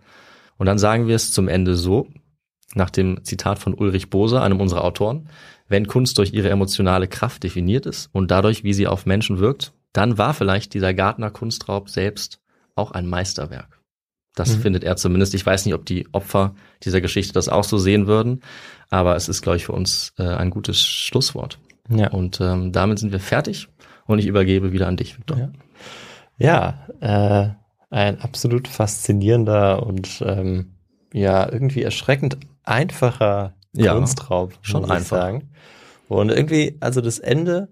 [0.59, 2.09] Und dann sagen wir es zum Ende so,
[2.74, 5.28] nach dem Zitat von Ulrich Bose, einem unserer Autoren,
[5.68, 9.72] wenn Kunst durch ihre emotionale Kraft definiert ist und dadurch, wie sie auf Menschen wirkt,
[9.92, 12.40] dann war vielleicht dieser Gartner Kunstraub selbst
[12.74, 13.80] auch ein Meisterwerk.
[14.36, 14.61] Das Mhm.
[14.62, 15.34] findet er zumindest.
[15.34, 18.42] Ich weiß nicht, ob die Opfer dieser Geschichte das auch so sehen würden,
[18.88, 21.59] aber es ist, glaube ich, für uns äh, ein gutes Schlusswort.
[21.88, 22.11] Ja.
[22.11, 23.68] Und ähm, damit sind wir fertig
[24.12, 25.38] und ich übergebe wieder an dich, Victor.
[25.38, 25.50] Ja.
[26.38, 27.50] Ja, äh,
[27.90, 30.74] ein absolut faszinierender und ähm,
[31.12, 35.16] ja, irgendwie erschreckend einfacher Ja, Kunstraub, schon muss einfach.
[35.18, 35.50] sagen.
[36.08, 37.68] Und irgendwie, also das Ende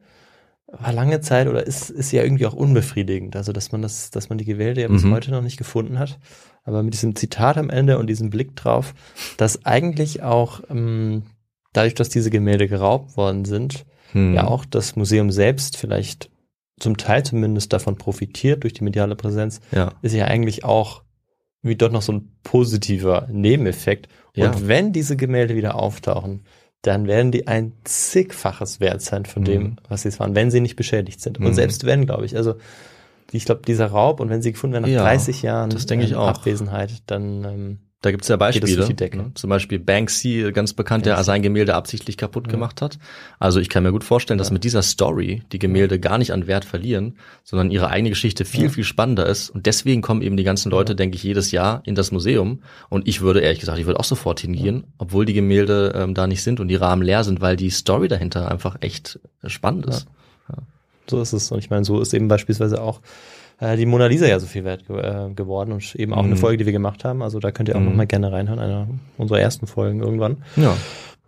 [0.67, 3.37] war lange Zeit oder ist, ist ja irgendwie auch unbefriedigend.
[3.37, 5.13] Also, dass man das, dass man die Gemälde ja bis Mhm.
[5.15, 6.19] heute noch nicht gefunden hat.
[6.65, 8.95] Aber mit diesem Zitat am Ende und diesem Blick drauf,
[9.39, 11.23] dass eigentlich auch ähm,
[11.73, 14.35] dadurch, dass diese Gemälde geraubt worden sind, Hm.
[14.35, 16.31] ja auch das Museum selbst vielleicht
[16.81, 19.93] zum Teil zumindest davon profitiert durch die mediale Präsenz, Ja.
[20.03, 21.03] ist ja eigentlich auch
[21.63, 24.09] wie doch noch so ein positiver Nebeneffekt.
[24.37, 24.69] Und Ja.
[24.69, 26.45] wenn diese Gemälde wieder auftauchen,
[26.83, 29.47] dann werden die ein zigfaches wert sein von Mhm.
[29.47, 31.41] dem, was sie es waren, wenn sie nicht beschädigt sind.
[31.41, 31.47] Mhm.
[31.47, 32.55] Und selbst wenn, glaube ich, also
[33.33, 36.05] ich glaube, dieser Raub und wenn sie gefunden werden nach Ja, 30 Jahren das denke
[36.05, 36.29] ich ähm, auch.
[36.29, 38.95] Abwesenheit, dann ähm, Da gibt's ja Geht das Beispiele.
[38.95, 39.33] die ne?
[39.35, 41.27] Zum Beispiel Banksy, ganz bekannt, der Banksy.
[41.27, 42.53] sein Gemälde absichtlich kaputt Ja.
[42.53, 42.97] gemacht hat.
[43.41, 44.53] Also ich kann mir gut vorstellen, dass Ja.
[44.53, 48.65] mit dieser Story die Gemälde gar nicht an Wert verlieren, sondern ihre eigene Geschichte viel,
[48.65, 48.69] Ja.
[48.69, 49.51] viel spannender ist.
[49.51, 50.97] Und deswegen kommen eben die ganzen Leute, Ja.
[50.97, 52.63] denke ich, jedes Jahr in das Museum.
[52.89, 56.29] Und ich würde ehrlich gesagt, ich würde auch sofort hingehen, obwohl die Gemälde ähm, da
[56.29, 60.07] nicht sind und die Rahmen leer sind, weil die Story dahinter einfach echt spannend ist.
[61.11, 61.51] So ist es.
[61.51, 63.01] Und ich meine, so ist eben beispielsweise auch
[63.61, 66.29] äh, die Mona Lisa ja so viel wert ge äh, geworden und eben auch Mhm.
[66.33, 67.23] eine Folge, die wir gemacht haben.
[67.23, 67.87] Also da könnt ihr auch Mhm.
[67.87, 70.39] noch mal gerne reinhören, einer unserer ersten Folgen irgendwann.
[70.57, 70.77] Ja.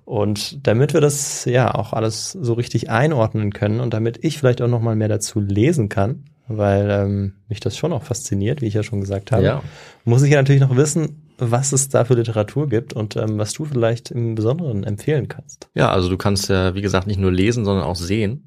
[0.05, 4.61] Und damit wir das ja auch alles so richtig einordnen können und damit ich vielleicht
[4.61, 8.67] auch noch mal mehr dazu lesen kann, weil ähm, mich das schon auch fasziniert, wie
[8.67, 9.63] ich ja schon gesagt habe, Ja.
[10.05, 13.53] muss ich ja natürlich noch wissen, was es da für Literatur gibt und ähm, was
[13.53, 15.69] du vielleicht im Besonderen empfehlen kannst.
[15.75, 18.47] Ja, also du kannst ja, wie gesagt, nicht nur lesen, sondern auch sehen.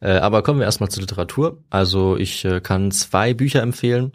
[0.00, 1.58] Äh, aber kommen wir erstmal zur Literatur.
[1.70, 4.12] Also ich äh, kann zwei Bücher empfehlen.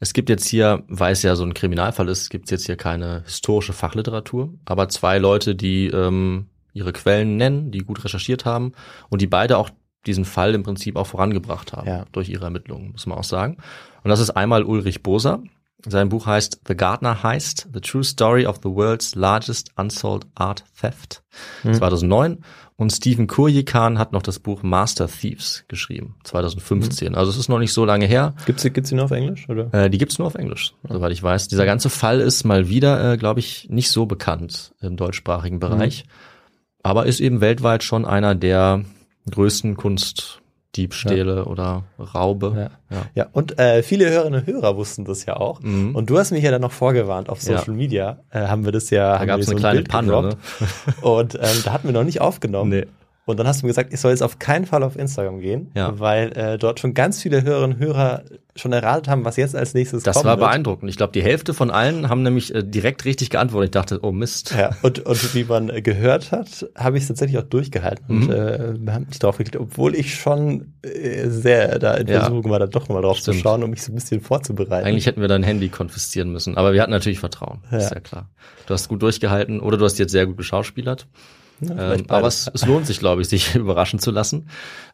[0.00, 2.76] Es gibt jetzt hier, weil es ja so ein Kriminalfall ist, gibt es jetzt hier
[2.76, 8.72] keine historische Fachliteratur, aber zwei Leute, die ähm, ihre Quellen nennen, die gut recherchiert haben
[9.08, 9.70] und die beide auch
[10.04, 12.04] diesen Fall im Prinzip auch vorangebracht haben Ja.
[12.12, 13.56] durch ihre Ermittlungen, muss man auch sagen.
[14.04, 15.42] Und das ist einmal Ulrich Boser.
[15.84, 20.64] Sein Buch heißt The Gardener Heist, The True Story of the World's Largest Unsold Art
[20.80, 21.22] Theft.
[21.62, 21.74] Hm.
[21.74, 22.38] 2009.
[22.78, 27.14] Und Stephen Kurjikan hat noch das Buch Master Thieves geschrieben, 2015.
[27.14, 28.34] Also es ist noch nicht so lange her.
[28.46, 29.72] Gibt's, die- gibt's die nur auf Englisch, oder?
[29.72, 31.48] Äh, die gibt's nur auf Englisch, soweit ich weiß.
[31.48, 36.04] Dieser ganze Fall ist mal wieder, äh, glaube ich, nicht so bekannt im deutschsprachigen Bereich.
[36.82, 38.82] Aber ist eben weltweit schon einer der
[39.30, 39.74] größten
[40.76, 42.70] Kunstdiebstähle oder Raube.
[42.90, 42.96] Ja.
[43.14, 45.60] Ja, und äh, viele Hörerinnen und Hörer wussten das ja auch.
[45.60, 45.94] Mhm.
[45.94, 47.58] Und du hast mich ja dann noch vorgewarnt auf Ja.
[47.58, 48.18] Social Media.
[48.30, 49.14] Äh, haben wir das ja.
[49.14, 50.36] Da haben gab's wir eine so kleine Bild Panne, ne?
[51.00, 52.70] Und ähm, da hatten wir noch nicht aufgenommen.
[52.70, 52.86] Nee.
[53.28, 55.72] Und dann hast du mir gesagt, ich soll jetzt auf keinen Fall auf Instagram gehen,
[55.74, 55.98] Ja.
[55.98, 58.22] weil äh, dort schon ganz viele Hörerinnen und Hörer
[58.54, 60.48] schon erratet haben, was jetzt als nächstes Das kommen war wird.
[60.48, 60.88] beeindruckend.
[60.88, 63.70] Ich glaube, die Hälfte von allen haben nämlich äh, direkt richtig geantwortet.
[63.70, 64.54] Ich dachte, oh Mist.
[64.56, 68.04] Ja, und, und wie man äh, gehört hat, habe ich es tatsächlich auch durchgehalten.
[68.08, 68.30] Und Mhm.
[68.32, 72.20] äh, wir haben nicht drauf geklickt, obwohl ich schon äh, sehr da in Ja.
[72.20, 73.38] Versuchung war, da doch mal drauf Stimmt.
[73.38, 74.86] zu schauen, um mich so ein bisschen vorzubereiten.
[74.86, 76.56] Eigentlich hätten wir dein Handy konfiszieren müssen.
[76.56, 77.64] Aber wir hatten natürlich Vertrauen.
[77.72, 77.96] Ist Ja.
[77.96, 78.30] ja klar.
[78.66, 81.08] Du hast gut durchgehalten oder du hast jetzt sehr gut geschauspielert.
[81.60, 84.48] Ja, Ähm, aber es, es lohnt sich, glaube ich, sich überraschen zu lassen.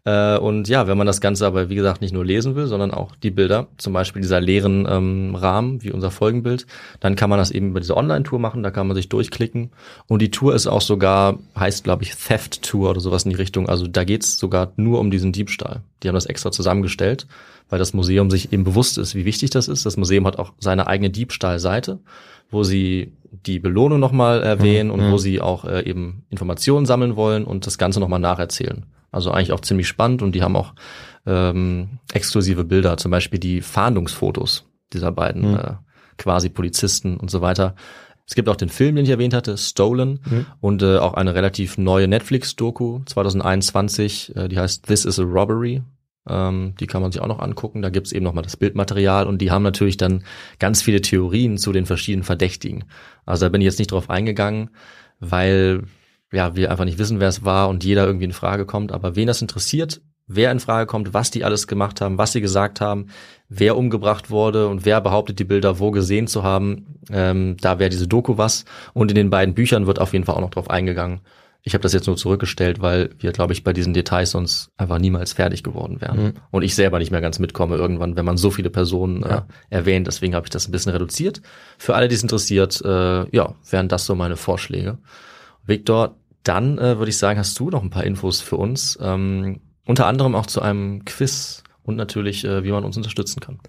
[0.04, 2.92] Äh, und ja, wenn man das Ganze aber, wie gesagt, nicht nur lesen will, sondern
[2.92, 6.66] auch die Bilder, zum Beispiel dieser leeren ähm, Rahmen, wie unser Folgenbild,
[7.00, 9.70] dann kann man das eben über diese Online-Tour machen, da kann man sich durchklicken.
[10.08, 13.36] Und die Tour ist auch sogar, heißt, glaube ich, Theft Tour oder sowas in die
[13.36, 13.68] Richtung.
[13.68, 15.82] Also da geht's sogar nur um diesen Diebstahl.
[16.02, 17.26] Die haben das extra zusammengestellt,
[17.68, 19.86] weil das Museum sich eben bewusst ist, wie wichtig das ist.
[19.86, 22.00] Das Museum hat auch seine eigene Diebstahlseite,
[22.52, 27.44] wo sie die Belohnung nochmal erwähnen und wo sie auch äh, eben Informationen sammeln wollen
[27.44, 28.86] und das Ganze nochmal nacherzählen.
[29.10, 30.74] Also eigentlich auch ziemlich spannend und die haben auch
[31.26, 35.74] ähm, exklusive Bilder, zum Beispiel die Fahndungsfotos dieser beiden äh,
[36.18, 37.74] quasi Polizisten und so weiter.
[38.26, 40.20] Es gibt auch den Film, den ich erwähnt hatte, Stolen,
[40.60, 45.82] und äh, auch eine relativ neue Netflix-Doku 2021, äh, die heißt This is a Robbery.
[46.28, 47.82] Ähm, die kann man sich auch noch angucken.
[47.82, 50.24] Da gibt's eben nochmal das Bildmaterial und die haben natürlich dann
[50.58, 52.84] ganz viele Theorien zu den verschiedenen Verdächtigen.
[53.26, 54.70] Also da bin ich jetzt nicht drauf eingegangen,
[55.20, 55.84] weil
[56.32, 58.92] ja wir einfach nicht wissen, wer es war und jeder irgendwie in Frage kommt.
[58.92, 62.40] Aber wen das interessiert, wer in Frage kommt, was die alles gemacht haben, was sie
[62.40, 63.08] gesagt haben,
[63.48, 67.90] wer umgebracht wurde und wer behauptet, die Bilder wo gesehen zu haben, ähm, da wäre
[67.90, 68.64] diese Doku was.
[68.94, 71.20] Und in den beiden Büchern wird auf jeden Fall auch noch drauf eingegangen.
[71.64, 74.98] Ich habe das jetzt nur zurückgestellt, weil wir, glaube ich, bei diesen Details sonst einfach
[74.98, 76.34] niemals fertig geworden wären.
[76.50, 80.08] Und ich selber nicht mehr ganz mitkomme irgendwann, wenn man so viele Personen äh, erwähnt.
[80.08, 81.40] Deswegen habe ich das ein bisschen reduziert.
[81.78, 84.98] Für alle, die es interessiert, äh, ja, wären das so meine Vorschläge.
[85.64, 88.98] Viktor, dann äh, würde ich sagen, hast du noch ein paar Infos für uns.
[89.00, 93.60] Ähm, unter anderem auch zu einem Quiz und natürlich, äh, wie man uns unterstützen kann.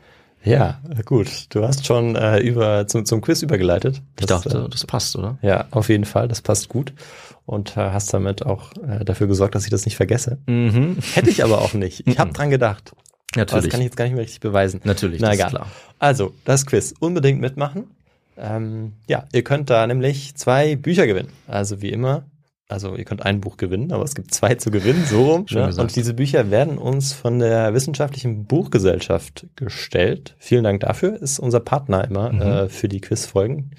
[0.44, 1.46] Ja, gut.
[1.50, 4.02] Du hast schon äh, über zum, zum Quiz übergeleitet.
[4.20, 5.38] Ich Das, dachte, äh, das passt, oder?
[5.42, 6.28] ja, auf jeden Fall.
[6.28, 6.94] Das passt gut.
[7.46, 10.38] Und äh, hast damit auch äh, dafür gesorgt, dass ich das nicht vergesse.
[10.48, 10.98] Mhm.
[11.14, 12.08] Hätte ich aber auch nicht.
[12.08, 12.92] Ich habe dran gedacht.
[13.36, 13.70] Aber das Natürlich.
[13.72, 14.80] kann ich jetzt gar nicht mehr richtig beweisen.
[14.84, 15.50] Natürlich, Na das ist egal.
[15.52, 15.68] klar.
[16.00, 16.94] Also, das Quiz.
[17.00, 17.86] Unbedingt mitmachen.
[18.38, 21.30] Ähm, ja, ihr könnt da nämlich zwei Bücher gewinnen.
[21.48, 22.24] Also wie immer.
[22.70, 25.46] Also ihr könnt ein Buch gewinnen, aber es gibt zwei zu gewinnen, so rum.
[25.52, 25.72] Ne?
[25.78, 30.36] Und diese Bücher werden uns von der Wissenschaftlichen Buchgesellschaft gestellt.
[30.40, 31.22] Vielen Dank dafür.
[31.22, 32.42] Ist unser Partner immer Mhm.
[32.42, 33.72] äh, für die Quizfolgen.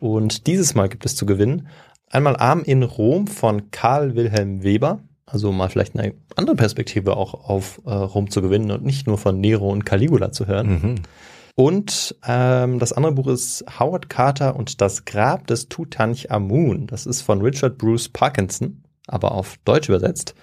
[0.00, 1.68] Und dieses Mal gibt es zu gewinnen
[2.12, 5.00] einmal Arm in Rom von Karl Wilhelm Weber.
[5.26, 9.18] Also mal vielleicht eine andere Perspektive auch auf äh, Rom zu gewinnen und nicht nur
[9.18, 10.68] von Nero und Caligula zu hören.
[10.68, 10.94] Mhm.
[11.54, 16.86] Und ähm, das andere Buch ist Howard Carter und das Grab des Tutanchamun.
[16.86, 20.34] Das ist von Richard Bruce Parkinson, aber auf Deutsch übersetzt.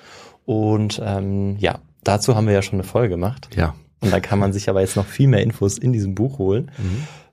[0.46, 3.50] Und ähm, ja, dazu haben wir ja schon eine Folge gemacht.
[3.56, 3.76] Ja.
[4.02, 6.72] Und da kann man sich aber jetzt noch viel mehr Infos in diesem Buch holen,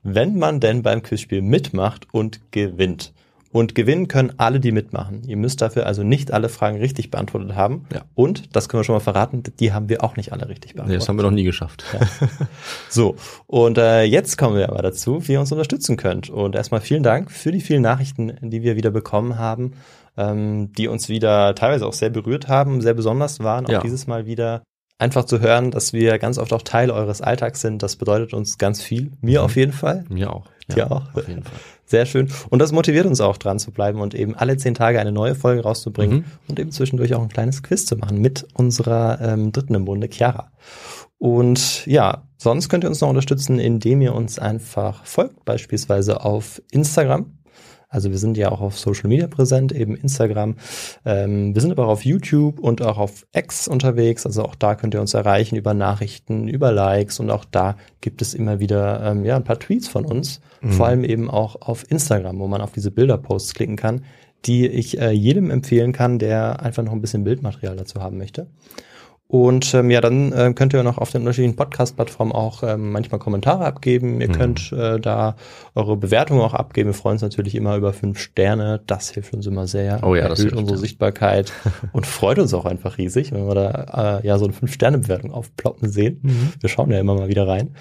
[0.03, 3.13] wenn man denn beim Quizspiel mitmacht und gewinnt.
[3.57, 5.23] Und gewinnen können alle, die mitmachen.
[5.25, 7.85] Ihr müsst dafür also nicht alle Fragen richtig beantwortet haben.
[7.93, 8.03] Ja.
[8.15, 10.75] Und, das können wir schon mal verraten, die haben wir auch nicht alle richtig Nee,
[10.77, 11.01] beantwortet.
[11.01, 11.83] das haben wir noch nie geschafft.
[12.89, 13.15] So,
[13.47, 16.29] und äh, jetzt kommen wir aber dazu, wie ihr uns unterstützen könnt.
[16.29, 19.73] Und erstmal vielen Dank für die vielen Nachrichten, die wir wieder bekommen haben,
[20.17, 23.65] ähm, die uns wieder teilweise auch sehr berührt haben, sehr besonders waren.
[23.65, 23.81] Auch Ja.
[23.81, 24.63] dieses Mal wieder
[24.99, 27.83] einfach zu hören, dass wir ganz oft auch Teil eures Alltags sind.
[27.83, 29.11] Das bedeutet uns ganz viel.
[29.21, 30.05] Mir auf jeden Fall.
[30.09, 30.47] Mir auch.
[30.73, 31.03] Dir auch?
[31.13, 31.59] Auf jeden Fall.
[31.89, 32.29] Sehr schön.
[32.49, 35.35] Und das motiviert uns auch dran zu bleiben und eben alle zehn Tage eine neue
[35.35, 36.25] Folge rauszubringen Mhm.
[36.49, 40.09] und eben zwischendurch auch ein kleines Quiz zu machen mit unserer ähm, dritten im Bunde,
[40.11, 40.51] Chiara.
[41.17, 46.61] Und ja, sonst könnt ihr uns noch unterstützen, indem ihr uns einfach folgt, beispielsweise auf
[46.71, 47.36] Instagram.
[47.89, 50.55] Also wir sind ja auch auf Social Media präsent, eben Instagram.
[51.05, 54.25] Ähm, wir sind aber auch auf YouTube und auch auf X unterwegs.
[54.25, 58.21] Also auch da könnt ihr uns erreichen über Nachrichten, über Likes und auch da gibt
[58.21, 60.41] es immer wieder ähm, ja, ein paar Tweets von uns.
[60.71, 64.03] Vor allem eben auch auf Instagram, wo man auf diese Bilderposts klicken kann,
[64.45, 68.47] die ich äh, jedem empfehlen kann, der einfach noch ein bisschen Bildmaterial dazu haben möchte.
[69.29, 73.19] Und ähm, ja, dann äh, könnt ihr noch auf den unterschiedlichen Podcast-Plattformen auch ähm, manchmal
[73.19, 74.21] Kommentare abgeben.
[74.21, 74.31] Ihr Mhm.
[74.33, 75.35] könnt äh, da
[75.75, 76.89] eure Bewertungen auch abgeben.
[76.89, 78.81] Wir freuen uns natürlich immer über fünf Sterne.
[78.87, 79.99] Das hilft uns immer sehr.
[80.03, 80.77] Oh ja, das erhöht hilft, unsere.
[80.79, 81.51] Sichtbarkeit
[81.91, 85.89] und freut uns auch einfach riesig, wenn wir da äh, ja so eine Fünf-Sterne-Bewertung aufploppen
[85.89, 86.19] sehen.
[86.21, 86.53] Mhm.
[86.61, 87.75] Wir schauen ja immer mal wieder rein.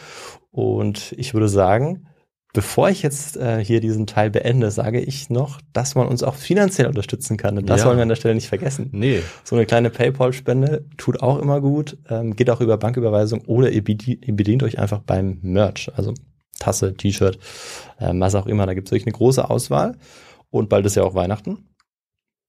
[0.51, 2.09] Und ich würde sagen,
[2.57, 6.35] bevor ich jetzt äh, hier diesen Teil beende, sage ich noch, dass man uns auch
[6.35, 7.59] finanziell unterstützen kann.
[7.59, 7.87] Und das Ja.
[7.87, 8.89] wollen wir an der Stelle nicht vergessen.
[8.93, 9.21] Nee.
[9.45, 13.85] So eine kleine PayPal-Spende tut auch immer gut, ähm, geht auch über Banküberweisung oder ihr,
[13.85, 16.15] bedient, euch einfach beim Merch, also
[16.59, 17.39] Tasse, T-Shirt,
[18.01, 18.65] ähm, was auch immer.
[18.65, 19.97] Da gibt es wirklich eine große Auswahl.
[20.49, 21.69] Und bald ist ja auch Weihnachten.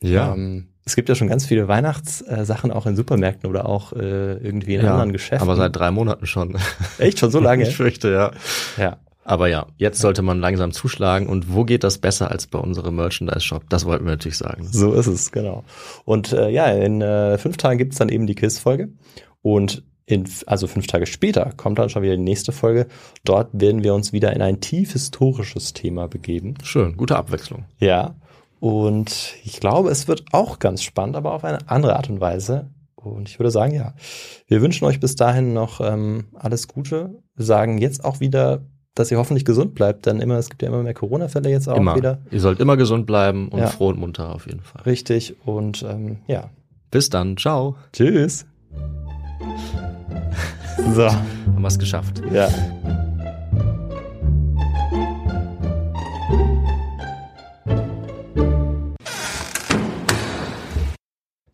[0.02, 0.34] Ja.
[0.34, 4.76] Ähm, es gibt ja schon ganz viele Weihnachtssachen auch in Supermärkten oder auch äh, irgendwie
[4.76, 5.46] in anderen Geschäften.
[5.46, 6.56] aber seit drei Monaten schon.
[6.98, 7.64] Echt schon so lange?
[7.68, 8.32] Ich fürchte, ja.
[8.82, 8.98] ja.
[9.28, 11.28] Aber ja, jetzt sollte man langsam zuschlagen.
[11.28, 13.66] Und wo geht das besser als bei unserem Merchandise-Shop?
[13.68, 14.66] Das wollten wir natürlich sagen.
[14.72, 15.66] So ist es, genau.
[16.06, 18.88] Und äh, ja, in äh, fünf Tagen gibt's dann eben die Quiz-Folge.
[19.42, 22.88] Und in, also fünf Tage später kommt dann schon wieder die nächste Folge.
[23.26, 26.54] Dort werden wir uns wieder in ein tief historisches Thema begeben.
[26.64, 27.66] Schön, gute Abwechslung.
[27.80, 28.16] Ja.
[28.62, 32.70] Und ich glaube, es wird auch ganz spannend, aber auf eine andere Art und Weise.
[32.96, 33.94] Und ich würde sagen, ja,
[34.48, 37.22] wir wünschen euch bis dahin noch ähm, alles Gute.
[37.36, 38.62] Wir sagen jetzt auch wieder,
[39.00, 41.78] dass ihr hoffentlich gesund bleibt, denn immer, es gibt ja immer mehr Corona-Fälle jetzt auch
[41.78, 41.96] immer.
[41.96, 42.20] wieder.
[42.32, 43.68] Ihr sollt immer gesund bleiben und Ja.
[43.68, 44.82] froh und munter auf jeden Fall.
[44.84, 45.36] Richtig.
[45.46, 46.50] Und ähm, ja,
[46.90, 47.36] Bis dann.
[47.38, 47.76] Ciao.
[47.94, 48.46] Tschüss.
[50.96, 52.22] So, Haben wir es geschafft.
[52.32, 52.48] ja.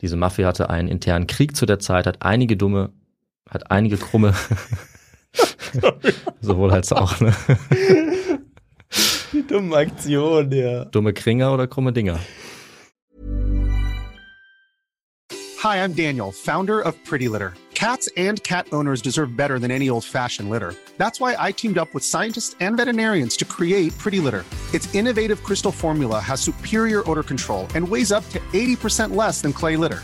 [0.01, 2.91] Diese Mafia hatte einen internen Krieg zu der Zeit, hat einige dumme,
[3.49, 4.33] hat einige krumme,
[6.41, 7.33] sowohl als auch, ne?
[9.33, 10.85] Die dumme Aktion, ja.
[10.85, 12.19] Dumme Kringer oder krumme Dinger.
[15.63, 17.53] Hi, I'm Daniel, founder of Pretty Litter.
[17.73, 20.75] Cats and cat owners deserve better than any old fashioned litter.
[20.97, 24.45] That's why I teamed up with scientists and veterinarians to create Pretty Litter.
[24.73, 29.53] Its innovative crystal formula has superior odor control and weighs up to 80% less than
[29.53, 30.03] clay litter.